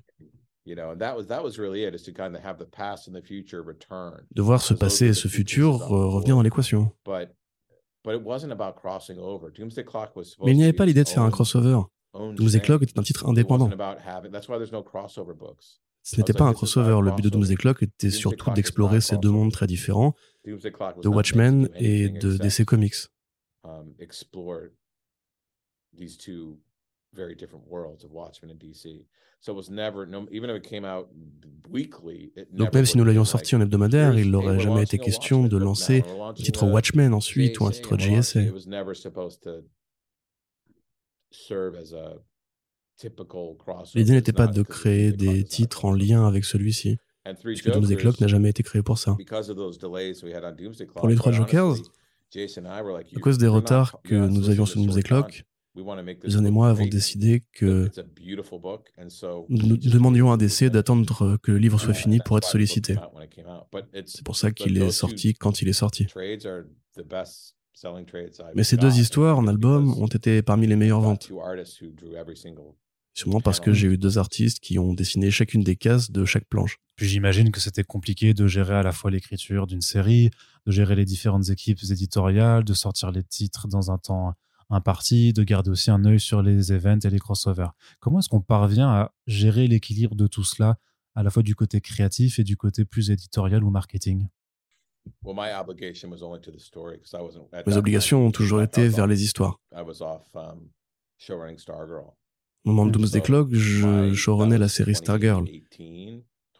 De 0.65 0.73
voir 4.41 4.61
ce 4.61 4.73
passé 4.73 5.07
et 5.07 5.13
ce 5.13 5.27
futur 5.27 5.73
revenir 5.75 6.35
dans 6.35 6.41
l'équation. 6.41 6.91
Mais 10.45 10.51
il 10.51 10.57
n'y 10.57 10.63
avait 10.63 10.73
pas 10.73 10.85
l'idée 10.85 11.03
de 11.03 11.09
faire 11.09 11.23
un 11.23 11.31
crossover. 11.31 11.79
Doomsday 12.13 12.59
Clock 12.61 12.81
était 12.83 12.97
un 12.97 13.03
titre 13.03 13.27
indépendant. 13.27 13.69
Ce 16.01 16.17
n'était 16.17 16.33
pas 16.33 16.45
un 16.45 16.53
crossover. 16.53 17.01
Le 17.03 17.11
but 17.11 17.23
de 17.23 17.29
Doomsday 17.29 17.55
Clock 17.55 17.83
était 17.83 18.09
surtout 18.09 18.51
d'explorer 18.51 19.01
ces 19.01 19.17
deux 19.17 19.29
mondes 19.29 19.51
très 19.51 19.67
différents, 19.67 20.15
de 20.45 21.07
Watchmen 21.07 21.69
et 21.75 22.09
de 22.09 22.37
DC 22.37 22.65
Comics. 22.65 22.95
Donc 32.51 32.73
même 32.73 32.85
si 32.85 32.97
nous 32.97 33.03
l'avions 33.05 33.25
sorti 33.25 33.55
en 33.55 33.61
hebdomadaire, 33.61 34.17
il 34.17 34.31
n'aurait 34.31 34.59
jamais 34.59 34.83
été 34.83 34.97
question 34.97 35.45
de 35.45 35.57
lancer 35.57 36.03
un 36.21 36.33
titre 36.33 36.67
Watchmen 36.67 37.13
ensuite 37.13 37.59
ou 37.59 37.65
un 37.65 37.71
titre 37.71 37.97
JSA. 37.97 38.41
L'idée 43.95 44.11
n'était 44.13 44.33
pas 44.33 44.47
de 44.47 44.61
créer 44.61 45.13
des 45.13 45.43
titres 45.45 45.85
en 45.85 45.93
lien 45.93 46.27
avec 46.27 46.43
celui-ci, 46.43 46.97
puisque 47.43 47.71
Doomsday 47.71 47.95
Clock 47.95 48.19
n'a 48.19 48.27
jamais 48.27 48.49
été 48.49 48.63
créé 48.63 48.83
pour 48.83 48.97
ça. 48.97 49.15
Pour 50.95 51.07
les 51.07 51.15
trois 51.15 51.31
Jokers, 51.31 51.75
à 52.35 53.19
cause 53.21 53.37
des 53.37 53.47
retards 53.47 54.01
que 54.03 54.15
nous 54.15 54.49
avions 54.49 54.65
sur 54.65 54.81
Doomsday 54.81 55.03
Clock, 55.03 55.45
Zone 56.27 56.47
et 56.47 56.51
moi 56.51 56.69
avons 56.69 56.85
décidé 56.85 57.43
que 57.53 57.89
nous 59.49 59.77
demandions 59.77 60.31
à 60.31 60.37
DC 60.37 60.65
d'attendre 60.65 61.37
que 61.37 61.51
le 61.51 61.57
livre 61.57 61.79
soit 61.79 61.93
fini 61.93 62.19
pour 62.25 62.37
être 62.37 62.47
sollicité. 62.47 62.97
C'est 64.05 64.23
pour 64.23 64.35
ça 64.35 64.51
qu'il 64.51 64.81
est 64.81 64.91
sorti 64.91 65.33
quand 65.33 65.61
il 65.61 65.69
est 65.69 65.73
sorti. 65.73 66.07
Mais 68.55 68.63
ces 68.63 68.77
deux 68.77 68.99
histoires 68.99 69.37
en 69.37 69.47
album 69.47 69.93
ont 70.01 70.07
été 70.07 70.41
parmi 70.41 70.67
les 70.67 70.75
meilleures 70.75 71.01
ventes. 71.01 71.31
Sûrement 73.13 73.41
parce 73.41 73.59
que 73.59 73.73
j'ai 73.73 73.87
eu 73.87 73.97
deux 73.97 74.17
artistes 74.17 74.59
qui 74.59 74.79
ont 74.79 74.93
dessiné 74.93 75.29
chacune 75.31 75.63
des 75.63 75.75
cases 75.75 76.11
de 76.11 76.25
chaque 76.25 76.45
planche. 76.45 76.77
Puis 76.95 77.07
j'imagine 77.07 77.51
que 77.51 77.59
c'était 77.59 77.83
compliqué 77.83 78.33
de 78.33 78.47
gérer 78.47 78.75
à 78.75 78.83
la 78.83 78.91
fois 78.91 79.11
l'écriture 79.11 79.67
d'une 79.67 79.81
série, 79.81 80.29
de 80.65 80.71
gérer 80.71 80.95
les 80.95 81.05
différentes 81.05 81.49
équipes 81.49 81.79
éditoriales, 81.89 82.63
de 82.63 82.73
sortir 82.73 83.11
les 83.11 83.23
titres 83.23 83.67
dans 83.67 83.91
un 83.91 83.97
temps 83.97 84.33
imparti, 84.69 85.33
de 85.33 85.43
garder 85.43 85.69
aussi 85.69 85.91
un 85.91 86.05
œil 86.05 86.19
sur 86.19 86.41
les 86.41 86.71
events 86.71 86.99
et 87.03 87.09
les 87.09 87.19
crossovers. 87.19 87.71
Comment 87.99 88.19
est-ce 88.19 88.29
qu'on 88.29 88.41
parvient 88.41 88.89
à 88.89 89.13
gérer 89.27 89.67
l'équilibre 89.67 90.15
de 90.15 90.27
tout 90.27 90.43
cela, 90.43 90.77
à 91.15 91.23
la 91.23 91.29
fois 91.29 91.43
du 91.43 91.55
côté 91.55 91.81
créatif 91.81 92.39
et 92.39 92.43
du 92.43 92.55
côté 92.57 92.85
plus 92.85 93.11
éditorial 93.11 93.63
ou 93.63 93.69
marketing? 93.69 94.27
Mes 97.65 97.77
obligations 97.77 98.25
ont 98.25 98.31
toujours 98.31 98.61
été 98.61 98.87
vers 98.87 99.07
les 99.07 99.23
histoires. 99.23 99.59
Au 102.65 102.69
moment 102.69 102.85
de 102.85 102.91
Doomsday 102.91 103.21
Clock, 103.21 103.53
je 103.53 104.13
showrunnais 104.13 104.57
la 104.57 104.67
série 104.67 104.95
Stargirl. 104.95 105.45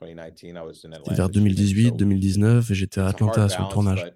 C'était 0.02 1.16
vers 1.16 1.30
2018-2019 1.30 2.72
et 2.72 2.76
j'étais 2.76 3.02
à 3.02 3.08
Atlanta 3.08 3.50
sur 3.50 3.64
le 3.64 3.70
tournage. 3.70 4.12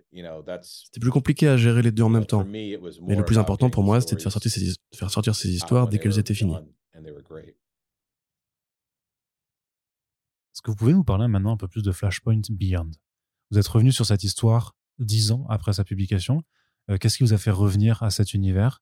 C'était 0.62 1.00
plus 1.00 1.12
compliqué 1.12 1.48
à 1.48 1.58
gérer 1.58 1.82
les 1.82 1.92
deux 1.92 2.04
en 2.04 2.10
même 2.10 2.26
temps. 2.26 2.46
Mais 2.46 2.78
le 2.78 3.26
plus 3.26 3.38
important 3.38 3.70
pour 3.70 3.84
moi, 3.84 4.00
c'était 4.00 4.16
de 4.16 4.22
faire 4.22 4.32
sortir 4.32 4.52
ces, 4.52 4.66
de 4.66 4.96
faire 4.96 5.12
sortir 5.12 5.36
ces 5.36 5.50
histoires 5.50 5.88
dès 5.88 6.00
qu'elles 6.00 6.20
étaient 6.20 6.34
finies. 6.34 6.56
Est-ce 10.54 10.62
que 10.62 10.70
vous 10.72 10.78
pouvez 10.78 10.94
nous 10.94 11.04
parler 11.04 11.28
maintenant 11.28 11.54
un 11.54 11.58
peu 11.58 11.68
plus 11.68 11.84
de 11.84 11.92
Flashpoint 11.92 12.42
Beyond? 12.50 12.92
Vous 13.52 13.58
êtes 13.58 13.68
revenu 13.68 13.92
sur 13.92 14.06
cette 14.06 14.24
histoire 14.24 14.76
dix 15.00 15.32
ans 15.32 15.46
après 15.50 15.74
sa 15.74 15.84
publication. 15.84 16.44
Euh, 16.90 16.98
qu'est-ce 16.98 17.18
qui 17.18 17.24
vous 17.24 17.34
a 17.34 17.38
fait 17.38 17.52
revenir 17.52 18.04
à 18.04 18.10
cet 18.10 18.34
univers? 18.34 18.82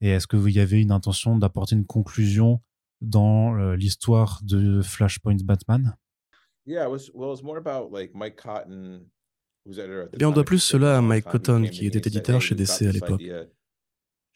Et 0.00 0.10
est-ce 0.10 0.26
que 0.26 0.36
vous 0.36 0.48
y 0.48 0.60
avait 0.60 0.80
une 0.80 0.92
intention 0.92 1.36
d'apporter 1.36 1.74
une 1.74 1.86
conclusion 1.86 2.60
dans 3.00 3.56
euh, 3.56 3.76
l'histoire 3.76 4.40
de 4.42 4.82
Flashpoint 4.82 5.36
Batman? 5.42 5.96
Bien, 10.18 10.28
on 10.28 10.32
doit 10.32 10.44
plus 10.44 10.58
cela 10.58 10.98
à 10.98 11.00
Mike 11.00 11.24
Cotton, 11.26 11.64
qui 11.70 11.86
était 11.86 12.08
éditeur 12.08 12.40
chez 12.40 12.54
DC 12.54 12.82
à 12.82 12.92
l'époque. 12.92 13.22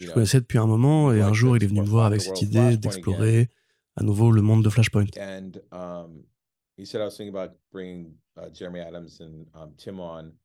Je 0.00 0.06
le 0.06 0.12
connaissais 0.12 0.40
depuis 0.40 0.58
un 0.58 0.66
moment 0.66 1.12
et 1.12 1.20
un 1.20 1.32
jour, 1.32 1.56
il 1.56 1.62
est 1.64 1.66
venu 1.66 1.80
me 1.80 1.86
voir 1.86 2.06
avec 2.06 2.20
cette 2.20 2.42
idée 2.42 2.76
d'explorer 2.76 3.48
à 3.96 4.02
nouveau 4.02 4.32
le 4.32 4.42
monde 4.42 4.64
de 4.64 4.70
Flashpoint. 4.70 5.06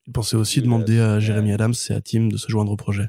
Il 0.06 0.14
pensait 0.14 0.36
aussi 0.38 0.62
demander 0.62 1.00
à 1.00 1.20
Jeremy 1.20 1.52
Adams 1.54 1.74
et 1.90 1.94
à 1.94 2.02
Tim 2.02 2.28
de 2.28 2.38
se 2.38 2.48
joindre 2.48 2.72
au 2.72 2.78
projet. 2.78 3.08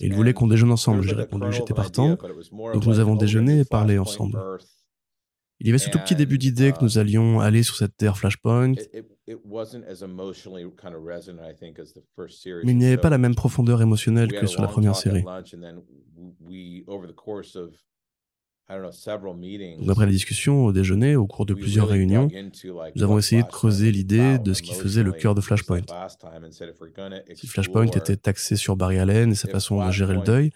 Il 0.00 0.14
voulait 0.14 0.32
qu'on 0.32 0.46
déjeune 0.46 0.72
ensemble. 0.72 1.02
J'ai 1.02 1.14
répondu 1.14 1.52
j'étais 1.52 1.74
partant. 1.74 2.16
Donc 2.74 2.86
nous 2.86 2.98
avons 2.98 3.16
déjeuné 3.16 3.60
et 3.60 3.64
parlé 3.64 3.98
ensemble. 3.98 4.38
Il 5.60 5.68
y 5.68 5.70
avait 5.70 5.78
ce 5.78 5.90
tout 5.90 6.00
petit 6.00 6.16
début 6.16 6.38
d'idée 6.38 6.72
que 6.72 6.82
nous 6.82 6.96
uh, 6.96 6.98
allions 6.98 7.38
aller 7.38 7.62
sur 7.62 7.76
cette 7.76 7.96
terre 7.96 8.18
Flashpoint. 8.18 8.72
Mais 8.74 9.36
il 12.72 12.76
n'y 12.76 12.86
avait 12.86 12.96
pas 12.96 13.10
la 13.10 13.18
même 13.18 13.36
profondeur 13.36 13.80
émotionnelle 13.80 14.32
que 14.32 14.46
sur 14.46 14.60
la 14.60 14.66
première 14.66 14.96
série. 14.96 15.24
Donc 19.78 19.90
après 19.90 20.06
la 20.06 20.12
discussion 20.12 20.66
au 20.66 20.72
déjeuner, 20.72 21.16
au 21.16 21.26
cours 21.26 21.46
de 21.46 21.54
plusieurs 21.54 21.88
réunions, 21.88 22.28
nous 22.94 23.02
avons 23.02 23.18
essayé 23.18 23.42
de 23.42 23.48
creuser 23.48 23.92
l'idée 23.92 24.38
de 24.38 24.52
ce 24.52 24.62
qui 24.62 24.74
faisait 24.74 25.02
le 25.02 25.12
cœur 25.12 25.34
de 25.34 25.40
Flashpoint. 25.40 25.82
Si 27.34 27.46
Flashpoint 27.46 27.86
était 27.86 28.16
taxé 28.16 28.56
sur 28.56 28.76
Barry 28.76 28.98
Allen 28.98 29.32
et 29.32 29.34
sa 29.34 29.48
façon 29.48 29.84
de 29.84 29.90
gérer 29.90 30.14
le 30.14 30.22
deuil, 30.22 30.52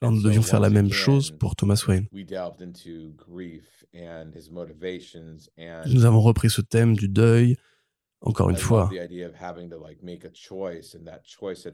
alors 0.00 0.12
nous 0.12 0.22
devions 0.22 0.42
faire 0.42 0.60
la 0.60 0.70
même 0.70 0.92
chose 0.92 1.32
pour 1.32 1.56
Thomas 1.56 1.82
Wayne. 1.88 2.06
Nous 5.86 6.04
avons 6.04 6.20
repris 6.20 6.50
ce 6.50 6.60
thème 6.60 6.94
du 6.94 7.08
deuil, 7.08 7.56
encore 8.20 8.50
une 8.50 8.56
fois. 8.56 8.90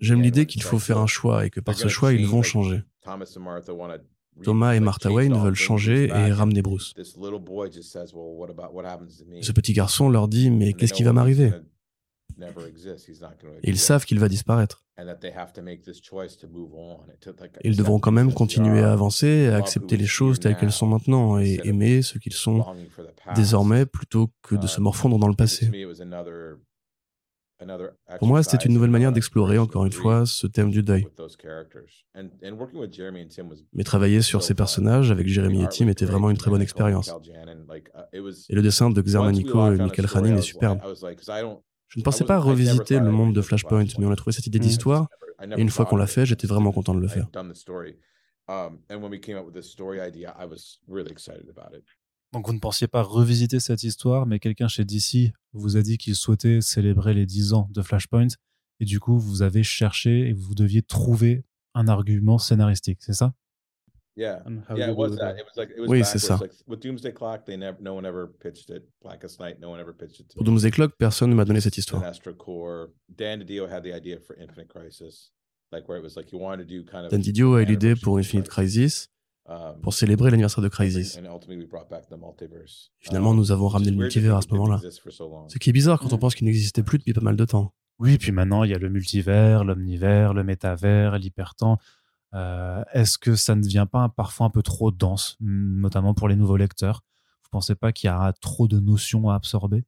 J'aime 0.01 0.23
l'idée 0.23 0.47
qu'il 0.47 0.63
faut 0.63 0.79
faire 0.79 0.99
un 0.99 1.07
choix 1.07 1.47
et 1.47 1.51
que 1.51 1.61
par 1.61 1.75
ce 1.75 1.89
choix, 1.89 2.13
ils 2.13 2.27
vont 2.27 2.43
changer. 2.43 2.83
Thomas 4.43 4.73
et 4.75 4.81
Martha 4.81 5.13
Wayne 5.13 5.35
veulent 5.35 5.55
changer 5.55 6.09
et 6.09 6.33
ramener 6.33 6.63
Bruce. 6.63 6.93
Ce 6.97 7.13
petit 9.53 9.73
garçon 9.73 10.09
leur 10.09 10.29
dit 10.29 10.51
Mais 10.51 10.73
qu'est-ce 10.73 10.93
qui 10.93 11.05
va 11.05 11.13
m'arriver? 11.13 11.53
Ils 13.63 13.79
savent 13.79 14.05
qu'il 14.05 14.19
va 14.19 14.29
disparaître. 14.29 14.85
Ils 17.65 17.77
devront 17.77 17.99
quand 17.99 18.13
même 18.13 18.33
continuer 18.33 18.81
à 18.81 18.93
avancer, 18.93 19.49
à 19.49 19.57
accepter 19.57 19.97
les 19.97 20.07
choses 20.07 20.39
telles 20.39 20.57
qu'elles 20.57 20.73
sont 20.73 20.87
maintenant 20.87 21.39
et 21.39 21.61
aimer 21.65 22.03
ce 22.03 22.19
qu'ils 22.19 22.33
sont 22.33 22.65
désormais 23.35 23.87
plutôt 23.87 24.31
que 24.43 24.55
de 24.55 24.67
se 24.67 24.81
uh, 24.81 24.83
morfondre 24.83 25.19
dans 25.19 25.29
le 25.29 25.35
passé. 25.35 25.71
Pour 28.19 28.29
moi, 28.29 28.43
c'était 28.43 28.65
une 28.65 28.75
nouvelle 28.75 28.91
manière 28.91 29.13
d'explorer, 29.13 29.59
encore 29.59 29.85
une 29.87 29.93
fois, 29.93 30.27
ce 30.27 30.47
thème 30.47 30.71
du 30.71 30.83
deuil. 30.83 31.07
Mais 33.73 33.85
travailler 33.85 34.23
sur 34.23 34.43
ces 34.43 34.55
personnages 34.55 35.11
avec 35.11 35.27
Jeremy 35.29 35.63
et 35.63 35.69
Tim 35.69 35.89
était 35.89 36.05
vraiment 36.05 36.31
une 36.31 36.37
très 36.37 36.51
bonne 36.51 36.63
expérience. 36.63 37.11
Uh, 37.11 38.33
et 38.49 38.55
le 38.55 38.63
dessin 38.63 38.91
de 38.91 39.01
Xermanico 39.01 39.73
et 39.73 39.79
Michael 39.79 40.07
Hanin 40.15 40.37
est 40.37 40.43
superbe. 40.43 40.81
Je 41.95 42.01
ne 42.01 42.03
pensais 42.03 42.25
pas 42.25 42.41
revisiter 42.41 42.99
le 42.99 43.13
monde 43.13 43.33
de 43.35 43.41
Flashpoint, 43.41 43.85
mais 43.99 44.07
on 44.07 44.11
a 44.11 44.17
trouvé 44.17 44.33
cette 44.33 44.49
idée 44.49 44.59
d'histoire, 44.59 45.09
et 45.41 45.61
une 45.61 45.71
fois 45.71 45.87
qu'on 45.87 45.97
l'a 45.97 46.09
fait, 46.09 46.27
j'étais 46.27 46.49
vraiment 46.49 46.73
content 46.73 46.93
de 46.93 47.01
le 47.01 47.07
faire. 47.07 47.29
Donc 52.33 52.47
vous 52.49 52.53
ne 52.53 52.59
pensiez 52.59 52.89
pas 52.89 53.03
revisiter 53.03 53.61
cette 53.61 53.85
histoire, 53.85 54.27
mais 54.27 54.41
quelqu'un 54.41 54.67
chez 54.67 54.85
DC 54.85 55.33
vous 55.53 55.77
a 55.77 55.83
dit 55.83 55.99
qu'il 55.99 56.17
souhaitait 56.17 56.61
célébrer 56.61 57.15
les 57.15 57.27
10 57.27 57.53
ans 57.53 57.69
de 57.71 57.81
Flashpoint, 57.81 58.27
et 58.81 58.85
du 58.85 58.99
coup 58.99 59.17
vous 59.17 59.43
avez 59.43 59.63
cherché 59.63 60.29
et 60.29 60.33
vous 60.33 60.57
deviez 60.57 60.83
trouver 60.83 61.45
un 61.75 61.87
argument 61.87 62.39
scénaristique, 62.39 62.99
c'est 63.03 63.13
ça? 63.13 63.35
Yeah. 64.17 64.45
Oui, 65.89 66.05
c'est 66.05 66.19
ça. 66.19 66.39
Pour 70.35 70.45
Doomsday 70.45 70.71
Clock, 70.71 70.93
personne 70.97 71.31
ne 71.31 71.35
m'a 71.35 71.45
donné 71.45 71.61
cette 71.61 71.77
histoire. 71.77 72.03
Dan 77.11 77.21
Didio 77.21 77.55
a 77.55 77.63
eu 77.63 77.65
l'idée 77.65 77.97
pour 77.97 78.19
Infinite 78.19 78.49
Crisis, 78.49 79.09
um, 79.47 79.81
pour 79.83 79.93
célébrer 79.93 80.31
l'anniversaire 80.31 80.63
de 80.63 80.69
Crisis. 80.69 81.19
Finalement, 83.01 83.35
nous 83.35 83.51
avons 83.51 83.67
ramené 83.67 83.91
le 83.91 83.97
multivers 83.97 84.37
à 84.37 84.43
ce 84.43 84.49
moment-là. 84.51 84.81
Ce 85.49 85.59
qui 85.59 85.71
est 85.71 85.73
bizarre 85.73 85.99
quand 85.99 86.13
on 86.13 86.19
pense 86.19 86.37
qu'il 86.37 86.47
n'existait 86.47 86.85
plus 86.85 86.99
depuis 86.99 87.13
pas 87.15 87.21
mal 87.21 87.35
de 87.35 87.45
temps. 87.45 87.75
Oui, 87.99 88.19
puis 88.19 88.33
maintenant, 88.33 88.65
il 88.65 88.71
y 88.71 88.75
a 88.75 88.79
le 88.79 88.89
multivers, 88.89 89.65
l'omnivers, 89.65 90.35
le 90.35 90.45
métavers, 90.45 91.19
l'hypertemps. 91.19 91.79
Euh, 92.35 92.83
est-ce 92.93 93.17
que 93.19 93.37
ça 93.37 93.55
ne 93.55 93.63
devient 93.63 93.87
pas 93.91 94.09
parfois 94.09 94.47
un 94.47 94.51
peu 94.51 94.63
trop 94.63 94.91
dense, 94.91 95.37
notamment 95.41 96.15
pour 96.15 96.29
les 96.29 96.37
nouveaux 96.37 96.57
lecteurs? 96.57 97.03
Vous 97.43 97.51
pensez 97.51 97.75
pas 97.75 97.93
qu'il 97.93 98.09
y 98.09 98.11
a 98.11 98.33
trop 98.41 98.67
de 98.67 98.81
notions 98.81 99.31
à 99.31 99.35
absorber? 99.37 99.85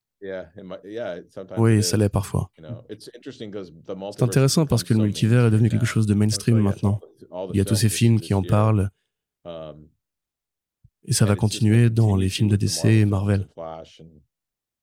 Oui, 1.58 1.82
ça 1.82 1.96
l'est 1.96 2.08
parfois. 2.08 2.50
C'est 2.98 4.22
intéressant 4.22 4.66
parce 4.66 4.84
que 4.84 4.94
le 4.94 5.02
multivers 5.02 5.46
est 5.46 5.50
devenu 5.50 5.68
quelque 5.68 5.86
chose 5.86 6.06
de 6.06 6.14
mainstream 6.14 6.58
maintenant. 6.58 7.00
Il 7.52 7.56
y 7.56 7.60
a 7.60 7.64
tous 7.64 7.74
ces 7.74 7.88
films 7.88 8.20
qui 8.20 8.34
en 8.34 8.42
parlent. 8.42 8.90
Um, 9.44 9.88
et 11.04 11.12
ça 11.12 11.24
va 11.24 11.36
continuer 11.36 11.88
dans 11.88 12.16
les 12.16 12.28
films 12.28 12.48
de 12.48 12.56
DC 12.56 12.86
et 12.86 13.04
Marvel. 13.04 13.46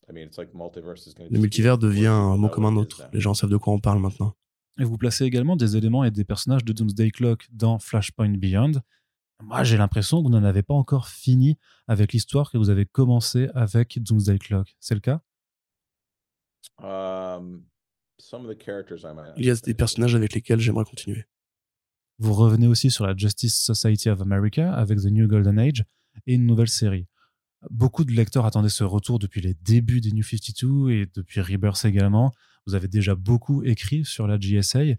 Le 0.07 1.39
multivers 1.39 1.77
devient 1.77 2.07
un 2.07 2.37
mot 2.37 2.49
comme 2.49 2.65
un 2.65 2.75
autre. 2.75 3.03
Les 3.11 3.19
gens 3.19 3.33
savent 3.33 3.49
de 3.49 3.57
quoi 3.57 3.73
on 3.73 3.79
parle 3.79 3.99
maintenant. 3.99 4.33
Et 4.79 4.83
vous 4.83 4.97
placez 4.97 5.25
également 5.25 5.55
des 5.55 5.77
éléments 5.77 6.03
et 6.03 6.11
des 6.11 6.23
personnages 6.23 6.65
de 6.65 6.73
Doomsday 6.73 7.11
Clock 7.11 7.47
dans 7.51 7.77
Flashpoint 7.79 8.37
Beyond. 8.37 8.81
Moi, 9.41 9.63
j'ai 9.63 9.77
l'impression 9.77 10.19
que 10.19 10.27
vous 10.27 10.33
n'en 10.33 10.43
avez 10.43 10.63
pas 10.63 10.73
encore 10.73 11.07
fini 11.07 11.57
avec 11.87 12.13
l'histoire 12.13 12.49
que 12.49 12.57
vous 12.57 12.69
avez 12.69 12.85
commencé 12.85 13.49
avec 13.53 14.01
Doomsday 14.01 14.39
Clock. 14.39 14.75
C'est 14.79 14.95
le 14.95 15.01
cas? 15.01 15.21
Um, 16.81 17.63
Il 19.37 19.45
y 19.45 19.49
a 19.49 19.55
des 19.55 19.73
personnages 19.73 20.15
avec 20.15 20.33
lesquels 20.33 20.59
j'aimerais 20.59 20.85
continuer. 20.85 21.25
Vous 22.19 22.33
revenez 22.33 22.67
aussi 22.67 22.89
sur 22.89 23.05
la 23.05 23.15
Justice 23.15 23.55
Society 23.63 24.09
of 24.09 24.21
America 24.21 24.73
avec 24.73 24.99
The 24.99 25.07
New 25.07 25.27
Golden 25.27 25.59
Age 25.59 25.83
et 26.25 26.35
une 26.35 26.45
nouvelle 26.45 26.69
série. 26.69 27.07
Beaucoup 27.69 28.05
de 28.05 28.11
lecteurs 28.11 28.45
attendaient 28.45 28.69
ce 28.69 28.83
retour 28.83 29.19
depuis 29.19 29.41
les 29.41 29.53
débuts 29.55 30.01
des 30.01 30.11
New 30.11 30.23
52 30.23 30.91
et 30.91 31.05
depuis 31.13 31.41
Rebirth 31.41 31.85
également. 31.85 32.31
Vous 32.65 32.75
avez 32.75 32.87
déjà 32.87 33.15
beaucoup 33.15 33.63
écrit 33.63 34.05
sur 34.05 34.27
la 34.27 34.37
GSA. 34.37 34.95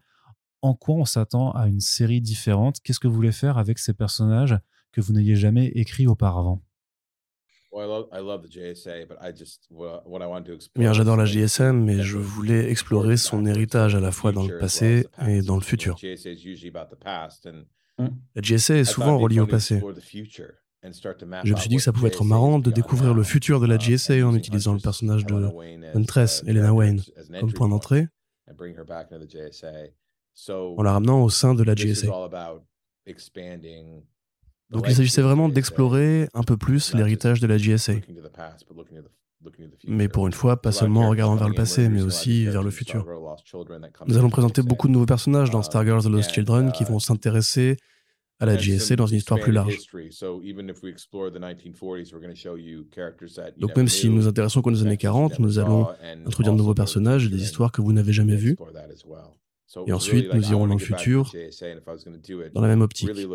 En 0.62 0.74
quoi 0.74 0.96
on 0.96 1.04
s'attend 1.04 1.50
à 1.52 1.66
une 1.68 1.80
série 1.80 2.20
différente? 2.20 2.80
Qu'est-ce 2.82 3.00
que 3.00 3.08
vous 3.08 3.14
voulez 3.14 3.32
faire 3.32 3.58
avec 3.58 3.78
ces 3.78 3.92
personnages 3.94 4.58
que 4.92 5.00
vous 5.00 5.12
n'ayez 5.12 5.36
jamais 5.36 5.66
écrits 5.68 6.06
auparavant? 6.06 6.62
Bien, 10.76 10.92
j'adore 10.92 11.16
la 11.16 11.24
GSM, 11.24 11.82
mais 11.84 12.02
je 12.02 12.18
voulais 12.18 12.70
explorer 12.70 13.16
son 13.16 13.44
héritage 13.46 13.94
à 13.96 14.00
la 14.00 14.12
fois 14.12 14.30
dans 14.32 14.46
le 14.46 14.58
passé 14.58 15.06
et 15.26 15.42
dans 15.42 15.56
le 15.56 15.62
futur. 15.62 15.96
La 17.98 18.42
GSA 18.42 18.76
est 18.76 18.84
souvent 18.84 19.18
reliée 19.18 19.40
au 19.40 19.46
passé. 19.46 19.80
Je 21.44 21.52
me 21.52 21.58
suis 21.58 21.68
dit 21.68 21.76
que 21.76 21.82
ça 21.82 21.92
pouvait 21.92 22.08
être 22.08 22.24
marrant 22.24 22.58
de 22.58 22.70
découvrir 22.70 23.14
le 23.14 23.22
futur 23.22 23.60
de 23.60 23.66
la 23.66 23.78
GSA 23.78 24.26
en 24.26 24.34
utilisant 24.34 24.74
le 24.74 24.80
personnage 24.80 25.24
de 25.24 25.48
Huntress, 25.94 26.42
Elena 26.46 26.74
Wayne, 26.74 27.00
comme 27.40 27.52
point 27.52 27.68
d'entrée, 27.68 28.08
en 30.48 30.82
la 30.82 30.92
ramenant 30.92 31.22
au 31.22 31.30
sein 31.30 31.54
de 31.54 31.62
la 31.62 31.74
GSA. 31.74 32.08
Donc 34.70 34.86
il 34.88 34.94
s'agissait 34.94 35.22
vraiment 35.22 35.48
d'explorer 35.48 36.28
un 36.34 36.42
peu 36.42 36.56
plus 36.56 36.94
l'héritage 36.94 37.40
de 37.40 37.46
la 37.46 37.56
GSA. 37.56 37.94
Mais 39.86 40.08
pour 40.08 40.26
une 40.26 40.32
fois, 40.32 40.60
pas 40.60 40.72
seulement 40.72 41.02
en 41.02 41.10
regardant 41.10 41.36
vers 41.36 41.48
le 41.48 41.54
passé, 41.54 41.88
mais 41.88 42.02
aussi 42.02 42.46
vers 42.46 42.62
le 42.62 42.70
futur. 42.70 43.06
Nous 44.06 44.16
allons 44.16 44.30
présenter 44.30 44.62
beaucoup 44.62 44.88
de 44.88 44.92
nouveaux 44.92 45.06
personnages 45.06 45.50
dans 45.50 45.62
Stargirls 45.62 46.02
The 46.02 46.08
Lost 46.08 46.32
Children 46.32 46.72
qui 46.72 46.84
vont 46.84 46.98
s'intéresser 46.98 47.76
à 48.40 48.46
la 48.46 48.56
GSA 48.56 48.96
dans 48.96 49.06
une 49.06 49.18
histoire 49.18 49.40
plus 49.40 49.52
large. 49.52 49.78
Donc 53.58 53.76
même 53.76 53.88
si 53.88 54.08
nous 54.08 54.16
nous 54.16 54.28
intéressons 54.28 54.62
qu'aux 54.62 54.82
années 54.82 54.96
40, 54.96 55.38
nous 55.38 55.58
allons 55.58 55.88
introduire 56.26 56.52
de 56.52 56.58
nouveaux 56.58 56.74
personnages 56.74 57.26
et 57.26 57.28
des 57.28 57.42
histoires 57.42 57.72
que 57.72 57.80
vous 57.80 57.92
n'avez 57.92 58.12
jamais 58.12 58.36
vues. 58.36 58.56
Et 59.86 59.92
ensuite, 59.92 60.32
nous 60.32 60.50
irons 60.50 60.66
dans 60.66 60.74
le 60.74 60.80
futur, 60.80 61.32
dans 62.52 62.60
la 62.60 62.68
même 62.68 62.82
optique. 62.82 63.10
Je 63.12 63.26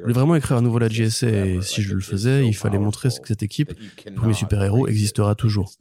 voulais 0.00 0.12
vraiment 0.12 0.34
écrire 0.34 0.56
à 0.56 0.60
nouveau 0.60 0.78
la 0.78 0.88
GSA 0.88 1.28
et 1.28 1.62
si 1.62 1.82
je 1.82 1.94
le 1.94 2.00
faisais, 2.00 2.46
il 2.46 2.54
fallait 2.54 2.78
montrer 2.78 3.08
que 3.08 3.28
cette 3.28 3.42
équipe, 3.42 3.72
pour 4.16 4.26
mes 4.26 4.34
super-héros, 4.34 4.88
existera 4.88 5.34
toujours. 5.34 5.72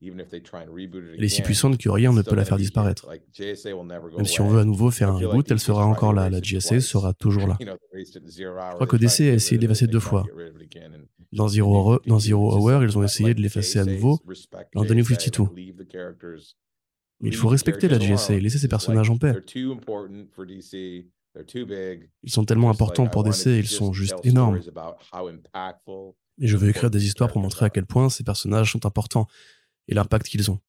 Elle 0.00 1.24
est 1.24 1.28
si 1.28 1.42
puissante 1.42 1.76
que 1.76 1.88
rien 1.88 2.12
ne 2.12 2.22
peut 2.22 2.36
la 2.36 2.44
faire 2.44 2.56
disparaître. 2.56 3.08
Même 3.08 4.26
si 4.26 4.40
on 4.40 4.48
veut 4.48 4.60
à 4.60 4.64
nouveau 4.64 4.90
faire 4.90 5.10
un 5.10 5.16
reboot, 5.16 5.50
elle 5.50 5.58
sera 5.58 5.84
encore 5.86 6.12
là. 6.12 6.30
La 6.30 6.40
GSA 6.40 6.80
sera 6.80 7.12
toujours 7.14 7.48
là. 7.48 7.58
Je 7.94 8.74
crois 8.74 8.86
que 8.86 8.96
DC 8.96 9.20
a 9.22 9.34
essayé 9.34 9.56
de 9.56 9.62
l'effacer 9.62 9.86
deux 9.86 10.00
fois. 10.00 10.24
Dans 11.32 11.48
Zero, 11.48 12.00
dans 12.06 12.18
Zero 12.18 12.56
Hour, 12.56 12.84
ils 12.84 12.96
ont 12.96 13.02
essayé 13.02 13.34
de 13.34 13.40
l'effacer 13.42 13.80
à 13.80 13.84
nouveau 13.84 14.18
dans 14.74 14.84
The 14.84 14.92
New 14.92 15.04
52. 15.04 15.44
Mais 17.20 17.30
il 17.30 17.36
faut 17.36 17.48
respecter 17.48 17.88
la 17.88 17.98
GSA 17.98 18.34
et 18.34 18.40
laisser 18.40 18.58
ces 18.58 18.68
personnages 18.68 19.10
en 19.10 19.18
paix. 19.18 19.34
Ils 21.54 22.30
sont 22.30 22.44
tellement 22.44 22.70
importants 22.70 23.06
pour 23.08 23.24
DC, 23.24 23.46
ils 23.46 23.66
sont 23.66 23.92
juste 23.92 24.14
énormes. 24.24 24.60
Et 26.40 26.46
je 26.46 26.56
veux 26.56 26.68
écrire 26.68 26.90
des 26.90 27.04
histoires 27.04 27.32
pour 27.32 27.42
montrer 27.42 27.66
à 27.66 27.70
quel 27.70 27.84
point 27.84 28.08
ces 28.08 28.22
personnages 28.22 28.72
sont 28.72 28.86
importants 28.86 29.26
et 29.88 29.94
l'impact 29.94 30.28
qu'ils 30.28 30.50
ont. 30.50 30.60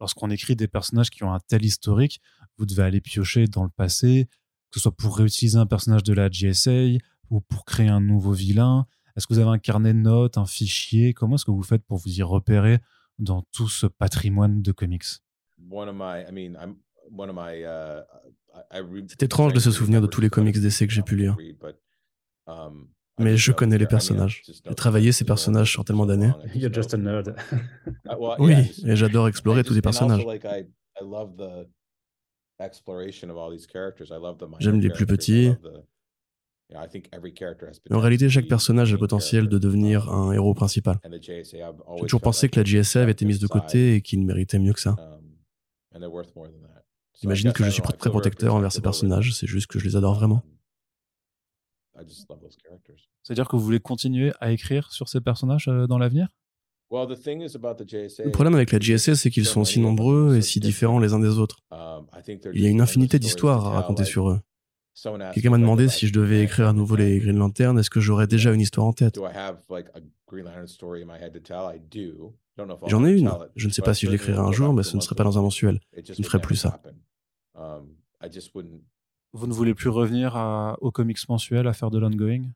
Lorsqu'on 0.00 0.30
écrit 0.30 0.56
des 0.56 0.68
personnages 0.68 1.10
qui 1.10 1.22
ont 1.22 1.32
un 1.32 1.40
tel 1.40 1.64
historique, 1.64 2.20
vous 2.58 2.66
devez 2.66 2.82
aller 2.82 3.00
piocher 3.00 3.46
dans 3.46 3.62
le 3.62 3.70
passé, 3.70 4.28
que 4.70 4.78
ce 4.78 4.80
soit 4.80 4.96
pour 4.96 5.16
réutiliser 5.16 5.58
un 5.58 5.66
personnage 5.66 6.02
de 6.02 6.12
la 6.12 6.28
GSA 6.28 6.98
ou 7.30 7.40
pour 7.40 7.64
créer 7.64 7.88
un 7.88 8.00
nouveau 8.00 8.32
vilain. 8.32 8.86
Est-ce 9.16 9.26
que 9.26 9.34
vous 9.34 9.40
avez 9.40 9.50
un 9.50 9.58
carnet 9.58 9.92
de 9.92 9.98
notes, 9.98 10.38
un 10.38 10.46
fichier? 10.46 11.12
Comment 11.12 11.36
est-ce 11.36 11.44
que 11.44 11.50
vous 11.50 11.62
faites 11.62 11.84
pour 11.84 11.98
vous 11.98 12.08
y 12.08 12.22
repérer 12.22 12.80
dans 13.18 13.42
tout 13.52 13.68
ce 13.68 13.86
patrimoine 13.86 14.62
de 14.62 14.72
comics? 14.72 15.04
C'est 19.08 19.22
étrange 19.22 19.52
de 19.52 19.60
se 19.60 19.70
souvenir 19.70 20.00
de 20.00 20.06
tous 20.06 20.20
les 20.20 20.30
comics 20.30 20.58
d'essai 20.58 20.86
que 20.86 20.92
j'ai 20.92 21.02
pu 21.02 21.16
lire. 21.16 21.36
Um, 23.22 23.24
mais 23.24 23.36
je 23.36 23.52
connais 23.52 23.78
les 23.78 23.86
personnages. 23.86 24.42
J'ai 24.46 24.74
travaillé 24.74 25.12
ces 25.12 25.24
personnages 25.24 25.70
sur 25.70 25.84
tellement 25.84 26.06
d'années. 26.06 26.32
Just. 26.54 26.94
Uh, 26.94 28.34
oui, 28.38 28.54
et 28.84 28.96
j'adore 28.96 29.28
explorer 29.28 29.64
tous 29.64 29.74
les 29.74 29.82
personnages. 29.82 30.24
J'aime 34.58 34.80
les 34.80 34.90
plus 34.90 35.06
petits. 35.06 35.52
Mais 37.90 37.96
en 37.96 38.00
réalité, 38.00 38.28
chaque 38.28 38.48
personnage 38.48 38.90
a 38.90 38.92
le 38.92 38.98
potentiel 38.98 39.48
de 39.48 39.58
devenir 39.58 40.08
um, 40.08 40.30
un 40.30 40.32
héros 40.32 40.54
principal. 40.54 40.98
J'ai 41.20 41.52
toujours 42.00 42.20
pensé 42.20 42.48
que 42.48 42.58
la 42.58 42.64
GSA 42.64 43.02
avait 43.02 43.12
été 43.12 43.24
mise 43.24 43.40
de 43.40 43.46
côté 43.46 43.96
et 43.96 44.00
qu'il 44.00 44.24
méritait 44.24 44.58
mieux 44.58 44.72
que 44.72 44.80
ça. 44.80 44.96
Um, 44.98 45.22
J'imagine 47.20 47.52
que 47.52 47.62
je 47.62 47.70
suis 47.70 47.82
très 47.82 48.10
protecteur 48.10 48.54
envers 48.54 48.72
ces 48.72 48.80
personnages, 48.80 49.32
c'est 49.34 49.46
juste 49.46 49.66
que 49.66 49.78
je 49.78 49.84
les 49.84 49.96
adore 49.96 50.14
vraiment. 50.14 50.42
C'est-à-dire 53.22 53.48
que 53.48 53.56
vous 53.56 53.62
voulez 53.62 53.80
continuer 53.80 54.32
à 54.40 54.52
écrire 54.52 54.92
sur 54.92 55.08
ces 55.08 55.20
personnages 55.20 55.68
euh, 55.68 55.86
dans 55.86 55.98
l'avenir? 55.98 56.28
Le 56.90 58.30
problème 58.30 58.54
avec 58.54 58.70
la 58.72 58.78
GSA, 58.78 59.14
c'est 59.14 59.30
qu'ils 59.30 59.46
sont 59.46 59.64
si 59.64 59.80
nombreux 59.80 60.36
et 60.36 60.42
si 60.42 60.60
différents 60.60 60.98
les 60.98 61.14
uns 61.14 61.20
des 61.20 61.38
autres. 61.38 61.60
Um, 61.70 62.06
Il 62.52 62.60
y 62.62 62.66
a 62.66 62.68
une 62.68 62.82
infinité 62.82 63.18
d'histoires 63.18 63.66
à 63.66 63.70
raconter 63.70 64.04
sur 64.04 64.28
eux. 64.28 64.40
Quelqu'un 65.32 65.50
m'a 65.50 65.58
demandé 65.58 65.88
si 65.88 66.06
je 66.06 66.12
devais 66.12 66.42
écrire 66.42 66.68
à 66.68 66.74
nouveau 66.74 66.96
les 66.96 67.18
Green 67.18 67.38
Lantern, 67.38 67.78
est-ce 67.78 67.88
que 67.88 68.00
j'aurais 68.00 68.26
déjà 68.26 68.52
une 68.52 68.60
histoire 68.60 68.86
en 68.86 68.92
tête? 68.92 69.18
J'en 72.86 73.04
ai 73.06 73.12
une. 73.12 73.30
Je 73.56 73.66
ne 73.66 73.72
sais 73.72 73.82
pas 73.82 73.94
si 73.94 74.06
je 74.06 74.10
l'écrirai 74.10 74.38
un 74.38 74.52
jour, 74.52 74.74
mais 74.74 74.82
ce 74.82 74.96
ne 74.96 75.00
serait 75.00 75.16
pas 75.16 75.24
dans 75.24 75.38
un 75.38 75.42
mensuel. 75.42 75.80
Je 75.96 76.12
ne 76.18 76.24
ferai 76.24 76.40
plus 76.40 76.56
ça. 76.56 76.82
Um, 77.54 77.96
Vous 79.32 79.46
ne 79.46 79.52
voulez 79.52 79.74
plus 79.74 79.88
revenir 79.88 80.76
aux 80.80 80.90
comics 80.90 81.26
mensuels 81.28 81.66
à 81.66 81.72
faire 81.72 81.90
de 81.90 81.98
l'ongoing? 81.98 82.50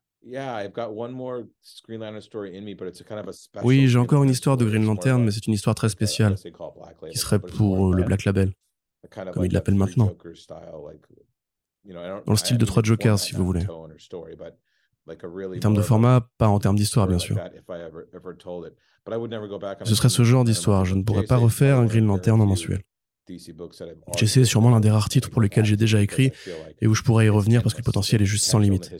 Oui, 3.63 3.87
j'ai 3.87 3.97
encore 3.99 4.23
une 4.23 4.29
histoire 4.29 4.57
de 4.57 4.65
Green 4.65 4.85
Lantern, 4.85 5.23
mais 5.23 5.31
c'est 5.31 5.47
une 5.47 5.53
histoire 5.53 5.75
très 5.75 5.89
spéciale, 5.89 6.35
qui 7.11 7.17
serait 7.17 7.39
pour 7.39 7.93
le 7.93 8.03
Black 8.03 8.25
Label, 8.25 8.51
comme 9.33 9.45
ils 9.45 9.51
l'appellent 9.53 9.75
maintenant. 9.75 10.11
Dans 11.85 12.21
le 12.33 12.35
style 12.35 12.57
de 12.57 12.65
trois 12.65 12.83
Jokers, 12.83 13.19
si 13.19 13.33
vous 13.33 13.45
voulez. 13.45 13.65
En 13.69 15.59
termes 15.59 15.75
de 15.75 15.81
format, 15.81 16.29
pas 16.37 16.47
en 16.49 16.59
termes 16.59 16.75
d'histoire, 16.75 17.07
bien 17.07 17.19
sûr. 17.19 17.37
Ce 19.85 19.95
serait 19.95 20.09
ce 20.09 20.23
genre 20.23 20.43
d'histoire. 20.43 20.83
Je 20.83 20.95
ne 20.95 21.03
pourrais 21.03 21.23
pas 21.23 21.37
refaire 21.37 21.77
un 21.77 21.85
Green 21.85 22.05
Lantern 22.05 22.41
en 22.41 22.45
mensuel. 22.45 22.81
J'essaie 24.17 24.43
sûrement 24.45 24.69
l'un 24.69 24.79
des 24.79 24.89
rares 24.89 25.09
titres 25.09 25.29
pour 25.29 25.41
lesquels 25.41 25.65
j'ai 25.65 25.77
déjà 25.77 26.01
écrit 26.01 26.31
et 26.81 26.87
où 26.87 26.93
je 26.95 27.03
pourrais 27.03 27.25
y 27.25 27.29
revenir 27.29 27.61
parce 27.63 27.73
que 27.73 27.79
le 27.79 27.85
potentiel 27.85 28.21
est 28.21 28.25
juste 28.25 28.45
sans 28.45 28.59
limite. 28.59 28.91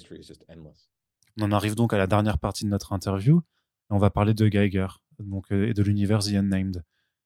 On 1.40 1.44
en 1.44 1.52
arrive 1.52 1.76
donc 1.76 1.94
à 1.94 1.98
la 1.98 2.08
dernière 2.08 2.40
partie 2.40 2.64
de 2.64 2.70
notre 2.70 2.94
interview. 2.94 3.42
On 3.90 3.98
va 3.98 4.10
parler 4.10 4.34
de 4.34 4.48
Geiger 4.48 4.88
donc, 5.20 5.52
euh, 5.52 5.70
et 5.70 5.74
de 5.74 5.84
l'univers 5.84 6.20
The 6.20 6.34
Unnamed. 6.34 6.84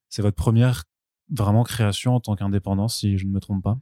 C'est 0.09 0.21
votre 0.21 0.35
première 0.35 0.83
vraiment 1.29 1.63
création 1.63 2.15
en 2.15 2.19
tant 2.19 2.35
qu'indépendant, 2.35 2.87
si 2.87 3.17
je 3.17 3.25
ne 3.25 3.31
me 3.31 3.39
trompe 3.39 3.63
pas. 3.63 3.79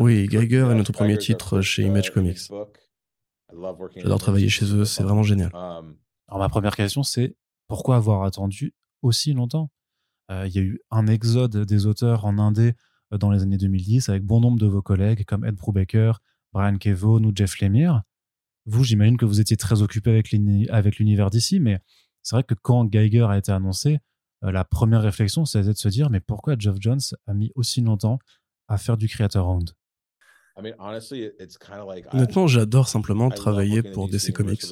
Oui, 0.00 0.26
Geiger 0.26 0.68
est 0.70 0.74
notre 0.74 0.92
premier 0.92 1.18
titre 1.18 1.60
chez 1.60 1.82
Image 1.84 2.12
Comics. 2.12 2.38
J'adore 4.02 4.18
travailler 4.18 4.48
chez 4.48 4.64
eux, 4.74 4.84
c'est 4.84 5.02
vraiment 5.02 5.22
génial. 5.22 5.50
Alors 6.28 6.40
ma 6.40 6.48
première 6.48 6.74
question, 6.74 7.02
c'est 7.02 7.36
pourquoi 7.68 7.96
avoir 7.96 8.24
attendu 8.24 8.74
aussi 9.02 9.32
longtemps? 9.32 9.70
Euh, 10.30 10.46
Il 10.46 10.54
y 10.54 10.58
a 10.58 10.62
eu 10.62 10.80
un 10.90 11.06
exode 11.06 11.56
des 11.64 11.86
auteurs 11.86 12.24
en 12.24 12.38
Indé 12.38 12.74
euh, 13.12 13.18
dans 13.18 13.30
les 13.30 13.42
années 13.42 13.58
2010 13.58 14.08
avec 14.08 14.24
bon 14.24 14.40
nombre 14.40 14.58
de 14.58 14.66
vos 14.66 14.82
collègues 14.82 15.24
comme 15.24 15.44
Ed 15.44 15.54
Brubaker, 15.54 16.20
Brian 16.52 16.76
Kevo 16.78 17.20
ou 17.20 17.32
Jeff 17.34 17.60
Lemire. 17.60 18.02
Vous, 18.66 18.84
j'imagine 18.84 19.16
que 19.16 19.24
vous 19.24 19.40
étiez 19.40 19.56
très 19.56 19.82
occupé 19.82 20.10
avec 20.70 20.98
l'univers 20.98 21.30
d'ici, 21.30 21.60
mais 21.60 21.78
c'est 22.22 22.34
vrai 22.34 22.42
que 22.42 22.54
quand 22.54 22.84
Geiger 22.84 23.26
a 23.28 23.38
été 23.38 23.52
annoncé, 23.52 24.00
euh, 24.44 24.50
la 24.50 24.64
première 24.64 25.02
réflexion, 25.02 25.44
c'était 25.44 25.72
de 25.72 25.78
se 25.78 25.88
dire 25.88 26.10
mais 26.10 26.20
pourquoi 26.20 26.56
Geoff 26.58 26.76
Jones 26.80 27.00
a 27.26 27.34
mis 27.34 27.52
aussi 27.54 27.80
longtemps 27.80 28.18
à 28.68 28.78
faire 28.78 28.96
du 28.96 29.08
Creator 29.08 29.46
Round? 29.46 29.70
Honnêtement, 32.12 32.46
j'adore 32.46 32.88
simplement 32.88 33.30
travailler 33.30 33.82
pour 33.82 34.08
DC 34.08 34.32
Comics. 34.32 34.64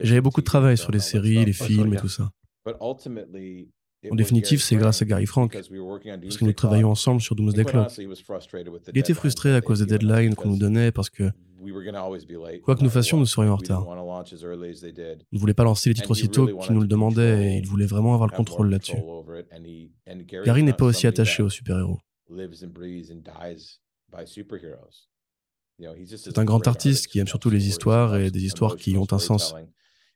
J'avais 0.00 0.20
beaucoup 0.20 0.42
de 0.42 0.46
travail 0.46 0.76
sur 0.76 0.92
les 0.92 1.00
séries, 1.00 1.44
les 1.44 1.52
films 1.52 1.94
et 1.94 1.96
tout 1.96 2.08
ça. 2.08 2.30
En 4.10 4.14
définitive, 4.14 4.62
c'est 4.62 4.76
grâce 4.76 5.02
à 5.02 5.04
Gary 5.04 5.26
Frank, 5.26 5.52
parce 5.52 5.68
que 5.68 6.44
nous 6.44 6.52
travaillons 6.52 6.90
ensemble 6.90 7.20
sur 7.20 7.34
Doomsday 7.34 7.64
Clock. 7.64 7.88
Il 8.92 8.98
était 8.98 9.14
frustré 9.14 9.54
à 9.54 9.60
cause 9.60 9.80
des 9.80 9.86
deadlines 9.86 10.34
qu'on 10.34 10.50
nous 10.50 10.58
donnait, 10.58 10.92
parce 10.92 11.10
que 11.10 11.30
quoi 12.62 12.76
que 12.76 12.82
nous 12.82 12.90
fassions, 12.90 13.18
nous 13.18 13.26
serions 13.26 13.52
en 13.52 13.56
retard. 13.56 13.86
Il 14.30 15.24
ne 15.32 15.38
voulait 15.38 15.54
pas 15.54 15.64
lancer 15.64 15.90
les 15.90 15.94
titres 15.94 16.10
aussitôt 16.10 16.46
qu'il 16.58 16.74
nous 16.74 16.80
le 16.80 16.86
demandait, 16.86 17.54
et 17.54 17.58
il 17.58 17.66
voulait 17.66 17.86
vraiment 17.86 18.14
avoir 18.14 18.28
le 18.28 18.36
contrôle 18.36 18.70
là-dessus. 18.70 18.98
Gary 20.44 20.62
n'est 20.62 20.72
pas 20.72 20.86
aussi 20.86 21.06
attaché 21.06 21.42
aux 21.42 21.50
super-héros. 21.50 21.98
C'est 26.16 26.38
un 26.38 26.44
grand 26.44 26.66
artiste 26.68 27.08
qui 27.08 27.18
aime 27.18 27.26
surtout 27.26 27.50
les 27.50 27.66
histoires 27.66 28.16
et 28.16 28.30
des 28.30 28.44
histoires 28.44 28.76
qui 28.76 28.96
ont 28.96 29.06
un 29.10 29.18
sens. 29.18 29.54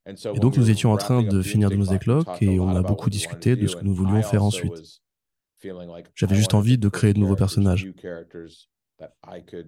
Et 0.09 0.41
donc 0.41 0.57
nous 0.57 0.71
étions 0.71 0.93
en 0.93 0.97
train 0.97 1.23
de 1.23 1.43
finir 1.43 1.71
Doomsday 1.71 1.99
Clock 1.99 2.43
et 2.43 2.59
on 2.59 2.71
a 2.71 2.83
beaucoup 2.83 3.11
discuté 3.11 3.57
de 3.57 3.67
ce 3.67 3.77
que 3.77 3.85
nous 3.85 3.95
voulions 3.95 4.23
faire 4.23 4.43
ensuite. 4.43 5.01
J'avais 6.15 6.37
juste 6.37 6.55
envie 6.55 6.79
de 6.79 6.89
créer 6.89 7.13
de 7.13 7.19
nouveaux 7.19 7.37
personnages. 7.37 7.89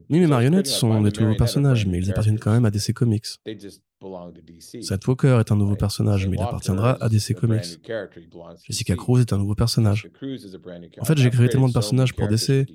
Oui, 0.09 0.19
mes 0.19 0.27
marionnettes 0.27 0.67
sont 0.67 1.03
des 1.03 1.13
tout 1.13 1.23
nouveaux 1.23 1.37
personnages, 1.37 1.87
mais 1.87 1.99
ils 1.99 2.11
appartiennent 2.11 2.39
quand 2.39 2.53
même 2.53 2.65
à 2.65 2.71
DC 2.71 2.93
Comics. 2.93 3.27
Seth 4.59 5.07
Walker 5.07 5.39
est 5.41 5.53
un 5.53 5.57
nouveau 5.57 5.77
personnage, 5.77 6.27
mais 6.27 6.37
il 6.37 6.43
appartiendra 6.43 6.97
à 7.01 7.09
DC 7.09 7.35
Comics. 7.35 7.81
Jessica 8.65 8.97
Cruz 8.97 9.21
est 9.21 9.33
un 9.33 9.39
nouveau 9.39 9.55
personnage. 9.55 10.09
En 10.99 11.05
fait, 11.05 11.19
j'ai 11.19 11.31
créé 11.31 11.49
tellement 11.49 11.69
de 11.69 11.73
personnages 11.73 12.15
pour 12.15 12.29
DC 12.29 12.67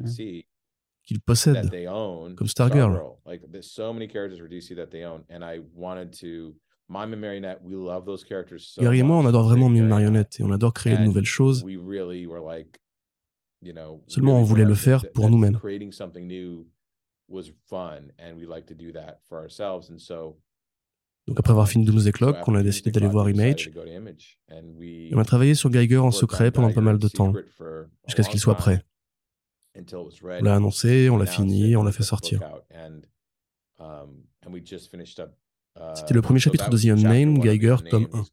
qu'ils 1.04 1.22
possèdent, 1.22 1.70
comme 2.36 2.48
Stargirl. 2.48 3.02
Gary 8.80 9.00
et 9.00 9.04
moi, 9.04 9.18
on 9.18 9.26
adore 9.26 9.44
vraiment 9.46 9.70
Mime 9.70 9.88
Marionnette 9.88 10.40
et 10.40 10.44
on 10.44 10.52
adore 10.52 10.74
créer 10.74 10.98
de 10.98 11.04
nouvelles 11.04 11.26
choses. 11.26 11.66
Seulement, 14.08 14.40
on 14.40 14.44
voulait 14.44 14.66
le 14.66 14.76
faire 14.76 15.12
pour 15.12 15.30
nous-mêmes. 15.30 15.60
Donc 21.28 21.40
après 21.40 21.52
avoir 21.52 21.68
fini 21.68 21.86
Doomsday 21.86 22.12
Clock, 22.12 22.48
on 22.48 22.54
a 22.54 22.62
décidé 22.62 22.92
d'aller 22.92 23.08
voir 23.08 23.28
Image. 23.28 23.72
Et 24.82 25.10
on 25.16 25.18
a 25.18 25.26
travaillé 25.26 25.56
sur 25.56 25.72
Geiger 25.72 25.98
en 25.98 26.12
secret 26.12 26.52
pendant 26.52 26.72
pas 26.72 26.82
mal 26.82 27.00
de 27.00 27.08
temps, 27.08 27.34
jusqu'à 28.06 28.22
ce 28.22 28.30
qu'il 28.30 28.40
soit 28.40 28.54
prêt. 28.56 28.84
On 29.76 30.44
l'a 30.44 30.56
annoncé, 30.56 31.10
on 31.10 31.18
l'a 31.18 31.26
fini, 31.26 31.76
on 31.76 31.84
l'a 31.84 31.92
fait 31.92 32.04
sortir. 32.04 32.42
C'était 35.94 36.14
le 36.14 36.22
premier 36.22 36.40
chapitre 36.40 36.70
de 36.70 36.78
The 36.78 36.86
Unnamed, 36.86 37.42
Geiger, 37.42 37.76
tome 37.90 38.08
1. 38.14 38.24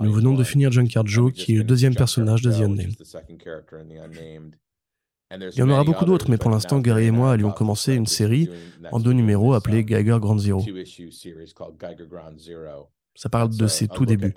Nous 0.00 0.12
venons 0.12 0.34
de 0.34 0.42
finir 0.42 0.72
Junkyard 0.72 1.06
Joe, 1.06 1.32
qui 1.32 1.54
est 1.54 1.58
le 1.58 1.64
deuxième 1.64 1.94
personnage 1.94 2.42
de 2.42 2.50
The 2.50 2.60
Unnamed. 2.62 2.96
Il 5.30 5.58
y 5.58 5.62
en 5.62 5.70
aura 5.70 5.84
beaucoup 5.84 6.04
d'autres, 6.04 6.30
mais 6.30 6.38
pour 6.38 6.50
l'instant, 6.50 6.78
Gary 6.78 7.06
et 7.06 7.10
moi 7.10 7.32
allions 7.32 7.50
commencer 7.50 7.94
une 7.94 8.06
série 8.06 8.48
en 8.92 9.00
deux 9.00 9.12
numéros 9.12 9.54
appelée 9.54 9.84
Geiger 9.84 10.18
Grand 10.20 10.38
Zero. 10.38 10.62
Ça 13.14 13.28
parle 13.28 13.56
de 13.56 13.66
ses 13.66 13.88
tout 13.88 14.06
débuts. 14.06 14.34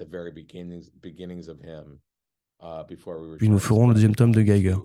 Puis 3.38 3.50
nous 3.50 3.60
ferons 3.60 3.88
le 3.88 3.94
deuxième 3.94 4.16
tome 4.16 4.34
de 4.34 4.42
Geiger. 4.42 4.78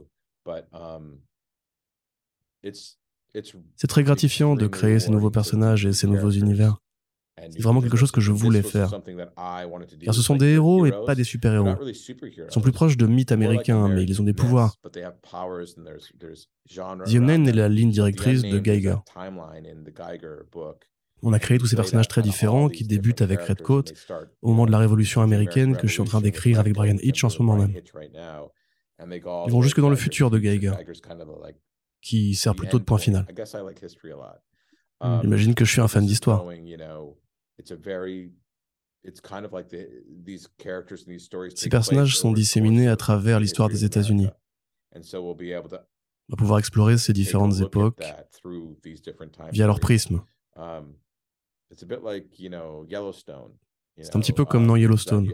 C'est 3.77 3.87
très 3.89 4.05
gratifiant 4.05 4.55
de 4.55 4.67
créer 4.67 5.01
ces 5.01 5.11
nouveaux 5.11 5.31
personnages 5.31 5.87
et 5.87 5.93
ces 5.93 6.07
nouveaux 6.07 6.31
univers. 6.31 6.79
C'est 7.37 7.63
vraiment 7.63 7.81
quelque 7.81 7.97
chose 7.97 8.13
que 8.13 8.21
je 8.21 8.33
voulais 8.33 8.63
faire. 8.63 8.91
Car 10.01 10.15
ce 10.15 10.23
sont 10.23 10.37
des 10.37 10.53
héros 10.53 10.87
et 10.87 10.93
pas 10.93 11.15
des 11.15 11.25
super-héros. 11.25 11.75
Ils 11.85 12.47
sont 12.49 12.61
plus 12.61 12.73
proches 12.73 12.97
de 12.97 13.07
mythes 13.07 13.33
américains, 13.33 13.89
mais 13.89 14.05
ils 14.05 14.21
ont 14.21 14.25
des 14.25 14.33
pouvoirs. 14.33 14.77
The 14.83 17.15
est 17.15 17.53
la 17.53 17.69
ligne 17.69 17.91
directrice 17.91 18.43
de 18.43 18.59
Geiger. 18.59 18.97
On 21.27 21.33
a 21.33 21.39
créé 21.39 21.59
tous 21.59 21.67
ces 21.67 21.77
personnages 21.77 22.09
très 22.09 22.23
différents 22.23 22.69
qui 22.69 22.85
débutent 22.85 23.23
avec 23.23 23.41
Redcoat 23.41 23.85
au 24.43 24.49
moment 24.49 24.67
de 24.67 24.73
la 24.73 24.79
Révolution 24.79 25.23
américaine 25.23 25.77
que 25.77 25.89
je 25.89 25.93
suis 25.93 26.03
en 26.03 26.07
train 26.07 26.21
d'écrire 26.21 26.61
avec 26.61 26.75
Brian 26.75 26.97
Hitch 27.03 27.25
en 27.25 27.31
ce 27.31 27.43
moment 27.43 27.57
même. 27.57 27.75
Ils 29.01 29.51
vont 29.51 29.63
jusque 29.63 29.81
dans 29.81 29.91
le 29.91 29.97
futur 29.97 30.31
de 30.31 30.39
Geiger, 30.39 30.75
qui 32.01 32.35
sert 32.35 32.55
plutôt 32.55 32.79
de 32.79 32.85
point 32.85 32.99
final. 32.99 33.27
J'imagine 35.23 35.55
que 35.55 35.65
je 35.65 35.73
suis 35.73 35.81
un 35.81 35.89
fan 35.89 36.07
d'histoire. 36.07 36.45
Ces 41.55 41.69
personnages 41.69 42.17
sont 42.17 42.33
disséminés 42.33 42.89
à 42.89 42.97
travers 42.97 43.41
l'histoire 43.41 43.69
des 43.69 43.85
États-Unis. 43.85 44.29
On 44.95 45.01
va 46.31 46.37
pouvoir 46.37 46.59
explorer 46.59 46.97
ces 46.97 47.13
différentes 47.13 47.61
époques 47.61 48.03
via 49.53 49.67
leur 49.67 49.81
prisme. 49.81 50.25
Um, 50.57 50.95
c'est 54.03 54.17
un 54.17 54.21
petit 54.21 54.33
peu 54.33 54.45
comme 54.45 54.67
dans 54.67 54.77
Yellowstone. 54.77 55.33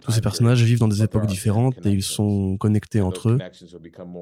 Tous 0.00 0.10
ces 0.10 0.20
personnages 0.20 0.62
vivent 0.62 0.78
dans 0.78 0.88
des 0.88 1.02
époques 1.02 1.26
différentes 1.26 1.84
et 1.84 1.90
ils 1.90 2.02
sont 2.02 2.56
connectés 2.56 3.00
entre 3.00 3.30
eux. 3.30 3.38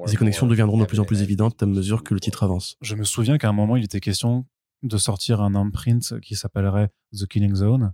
Ces 0.05 0.17
connexions 0.17 0.47
deviendront 0.47 0.77
de 0.77 0.85
plus 0.85 0.99
en 0.99 1.05
plus 1.05 1.21
évidentes 1.21 1.61
à 1.63 1.65
mesure 1.65 2.03
que 2.03 2.13
le 2.13 2.19
titre 2.19 2.43
avance. 2.43 2.75
Je 2.81 2.95
me 2.95 3.03
souviens 3.03 3.37
qu'à 3.37 3.49
un 3.49 3.53
moment, 3.53 3.77
il 3.77 3.85
était 3.85 3.99
question 3.99 4.45
de 4.85 4.97
sortir 4.97 5.41
un 5.41 5.55
imprint 5.55 6.19
qui 6.21 6.35
s'appellerait 6.35 6.89
The 7.13 7.27
Killing 7.27 7.55
Zone. 7.55 7.93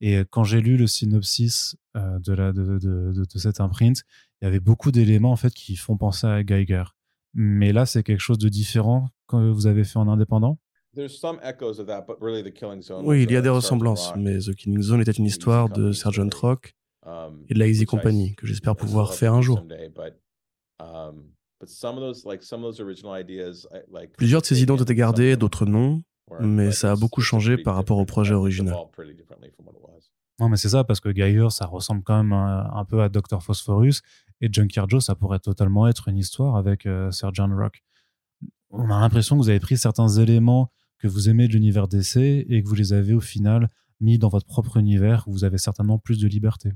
Et 0.00 0.22
quand 0.30 0.44
j'ai 0.44 0.60
lu 0.60 0.76
le 0.76 0.86
synopsis 0.86 1.76
euh, 1.96 2.18
de, 2.20 2.32
la, 2.32 2.52
de, 2.52 2.78
de, 2.78 3.12
de, 3.12 3.38
cet 3.38 3.60
imprint, 3.60 4.02
il 4.40 4.44
y 4.44 4.48
avait 4.48 4.60
beaucoup 4.60 4.92
d'éléments 4.92 5.32
en 5.32 5.36
fait 5.36 5.52
qui 5.52 5.76
font 5.76 5.96
penser 5.96 6.26
à 6.26 6.44
Geiger. 6.44 6.84
Mais 7.34 7.72
là, 7.72 7.86
c'est 7.86 8.02
quelque 8.02 8.20
chose 8.20 8.38
de 8.38 8.48
différent 8.48 9.08
que 9.26 9.36
vous 9.36 9.66
avez 9.66 9.84
fait 9.84 9.98
en 9.98 10.08
indépendant? 10.08 10.58
Oui, 13.04 13.22
il 13.22 13.30
y 13.30 13.36
a 13.36 13.42
des 13.42 13.48
ressemblances, 13.48 14.12
mais 14.16 14.38
The 14.38 14.54
Killing 14.54 14.82
Zone 14.82 15.00
était 15.00 15.12
une 15.12 15.26
histoire 15.26 15.68
de 15.68 15.92
Sergeant 15.92 16.30
Rock 16.34 16.74
um, 17.04 17.44
et 17.48 17.54
de 17.54 17.58
la 17.58 17.66
Easy 17.66 17.84
Company 17.84 18.34
que 18.36 18.46
j'espère 18.46 18.74
pouvoir 18.74 19.14
faire 19.14 19.34
un 19.34 19.42
jour. 19.42 19.64
Plusieurs 24.16 24.40
de 24.40 24.46
ces 24.46 24.62
idées 24.62 24.72
ont 24.72 24.76
été 24.76 24.94
gardées, 24.94 25.36
d'autres 25.36 25.66
non, 25.66 26.02
mais 26.40 26.72
ça 26.72 26.92
a 26.92 26.96
beaucoup 26.96 27.20
changé 27.20 27.56
par 27.58 27.74
rapport 27.74 27.98
au 27.98 28.04
projet 28.04 28.34
original. 28.34 28.74
Non, 30.40 30.48
mais 30.48 30.56
c'est 30.56 30.68
ça, 30.68 30.84
parce 30.84 31.00
que 31.00 31.08
Geiger, 31.08 31.48
ça 31.50 31.66
ressemble 31.66 32.02
quand 32.04 32.16
même 32.16 32.32
un, 32.32 32.84
peu 32.84 33.02
à 33.02 33.08
Dr. 33.08 33.42
Phosphorus, 33.42 34.02
et 34.40 34.48
Junkyard 34.52 34.88
Joe, 34.88 35.04
ça 35.04 35.16
pourrait 35.16 35.40
totalement 35.40 35.88
être 35.88 36.08
une 36.08 36.16
histoire 36.16 36.56
avec 36.56 36.86
euh, 36.86 37.10
Sir 37.10 37.34
John 37.34 37.52
Rock. 37.52 37.82
On 38.70 38.90
a 38.90 39.00
l'impression 39.00 39.36
que 39.36 39.42
vous 39.42 39.48
avez 39.48 39.58
pris 39.58 39.76
certains 39.76 40.08
éléments 40.08 40.70
que 40.98 41.08
vous 41.08 41.28
aimez 41.28 41.48
de 41.48 41.52
l'univers 41.54 41.88
DC 41.88 42.16
et 42.16 42.62
que 42.62 42.68
vous 42.68 42.74
les 42.74 42.92
avez 42.92 43.14
au 43.14 43.20
final 43.20 43.68
mis 44.00 44.18
dans 44.18 44.28
votre 44.28 44.46
propre 44.46 44.76
univers 44.76 45.26
où 45.26 45.32
vous 45.32 45.44
avez 45.44 45.58
certainement 45.58 45.98
plus 45.98 46.20
de 46.20 46.28
liberté. 46.28 46.72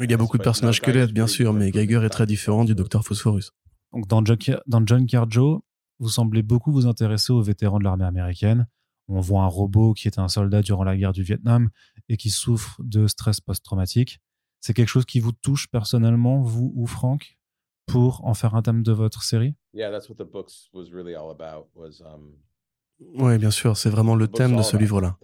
Il 0.00 0.10
y 0.10 0.14
a 0.14 0.16
beaucoup 0.16 0.38
de 0.38 0.42
personnages 0.42 0.76
squelettes, 0.76 1.12
bien 1.12 1.26
sûr, 1.26 1.52
mais 1.52 1.70
Geiger 1.70 2.02
est 2.04 2.10
très 2.10 2.26
différent 2.26 2.64
du 2.64 2.74
Docteur 2.74 3.04
Phosphorus. 3.04 3.52
Donc 3.92 4.06
dans, 4.06 4.22
dans 4.22 4.86
Junkyard 4.86 5.30
Joe, 5.30 5.60
vous 5.98 6.08
semblez 6.08 6.42
beaucoup 6.42 6.72
vous 6.72 6.86
intéresser 6.86 7.32
aux 7.32 7.42
vétérans 7.42 7.78
de 7.78 7.84
l'armée 7.84 8.04
américaine. 8.04 8.66
On 9.08 9.20
voit 9.20 9.42
un 9.42 9.48
robot 9.48 9.92
qui 9.92 10.06
est 10.06 10.18
un 10.18 10.28
soldat 10.28 10.62
durant 10.62 10.84
la 10.84 10.96
guerre 10.96 11.12
du 11.12 11.22
Vietnam 11.22 11.70
et 12.08 12.16
qui 12.16 12.30
souffre 12.30 12.80
de 12.82 13.06
stress 13.06 13.40
post-traumatique. 13.40 14.20
C'est 14.60 14.72
quelque 14.72 14.88
chose 14.88 15.04
qui 15.04 15.20
vous 15.20 15.32
touche 15.32 15.68
personnellement, 15.68 16.42
vous 16.42 16.72
ou 16.76 16.86
Franck, 16.86 17.38
pour 17.86 18.24
en 18.24 18.34
faire 18.34 18.54
un 18.54 18.62
thème 18.62 18.82
de 18.82 18.92
votre 18.92 19.22
série? 19.22 19.56
Oui, 23.00 23.38
bien 23.38 23.50
sûr, 23.50 23.76
c'est 23.76 23.90
vraiment 23.90 24.14
le 24.14 24.28
thème 24.28 24.56
de 24.56 24.62
ce 24.62 24.76
livre-là. 24.76 25.16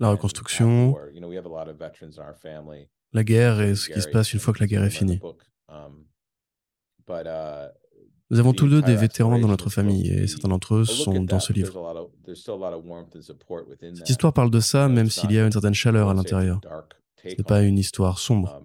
La 0.00 0.10
reconstruction, 0.10 0.96
la 3.12 3.24
guerre 3.24 3.60
et 3.60 3.74
ce 3.74 3.88
qui 3.88 4.00
se 4.00 4.08
passe 4.08 4.32
une 4.32 4.40
fois 4.40 4.52
que 4.54 4.60
la 4.60 4.66
guerre 4.66 4.84
est 4.84 4.90
finie. 4.90 5.20
Um, 5.68 6.06
uh, 7.08 7.68
Nous 8.30 8.38
avons 8.38 8.52
tous 8.52 8.68
deux 8.68 8.82
des 8.82 8.96
vétérans 8.96 9.38
dans 9.38 9.48
notre 9.48 9.70
famille 9.70 10.08
et 10.08 10.26
certains 10.26 10.48
d'entre 10.48 10.76
eux 10.76 10.84
sont 10.84 11.22
dans 11.24 11.40
ce 11.40 11.52
livre. 11.52 12.08
Cette 13.94 14.08
histoire 14.08 14.32
parle 14.32 14.50
de 14.50 14.60
ça 14.60 14.88
même 14.88 15.10
s'il 15.10 15.32
y 15.32 15.38
a 15.38 15.44
une 15.44 15.52
certaine 15.52 15.74
chaleur 15.74 16.08
à 16.08 16.14
l'intérieur. 16.14 16.60
Ce 17.22 17.28
n'est 17.28 17.44
pas 17.44 17.62
une 17.62 17.78
histoire 17.78 18.18
sombre. 18.18 18.62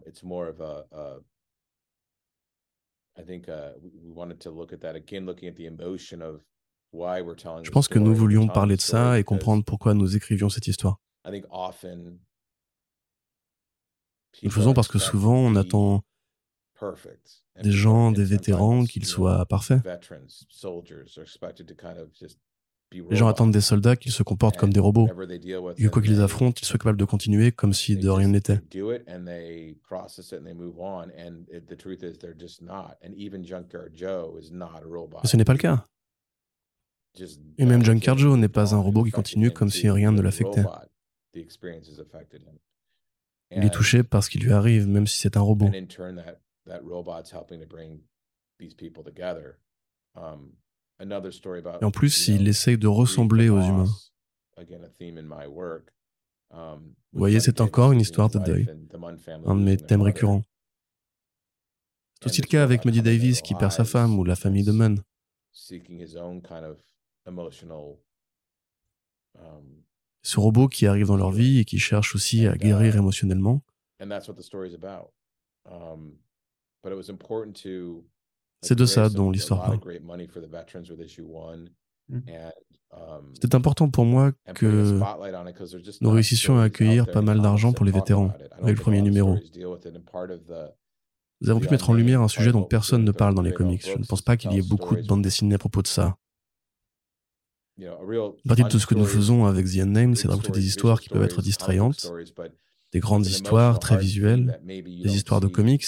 Je 7.64 7.70
pense 7.72 7.88
que 7.88 8.00
nous 8.00 8.16
voulions 8.16 8.48
parler 8.48 8.76
de 8.76 8.82
ça 8.82 9.20
et 9.20 9.24
comprendre 9.24 9.64
pourquoi 9.64 9.94
nous 9.94 10.16
écrivions 10.16 10.50
cette 10.50 10.68
histoire. 10.68 11.00
Nous 14.44 14.50
le 14.50 14.54
faisons 14.54 14.74
parce 14.74 14.88
que 14.88 15.00
souvent 15.00 15.36
on 15.36 15.56
attend 15.56 16.04
des 17.64 17.72
gens, 17.72 18.12
des 18.12 18.24
vétérans, 18.24 18.86
qu'ils 18.86 19.06
soient 19.06 19.46
parfaits. 19.46 19.82
Les 22.92 23.16
gens 23.18 23.28
attendent 23.28 23.52
des 23.52 23.62
soldats 23.62 23.96
qu'ils 23.98 24.12
se 24.14 24.24
comportent 24.24 24.58
comme 24.58 24.72
des 24.72 24.80
robots, 24.80 25.08
et 25.78 25.84
que 25.84 25.88
quoi 25.90 26.02
qu'ils 26.02 26.22
affrontent, 26.22 26.58
ils 26.62 26.66
soient 26.66 26.78
capables 26.78 26.98
de 26.98 27.06
continuer 27.06 27.52
comme 27.52 27.74
si 27.74 27.98
de 27.98 28.10
rien 28.10 28.30
n'était. 28.30 28.62
ce 35.26 35.38
n'est 35.38 35.44
pas 35.46 35.54
le 35.54 35.60
cas. 35.60 35.84
Et 37.58 37.66
même 37.66 37.84
Junkyard 37.84 38.18
Joe 38.18 38.38
n'est 38.38 38.48
pas 38.48 38.76
un 38.76 38.80
robot 38.80 39.04
qui 39.04 39.12
continue 39.12 39.52
comme 39.52 39.70
si 39.70 39.90
rien 39.90 40.12
ne 40.12 40.22
l'affectait. 40.22 40.64
Il 43.52 43.64
est 43.64 43.74
touché 43.74 44.04
par 44.04 44.24
ce 44.24 44.30
qui 44.30 44.40
lui 44.40 44.52
arrive, 44.52 44.88
même 44.88 45.08
si 45.08 45.18
c'est 45.18 45.38
un 45.38 45.42
robot. 45.42 45.72
Et 51.80 51.86
en 51.86 51.92
plus, 51.92 52.28
il 52.28 52.48
essaye 52.48 52.78
de 52.78 52.88
ressembler 52.88 53.50
aux 53.50 53.62
humains. 53.62 53.88
Um, 56.50 56.94
Vous 57.12 57.20
voyez, 57.20 57.42
c'est 57.42 57.60
encore 57.60 57.92
une 57.92 58.00
histoire 58.00 58.30
de 58.30 58.40
deuil, 58.40 58.68
un 59.46 59.56
de 59.56 59.62
mes 59.62 59.76
thèmes 59.76 60.02
récurrents. 60.02 60.44
C'est 62.20 62.28
aussi 62.28 62.42
le 62.42 62.48
cas 62.48 62.64
avec 62.64 62.86
Muddy 62.86 63.02
Davis 63.02 63.42
qui 63.42 63.54
perd 63.54 63.72
sa 63.72 63.84
femme 63.84 64.18
ou 64.18 64.24
la 64.24 64.36
famille 64.36 64.64
de 64.64 64.72
Munn. 64.72 65.04
Um, 70.28 70.32
Ce 70.32 70.40
robot 70.40 70.68
qui 70.68 70.88
arrive 70.88 71.08
dans 71.08 71.18
leur 71.18 71.32
vie 71.32 71.60
et 71.60 71.66
qui 71.66 71.80
cherche 71.80 72.16
aussi 72.16 72.48
à 72.48 72.58
guérir 72.58 72.96
uh, 72.96 72.98
émotionnellement. 72.98 73.62
C'est 78.62 78.76
de 78.76 78.86
ça 78.86 79.10
dont 79.10 79.32
l'histoire 79.32 79.64
parle. 79.64 79.80
Mmh. 82.10 82.20
Um, 82.92 83.34
C'était 83.34 83.56
important 83.56 83.90
pour 83.90 84.06
moi 84.06 84.32
que 84.56 85.00
nous 86.02 86.10
réussissions 86.10 86.58
à 86.58 86.64
accueillir 86.64 87.12
pas 87.12 87.22
mal 87.22 87.42
d'argent 87.42 87.74
pour 87.74 87.86
les 87.86 87.92
vétérans 87.92 88.34
avec 88.62 88.78
le 88.78 88.82
premier 88.82 89.02
numéro. 89.02 89.38
Nous 91.40 91.50
avons 91.50 91.60
pu 91.60 91.70
mettre 91.70 91.90
en 91.90 91.94
lumière 91.94 92.22
un 92.22 92.28
sujet 92.28 92.52
dont 92.52 92.64
personne 92.64 93.04
ne 93.04 93.12
parle 93.12 93.36
dans 93.36 93.42
les 93.42 93.54
comics. 93.54 93.86
Je 93.86 93.98
ne 93.98 94.06
pense 94.06 94.22
pas 94.22 94.38
qu'il 94.38 94.52
y 94.54 94.58
ait 94.58 94.62
beaucoup 94.62 94.96
de 94.96 95.06
bandes 95.06 95.22
dessinées 95.22 95.56
à 95.56 95.60
propos 95.60 95.82
de 95.82 95.88
ça. 95.88 96.18
Une 97.80 98.34
partie 98.48 98.64
de 98.64 98.70
tout 98.70 98.80
ce 98.80 98.88
que 98.88 98.96
nous 98.96 99.06
faisons 99.06 99.46
avec 99.46 99.68
The 99.68 99.80
Unnamed, 99.80 100.18
c'est 100.18 100.28
de 100.28 100.32
raconter 100.32 100.52
des 100.52 100.66
histoires 100.66 101.00
qui 101.00 101.10
peuvent 101.10 101.24
être 101.24 101.42
distrayantes, 101.42 102.12
des 102.92 103.00
grandes 103.00 103.28
histoires 103.28 103.80
très 103.80 103.98
visuelles, 103.98 104.60
des 104.66 105.16
histoires 105.16 105.42
de 105.42 105.48
comics, 105.48 105.86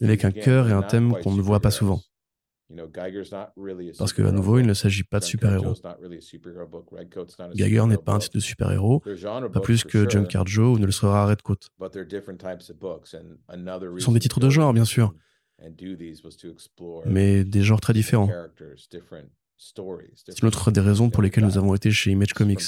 avec 0.00 0.24
un 0.24 0.30
cœur 0.30 0.68
et 0.68 0.72
un 0.72 0.82
thème 0.82 1.14
qu'on 1.22 1.34
ne 1.34 1.40
voit 1.40 1.60
pas 1.60 1.70
souvent. 1.70 2.02
Parce 3.98 4.12
qu'à 4.12 4.32
nouveau, 4.32 4.58
il 4.58 4.66
ne 4.66 4.74
s'agit 4.74 5.04
pas 5.04 5.18
de 5.18 5.24
super-héros. 5.24 5.74
Geiger 7.54 7.86
n'est 7.86 7.98
pas 7.98 8.12
un 8.12 8.18
titre 8.18 8.36
de 8.36 8.40
super-héros, 8.40 9.02
pas 9.52 9.60
plus 9.60 9.84
que 9.84 10.08
Junkyard 10.08 10.46
Joe 10.46 10.76
ou 10.76 10.78
ne 10.78 10.86
le 10.86 10.92
sera 10.92 11.26
Redcoat. 11.26 11.56
Ce 11.80 11.88
sont 13.98 14.12
des 14.12 14.20
titres 14.20 14.40
de 14.40 14.50
genre, 14.50 14.72
bien 14.72 14.84
sûr, 14.84 15.14
mais 17.06 17.44
des 17.44 17.62
genres 17.62 17.80
très 17.80 17.92
différents. 17.92 18.30
C'est 20.26 20.42
l'autre 20.42 20.70
des 20.70 20.80
raisons 20.80 21.10
pour 21.10 21.22
lesquelles 21.22 21.44
nous 21.44 21.58
avons 21.58 21.74
été 21.74 21.90
chez 21.90 22.10
Image 22.10 22.32
Comics. 22.32 22.62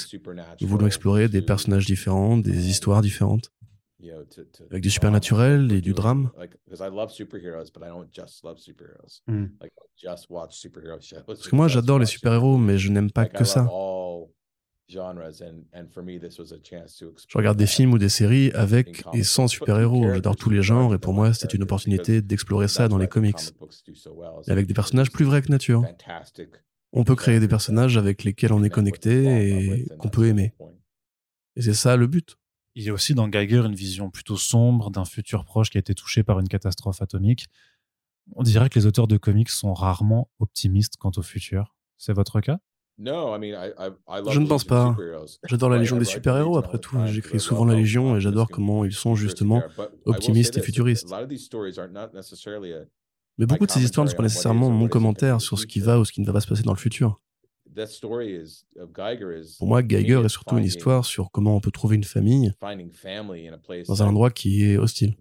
Nous 0.61 0.67
voulons 0.67 0.87
explorer 0.87 1.27
des 1.27 1.41
personnages 1.41 1.85
différents, 1.85 2.37
des 2.37 2.69
histoires 2.69 3.01
différentes 3.01 3.51
avec 4.69 4.83
du 4.83 4.89
supernaturel 4.89 5.71
et 5.71 5.81
du 5.81 5.93
drame. 5.93 6.31
Hmm. 9.27 9.45
Parce 11.25 11.47
que 11.47 11.55
moi, 11.55 11.67
j'adore 11.67 11.99
les 11.99 12.05
super-héros, 12.05 12.57
mais 12.57 12.77
je 12.77 12.91
n'aime 12.91 13.11
pas 13.11 13.25
que 13.25 13.43
ça. 13.43 13.67
Je 14.87 14.99
regarde 17.33 17.57
des 17.57 17.65
films 17.65 17.93
ou 17.93 17.97
des 17.97 18.09
séries 18.09 18.51
avec 18.51 19.03
et 19.13 19.23
sans 19.23 19.47
super-héros. 19.47 20.13
J'adore 20.13 20.35
tous 20.35 20.49
les 20.49 20.61
genres 20.61 20.93
et 20.93 20.99
pour 20.99 21.13
moi, 21.13 21.33
c'était 21.33 21.55
une 21.55 21.63
opportunité 21.63 22.21
d'explorer 22.21 22.67
ça 22.67 22.87
dans 22.87 22.97
les 22.97 23.07
comics. 23.07 23.35
Et 24.47 24.51
avec 24.51 24.67
des 24.67 24.73
personnages 24.73 25.11
plus 25.11 25.25
vrais 25.25 25.41
que 25.41 25.49
nature. 25.49 25.83
On 26.95 27.03
peut 27.03 27.15
créer 27.15 27.41
des 27.41 27.47
personnages 27.49 27.97
avec 27.97 28.23
lesquels 28.23 28.53
on 28.53 28.63
est 28.63 28.69
connecté 28.69 29.49
et 29.49 29.85
qu'on 29.99 30.07
peut 30.07 30.27
aimer. 30.27 30.53
Et 31.57 31.61
c'est 31.61 31.73
ça 31.73 31.97
le 31.97 32.07
but. 32.07 32.37
Il 32.73 32.83
y 32.83 32.89
a 32.89 32.93
aussi 32.93 33.13
dans 33.13 33.27
Geiger 33.27 33.63
une 33.65 33.75
vision 33.75 34.09
plutôt 34.09 34.37
sombre 34.37 34.91
d'un 34.91 35.05
futur 35.05 35.45
proche 35.45 35.69
qui 35.69 35.77
a 35.77 35.79
été 35.79 35.93
touché 35.93 36.23
par 36.23 36.39
une 36.39 36.47
catastrophe 36.47 37.01
atomique. 37.01 37.47
On 38.33 38.43
dirait 38.43 38.69
que 38.69 38.79
les 38.79 38.85
auteurs 38.85 39.07
de 39.07 39.17
comics 39.17 39.49
sont 39.49 39.73
rarement 39.73 40.29
optimistes 40.39 40.95
quant 40.97 41.11
au 41.15 41.21
futur. 41.21 41.75
C'est 41.97 42.13
votre 42.13 42.39
cas? 42.41 42.59
Je 42.97 44.39
ne 44.39 44.47
pense 44.47 44.63
pas. 44.63 44.95
J'adore 45.43 45.69
la 45.69 45.77
Légion 45.77 45.97
des 45.97 46.05
super-héros, 46.05 46.57
après 46.57 46.79
tout. 46.79 46.97
J'écris 47.07 47.41
souvent 47.41 47.65
la 47.65 47.75
Légion 47.75 48.15
et 48.15 48.21
j'adore 48.21 48.49
comment 48.49 48.85
ils 48.85 48.93
sont 48.93 49.15
justement 49.15 49.61
optimistes 50.05 50.57
et 50.57 50.61
futuristes. 50.61 51.13
Mais 53.37 53.45
beaucoup 53.45 53.65
de 53.65 53.71
ces 53.71 53.83
histoires 53.83 54.05
ne 54.05 54.09
sont 54.09 54.15
pas 54.15 54.23
nécessairement 54.23 54.69
mon 54.69 54.87
commentaire 54.87 55.41
sur 55.41 55.59
ce 55.59 55.65
qui 55.65 55.79
va 55.79 55.99
ou 55.99 56.05
ce 56.05 56.11
qui 56.11 56.21
ne 56.21 56.25
va 56.25 56.33
pas 56.33 56.41
se 56.41 56.47
passer 56.47 56.63
dans 56.63 56.73
le 56.73 56.79
futur. 56.79 57.21
Pour 59.57 59.67
moi, 59.67 59.83
Geiger 59.83 60.21
est 60.23 60.29
surtout 60.29 60.57
une 60.57 60.63
histoire 60.63 61.03
sur 61.03 61.29
comment 61.31 61.57
on 61.57 61.59
peut 61.59 61.71
trouver 61.71 61.97
une 61.97 62.05
famille 62.05 62.53
dans 62.61 64.03
un 64.03 64.07
endroit 64.07 64.31
qui 64.31 64.63
est 64.63 64.77
hostile. 64.77 65.15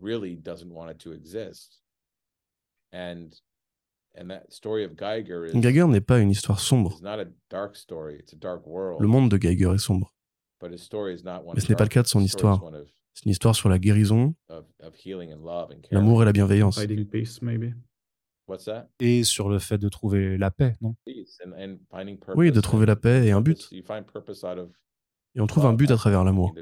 Geiger 5.55 5.87
n'est 5.89 6.01
pas 6.01 6.21
une 6.21 6.31
histoire 6.31 6.61
sombre. 6.61 7.01
Le 7.03 9.07
monde 9.07 9.31
de 9.31 9.37
Geiger 9.37 9.73
est 9.75 9.79
sombre. 9.79 10.15
Mais 10.63 10.77
ce 10.77 11.69
n'est 11.69 11.77
pas 11.77 11.85
le 11.85 11.89
cas 11.89 12.03
de 12.03 12.07
son 12.07 12.21
histoire. 12.21 12.63
C'est 13.15 13.27
une 13.27 13.33
histoire 13.33 13.55
sur 13.55 13.69
la 13.69 13.79
guérison, 13.79 14.35
l'amour 15.91 16.23
et 16.23 16.25
la 16.25 16.33
bienveillance. 16.33 16.81
Et 19.01 19.25
sur 19.25 19.49
le 19.49 19.59
fait 19.59 19.79
de 19.79 19.89
trouver 19.89 20.37
la 20.37 20.51
paix, 20.51 20.77
non? 20.81 20.95
Oui, 22.35 22.53
de 22.53 22.61
trouver 22.61 22.87
la 22.87 22.97
paix 22.97 23.27
et 23.27 23.33
un 23.33 23.41
but. 23.41 23.71
Et 25.37 25.41
on 25.41 25.47
trouve 25.47 25.67
un 25.67 25.73
but 25.73 25.91
à 25.91 25.97
travers 25.97 26.25
l'amour. 26.25 26.55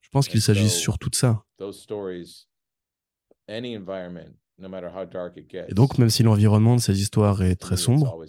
Je 0.00 0.08
pense 0.10 0.28
qu'il 0.28 0.42
s'agit 0.42 0.68
surtout 0.68 1.08
de 1.08 1.14
ça. 1.14 1.44
Et 4.58 5.74
donc, 5.74 5.98
même 5.98 6.10
si 6.10 6.22
l'environnement 6.22 6.76
de 6.76 6.80
ces 6.80 7.00
histoires 7.00 7.42
est 7.42 7.56
très 7.56 7.76
sombre, 7.76 8.22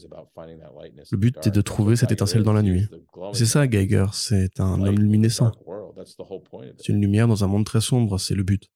le 1.12 1.18
but 1.18 1.46
est 1.46 1.52
de 1.52 1.62
trouver 1.62 1.96
cette 1.96 2.12
étincelle 2.12 2.44
dans 2.44 2.54
la 2.54 2.62
nuit. 2.62 2.88
C'est 3.34 3.46
ça, 3.46 3.68
Geiger, 3.68 4.06
c'est 4.14 4.60
un 4.60 4.82
homme 4.82 5.00
luminescent. 5.00 5.52
C'est 6.78 6.90
une 6.90 7.02
lumière 7.02 7.28
dans 7.28 7.44
un 7.44 7.48
monde 7.48 7.66
très 7.66 7.82
sombre, 7.82 8.18
c'est 8.20 8.36
le 8.36 8.44
but. 8.44 8.70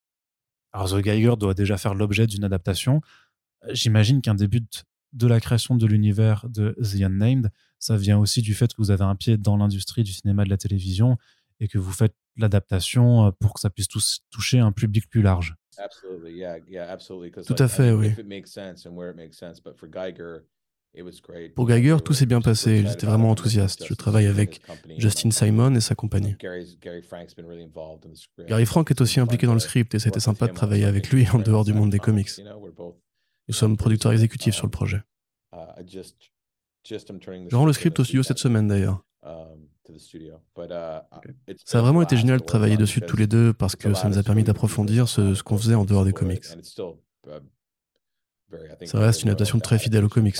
Alors 0.73 0.89
The 0.89 1.03
Geiger 1.03 1.33
doit 1.37 1.53
déjà 1.53 1.77
faire 1.77 1.93
l'objet 1.93 2.27
d'une 2.27 2.43
adaptation. 2.43 3.01
J'imagine 3.71 4.21
qu'un 4.21 4.35
début 4.35 4.61
de 5.13 5.27
la 5.27 5.39
création 5.39 5.75
de 5.75 5.85
l'univers 5.85 6.45
de 6.49 6.75
The 6.81 7.01
Unnamed, 7.01 7.51
ça 7.79 7.97
vient 7.97 8.17
aussi 8.19 8.41
du 8.41 8.53
fait 8.53 8.71
que 8.73 8.77
vous 8.77 8.91
avez 8.91 9.03
un 9.03 9.15
pied 9.15 9.37
dans 9.37 9.57
l'industrie 9.57 10.03
du 10.03 10.11
cinéma 10.11 10.43
et 10.43 10.45
de 10.45 10.49
la 10.49 10.57
télévision 10.57 11.17
et 11.59 11.67
que 11.67 11.77
vous 11.77 11.91
faites 11.91 12.15
l'adaptation 12.35 13.27
euh, 13.27 13.31
pour 13.31 13.53
que 13.53 13.59
ça 13.59 13.69
puisse 13.69 13.87
toucher 14.29 14.59
un 14.59 14.71
public 14.71 15.09
plus 15.09 15.21
large. 15.21 15.55
Tout 17.45 17.61
à 17.61 17.67
fait, 17.67 17.91
oui. 17.91 18.09
Pour 21.55 21.67
Geiger, 21.67 21.97
tout 22.03 22.13
s'est 22.13 22.25
bien 22.25 22.41
passé, 22.41 22.79
ils 22.79 22.91
étaient 22.91 23.05
vraiment 23.05 23.29
enthousiastes. 23.29 23.85
Je 23.85 23.93
travaille 23.93 24.27
avec 24.27 24.61
Justin 24.97 25.31
Simon 25.31 25.75
et 25.75 25.81
sa 25.81 25.95
compagnie. 25.95 26.35
Gary 28.47 28.65
Frank 28.65 28.89
est 28.91 29.01
aussi 29.01 29.19
impliqué 29.19 29.47
dans 29.47 29.53
le 29.53 29.59
script 29.59 29.93
et 29.95 29.99
c'était 29.99 30.19
sympa 30.19 30.47
de 30.47 30.53
travailler 30.53 30.85
avec 30.85 31.09
lui 31.09 31.27
en 31.33 31.39
dehors 31.39 31.65
du 31.65 31.73
monde 31.73 31.89
des 31.89 31.99
comics. 31.99 32.29
Nous 33.47 33.53
sommes 33.53 33.77
producteurs 33.77 34.11
exécutifs 34.11 34.55
sur 34.55 34.65
le 34.65 34.71
projet. 34.71 35.01
Je 36.83 37.55
rends 37.55 37.65
le 37.65 37.73
script 37.73 37.99
au 37.99 38.03
studio 38.03 38.23
cette 38.23 38.39
semaine 38.39 38.67
d'ailleurs. 38.67 39.03
Ça 41.65 41.79
a 41.79 41.81
vraiment 41.81 42.01
été 42.01 42.17
génial 42.17 42.39
de 42.39 42.45
travailler 42.45 42.77
dessus 42.77 43.01
tous 43.01 43.17
les 43.17 43.27
deux 43.27 43.53
parce 43.53 43.75
que 43.75 43.93
ça 43.93 44.09
nous 44.09 44.17
a 44.17 44.23
permis 44.23 44.43
d'approfondir 44.43 45.07
ce, 45.07 45.41
qu'on 45.43 45.57
faisait 45.57 45.75
en 45.75 45.85
dehors 45.85 46.05
des 46.05 46.13
comics. 46.13 46.45
Ça 48.85 48.99
reste 48.99 49.23
une 49.23 49.29
adaptation 49.29 49.59
très 49.59 49.77
fidèle 49.77 50.05
aux 50.05 50.09
comics. 50.09 50.37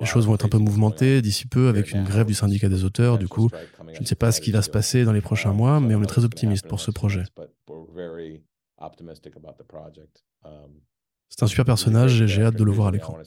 Les 0.00 0.06
choses 0.06 0.26
vont 0.26 0.34
être 0.34 0.46
un 0.46 0.48
peu 0.48 0.58
mouvementées 0.58 1.20
d'ici 1.20 1.46
peu 1.46 1.68
avec 1.68 1.92
une 1.92 2.04
grève 2.04 2.26
du 2.26 2.34
syndicat 2.34 2.68
des 2.68 2.84
auteurs. 2.84 3.18
Du 3.18 3.28
coup, 3.28 3.50
je 3.92 4.00
ne 4.00 4.06
sais 4.06 4.14
pas 4.14 4.32
ce 4.32 4.40
qui 4.40 4.52
va 4.52 4.62
se 4.62 4.70
passer 4.70 5.04
dans 5.04 5.12
les 5.12 5.20
prochains 5.20 5.52
mois, 5.52 5.80
mais 5.80 5.94
on 5.94 6.02
est 6.02 6.06
très 6.06 6.24
optimiste 6.24 6.66
pour 6.66 6.80
ce 6.80 6.90
projet. 6.90 7.24
C'est 11.28 11.42
un 11.42 11.46
super 11.46 11.64
personnage 11.64 12.22
et 12.22 12.28
j'ai 12.28 12.42
hâte 12.42 12.56
de 12.56 12.64
le 12.64 12.72
voir 12.72 12.88
à 12.88 12.90
l'écran. 12.90 13.18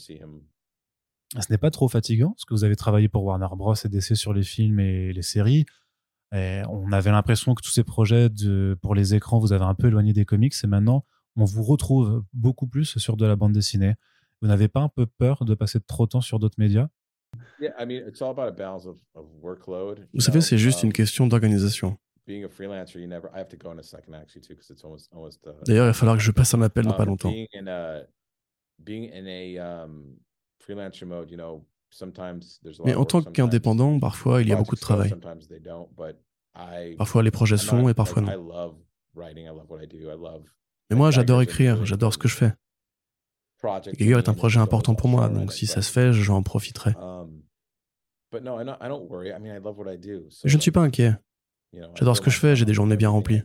Ce 1.39 1.49
n'est 1.49 1.57
pas 1.57 1.72
trop 1.72 1.88
fatigant, 1.88 2.32
parce 2.32 2.45
que 2.45 2.53
vous 2.53 2.64
avez 2.64 2.76
travaillé 2.76 3.07
pour 3.07 3.24
Warner 3.24 3.47
Bros. 3.55 3.74
et 3.74 3.88
DC 3.88 4.16
sur 4.16 4.34
les 4.34 4.43
films 4.43 4.80
et 4.80 5.14
les 5.14 5.22
séries. 5.22 5.66
on 6.32 6.91
avait 6.91 7.12
l'impression 7.12 7.53
que 7.53 7.62
tous 7.62 7.72
ces 7.72 7.84
projets 7.84 8.30
de, 8.30 8.78
pour 8.82 8.95
les 8.95 9.14
écrans, 9.14 9.39
vous 9.39 9.53
avez 9.53 9.66
un 9.66 9.76
peu 9.76 9.88
éloigné 9.88 10.14
des 10.14 10.26
comics, 10.26 10.53
et 10.64 10.68
maintenant, 10.68 11.05
on 11.36 11.45
vous 11.45 11.63
retrouve 11.63 12.23
beaucoup 12.34 12.67
plus 12.67 12.97
sur 12.97 13.17
de 13.17 13.25
la 13.25 13.36
bande 13.36 13.53
dessinée. 13.53 13.95
Vous 14.41 14.47
n'avez 14.47 14.67
pas 14.67 14.82
un 14.82 14.89
peu 14.89 15.05
peur 15.05 15.45
de 15.45 15.53
passer 15.53 15.79
trop 15.79 16.05
de 16.05 16.11
temps 16.11 16.21
sur 16.21 16.39
d'autres 16.39 16.57
médias? 16.57 16.89
Vous 20.13 20.21
savez, 20.21 20.41
c'est 20.41 20.57
juste 20.57 20.84
une 20.84 20.93
question 20.93 21.27
d'organisation. 21.27 21.97
D'ailleurs, 25.65 25.86
il 25.86 25.89
va 25.89 25.93
falloir 25.93 26.17
que 26.17 26.23
je 26.23 26.32
passe 26.32 26.53
un 26.53 26.61
appel 26.61 26.86
dans 26.86 26.93
pas 26.93 27.03
um, 27.03 27.09
longtemps. 27.09 27.34
Mais 32.86 32.95
en 32.95 33.05
tant 33.05 33.21
qu'indépendant, 33.21 33.99
parfois 33.99 34.41
il 34.41 34.47
y 34.47 34.53
a 34.53 34.55
beaucoup 34.55 34.75
de 34.75 34.82
travail. 34.82 35.13
Parfois 36.97 37.23
les 37.23 37.32
projets 37.32 37.57
se 37.57 37.65
font 37.65 37.89
et 37.89 37.93
parfois 37.93 38.21
non. 38.21 38.61
Mais 40.91 40.97
moi 40.97 41.09
j'adore 41.09 41.41
écrire, 41.41 41.85
j'adore 41.85 42.13
ce 42.13 42.17
que 42.17 42.27
je 42.27 42.35
fais. 42.35 42.51
Geiger 43.93 44.17
est 44.17 44.27
un 44.27 44.33
projet 44.33 44.59
important 44.59 44.93
pour 44.93 45.07
moi, 45.07 45.29
donc 45.29 45.53
si 45.53 45.65
ça 45.65 45.81
se 45.81 45.89
fait, 45.89 46.11
j'en 46.11 46.43
profiterai. 46.43 46.93
Je 50.43 50.55
ne 50.55 50.61
suis 50.61 50.71
pas 50.71 50.81
inquiet. 50.81 51.15
J'adore 51.95 52.17
ce 52.17 52.21
que 52.21 52.29
je 52.29 52.37
fais, 52.37 52.57
j'ai 52.57 52.65
des 52.65 52.73
journées 52.73 52.97
bien 52.97 53.07
remplies. 53.07 53.41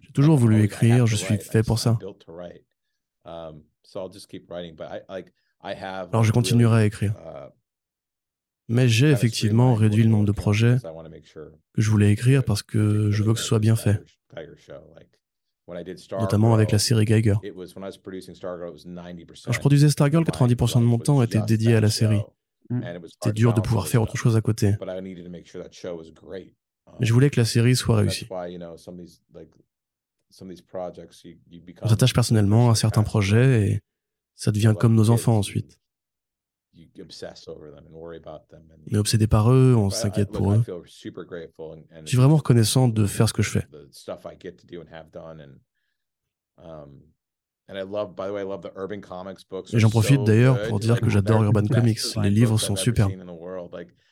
J'ai 0.00 0.12
toujours 0.14 0.38
voulu 0.38 0.62
écrire, 0.62 1.06
je 1.06 1.16
suis 1.16 1.36
fait 1.36 1.62
pour 1.62 1.78
ça. 1.78 1.98
Alors 3.24 3.54
je 6.24 6.32
continuerai 6.32 6.80
à 6.80 6.86
écrire. 6.86 7.12
Mais 8.68 8.88
j'ai 8.88 9.10
effectivement 9.10 9.74
réduit 9.74 10.02
le 10.02 10.08
nombre 10.08 10.26
de 10.26 10.32
projets 10.32 10.76
que 11.72 11.82
je 11.82 11.90
voulais 11.90 12.12
écrire 12.12 12.44
parce 12.44 12.62
que 12.62 13.10
je 13.10 13.22
veux 13.22 13.32
que 13.32 13.38
ce 13.38 13.44
soit 13.44 13.58
bien 13.58 13.76
fait. 13.76 14.02
Notamment 16.18 16.54
avec 16.54 16.72
la 16.72 16.78
série 16.78 17.04
Geiger. 17.04 17.34
Quand 17.42 19.52
je 19.52 19.58
produisais 19.58 19.90
Stargirl, 19.90 20.24
90% 20.24 20.80
de 20.80 20.84
mon 20.84 20.98
temps 20.98 21.22
était 21.22 21.40
dédié 21.40 21.74
à 21.74 21.80
la 21.80 21.90
série. 21.90 22.20
C'était 22.70 23.32
dur 23.32 23.54
de 23.54 23.60
pouvoir 23.60 23.88
faire 23.88 24.02
autre 24.02 24.16
chose 24.16 24.36
à 24.36 24.40
côté. 24.40 24.74
Mais 27.00 27.06
je 27.06 27.12
voulais 27.12 27.30
que 27.30 27.40
la 27.40 27.44
série 27.44 27.76
soit 27.76 27.96
réussie. 27.96 28.28
On 31.82 31.88
s'attache 31.88 32.14
personnellement 32.14 32.70
à 32.70 32.74
certains 32.74 33.02
projets 33.02 33.68
et 33.68 33.80
ça 34.34 34.52
devient 34.52 34.74
comme 34.78 34.94
nos 34.94 35.10
enfants 35.10 35.36
ensuite. 35.36 35.80
On 38.90 38.94
est 38.94 38.98
obsédé 38.98 39.26
par 39.26 39.52
eux, 39.52 39.74
on 39.76 39.90
s'inquiète 39.90 40.30
pour 40.30 40.52
eux. 40.52 40.62
Je 40.84 42.06
suis 42.06 42.16
vraiment 42.16 42.36
reconnaissant 42.36 42.88
de 42.88 43.06
faire 43.06 43.28
ce 43.28 43.32
que 43.32 43.42
je 43.42 43.50
fais. 43.50 43.66
Et 49.72 49.78
j'en 49.78 49.90
profite 49.90 50.24
d'ailleurs 50.24 50.68
pour 50.68 50.78
dire 50.78 51.00
que 51.00 51.10
j'adore 51.10 51.42
Urban 51.42 51.66
Comics. 51.66 52.00
Les 52.22 52.30
livres 52.30 52.58
sont 52.58 52.76
superbes. 52.76 53.12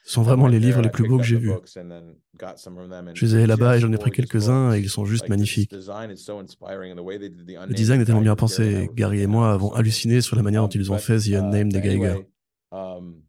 Ce 0.07 0.13
sont 0.13 0.23
vraiment 0.23 0.49
les 0.49 0.61
livres 0.61 0.83
les 0.83 0.91
plus 0.91 1.09
beaux 1.09 1.17
que 1.17 1.25
j'ai 1.25 1.39
vus. 1.39 1.53
Je 3.15 3.25
les 3.25 3.37
ai 3.37 3.47
là-bas 3.47 3.77
et 3.77 3.81
j'en 3.81 3.91
ai 3.93 3.97
pris 3.97 4.11
quelques-uns 4.11 4.75
et 4.75 4.81
ils 4.81 4.91
sont 4.91 5.07
juste 5.07 5.29
magnifiques. 5.31 5.73
Le 5.73 5.79
design 7.73 8.01
est 8.01 8.05
tellement 8.05 8.21
bien 8.21 8.37
pensé. 8.37 8.91
Gary 8.95 9.23
et 9.23 9.27
moi 9.27 9.53
avons 9.53 9.73
halluciné 9.73 10.21
sur 10.21 10.37
la 10.37 10.43
manière 10.43 10.61
dont 10.63 10.69
ils 10.69 10.93
ont 10.93 10.99
fait 10.99 11.19
The 11.19 11.35
Unnamed 11.35 11.73
des 11.73 11.81
Geiger. 11.81 12.27
Um, 12.75 13.23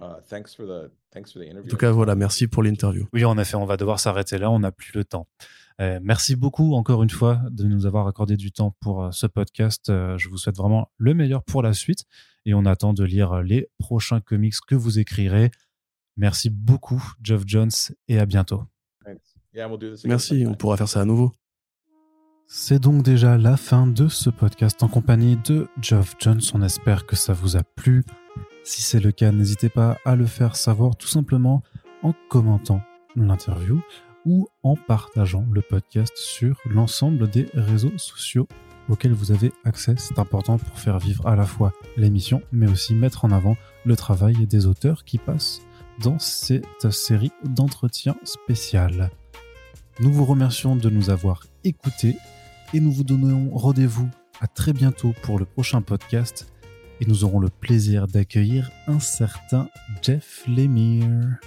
uh, 0.00 0.04
en 0.04 1.68
tout 1.68 1.76
cas, 1.76 1.90
voilà, 1.90 2.14
merci 2.14 2.46
pour 2.46 2.62
l'interview. 2.62 3.06
Oui, 3.12 3.24
en 3.24 3.36
effet, 3.36 3.56
on 3.56 3.66
va 3.66 3.76
devoir 3.76 3.98
s'arrêter 3.98 4.38
là, 4.38 4.50
on 4.50 4.60
n'a 4.60 4.72
plus 4.72 4.92
le 4.94 5.04
temps. 5.04 5.26
Euh, 5.80 5.98
merci 6.02 6.36
beaucoup 6.36 6.74
encore 6.74 7.02
une 7.02 7.10
fois 7.10 7.40
de 7.50 7.64
nous 7.64 7.86
avoir 7.86 8.06
accordé 8.06 8.36
du 8.36 8.52
temps 8.52 8.76
pour 8.80 9.02
euh, 9.02 9.10
ce 9.12 9.26
podcast. 9.26 9.88
Euh, 9.88 10.18
je 10.18 10.28
vous 10.28 10.36
souhaite 10.36 10.56
vraiment 10.56 10.90
le 10.98 11.14
meilleur 11.14 11.42
pour 11.42 11.62
la 11.62 11.72
suite 11.72 12.04
et 12.44 12.52
on 12.52 12.66
attend 12.66 12.92
de 12.92 13.02
lire 13.02 13.42
les 13.42 13.68
prochains 13.78 14.20
comics 14.20 14.54
que 14.66 14.74
vous 14.74 14.98
écrirez. 14.98 15.50
Merci 16.16 16.50
beaucoup, 16.50 17.02
Geoff 17.22 17.44
Jones, 17.46 17.70
et 18.08 18.18
à 18.18 18.26
bientôt. 18.26 18.62
Merci, 20.04 20.44
on 20.46 20.54
pourra 20.54 20.76
faire 20.76 20.88
ça 20.88 21.00
à 21.00 21.04
nouveau. 21.04 21.32
C'est 22.52 22.80
donc 22.80 23.04
déjà 23.04 23.38
la 23.38 23.56
fin 23.56 23.86
de 23.86 24.08
ce 24.08 24.28
podcast 24.28 24.82
en 24.82 24.88
compagnie 24.88 25.38
de 25.44 25.68
Geoff 25.80 26.16
Jones. 26.18 26.40
On 26.52 26.62
espère 26.62 27.06
que 27.06 27.14
ça 27.14 27.32
vous 27.32 27.56
a 27.56 27.62
plu. 27.62 28.04
Si 28.64 28.82
c'est 28.82 28.98
le 28.98 29.12
cas, 29.12 29.30
n'hésitez 29.30 29.68
pas 29.68 29.98
à 30.04 30.16
le 30.16 30.26
faire 30.26 30.56
savoir 30.56 30.96
tout 30.96 31.06
simplement 31.06 31.62
en 32.02 32.12
commentant 32.28 32.82
l'interview 33.14 33.80
ou 34.26 34.48
en 34.64 34.74
partageant 34.74 35.46
le 35.52 35.62
podcast 35.62 36.12
sur 36.16 36.58
l'ensemble 36.68 37.30
des 37.30 37.46
réseaux 37.54 37.96
sociaux 37.98 38.48
auxquels 38.88 39.12
vous 39.12 39.30
avez 39.30 39.52
accès. 39.64 39.94
C'est 39.96 40.18
important 40.18 40.58
pour 40.58 40.76
faire 40.76 40.98
vivre 40.98 41.28
à 41.28 41.36
la 41.36 41.46
fois 41.46 41.72
l'émission, 41.96 42.42
mais 42.50 42.68
aussi 42.68 42.96
mettre 42.96 43.24
en 43.24 43.30
avant 43.30 43.56
le 43.84 43.94
travail 43.94 44.48
des 44.48 44.66
auteurs 44.66 45.04
qui 45.04 45.18
passent 45.18 45.60
dans 46.02 46.18
cette 46.18 46.90
série 46.90 47.30
d'entretiens 47.44 48.16
spéciales. 48.24 49.12
Nous 50.00 50.12
vous 50.12 50.24
remercions 50.24 50.74
de 50.74 50.90
nous 50.90 51.10
avoir 51.10 51.44
écoutés 51.62 52.16
et 52.72 52.80
nous 52.80 52.92
vous 52.92 53.04
donnons 53.04 53.50
rendez-vous 53.52 54.08
à 54.40 54.46
très 54.46 54.72
bientôt 54.72 55.12
pour 55.22 55.38
le 55.38 55.44
prochain 55.44 55.82
podcast 55.82 56.52
et 57.00 57.06
nous 57.06 57.24
aurons 57.24 57.40
le 57.40 57.48
plaisir 57.48 58.06
d'accueillir 58.06 58.70
un 58.86 59.00
certain 59.00 59.68
Jeff 60.02 60.44
Lemire. 60.46 61.38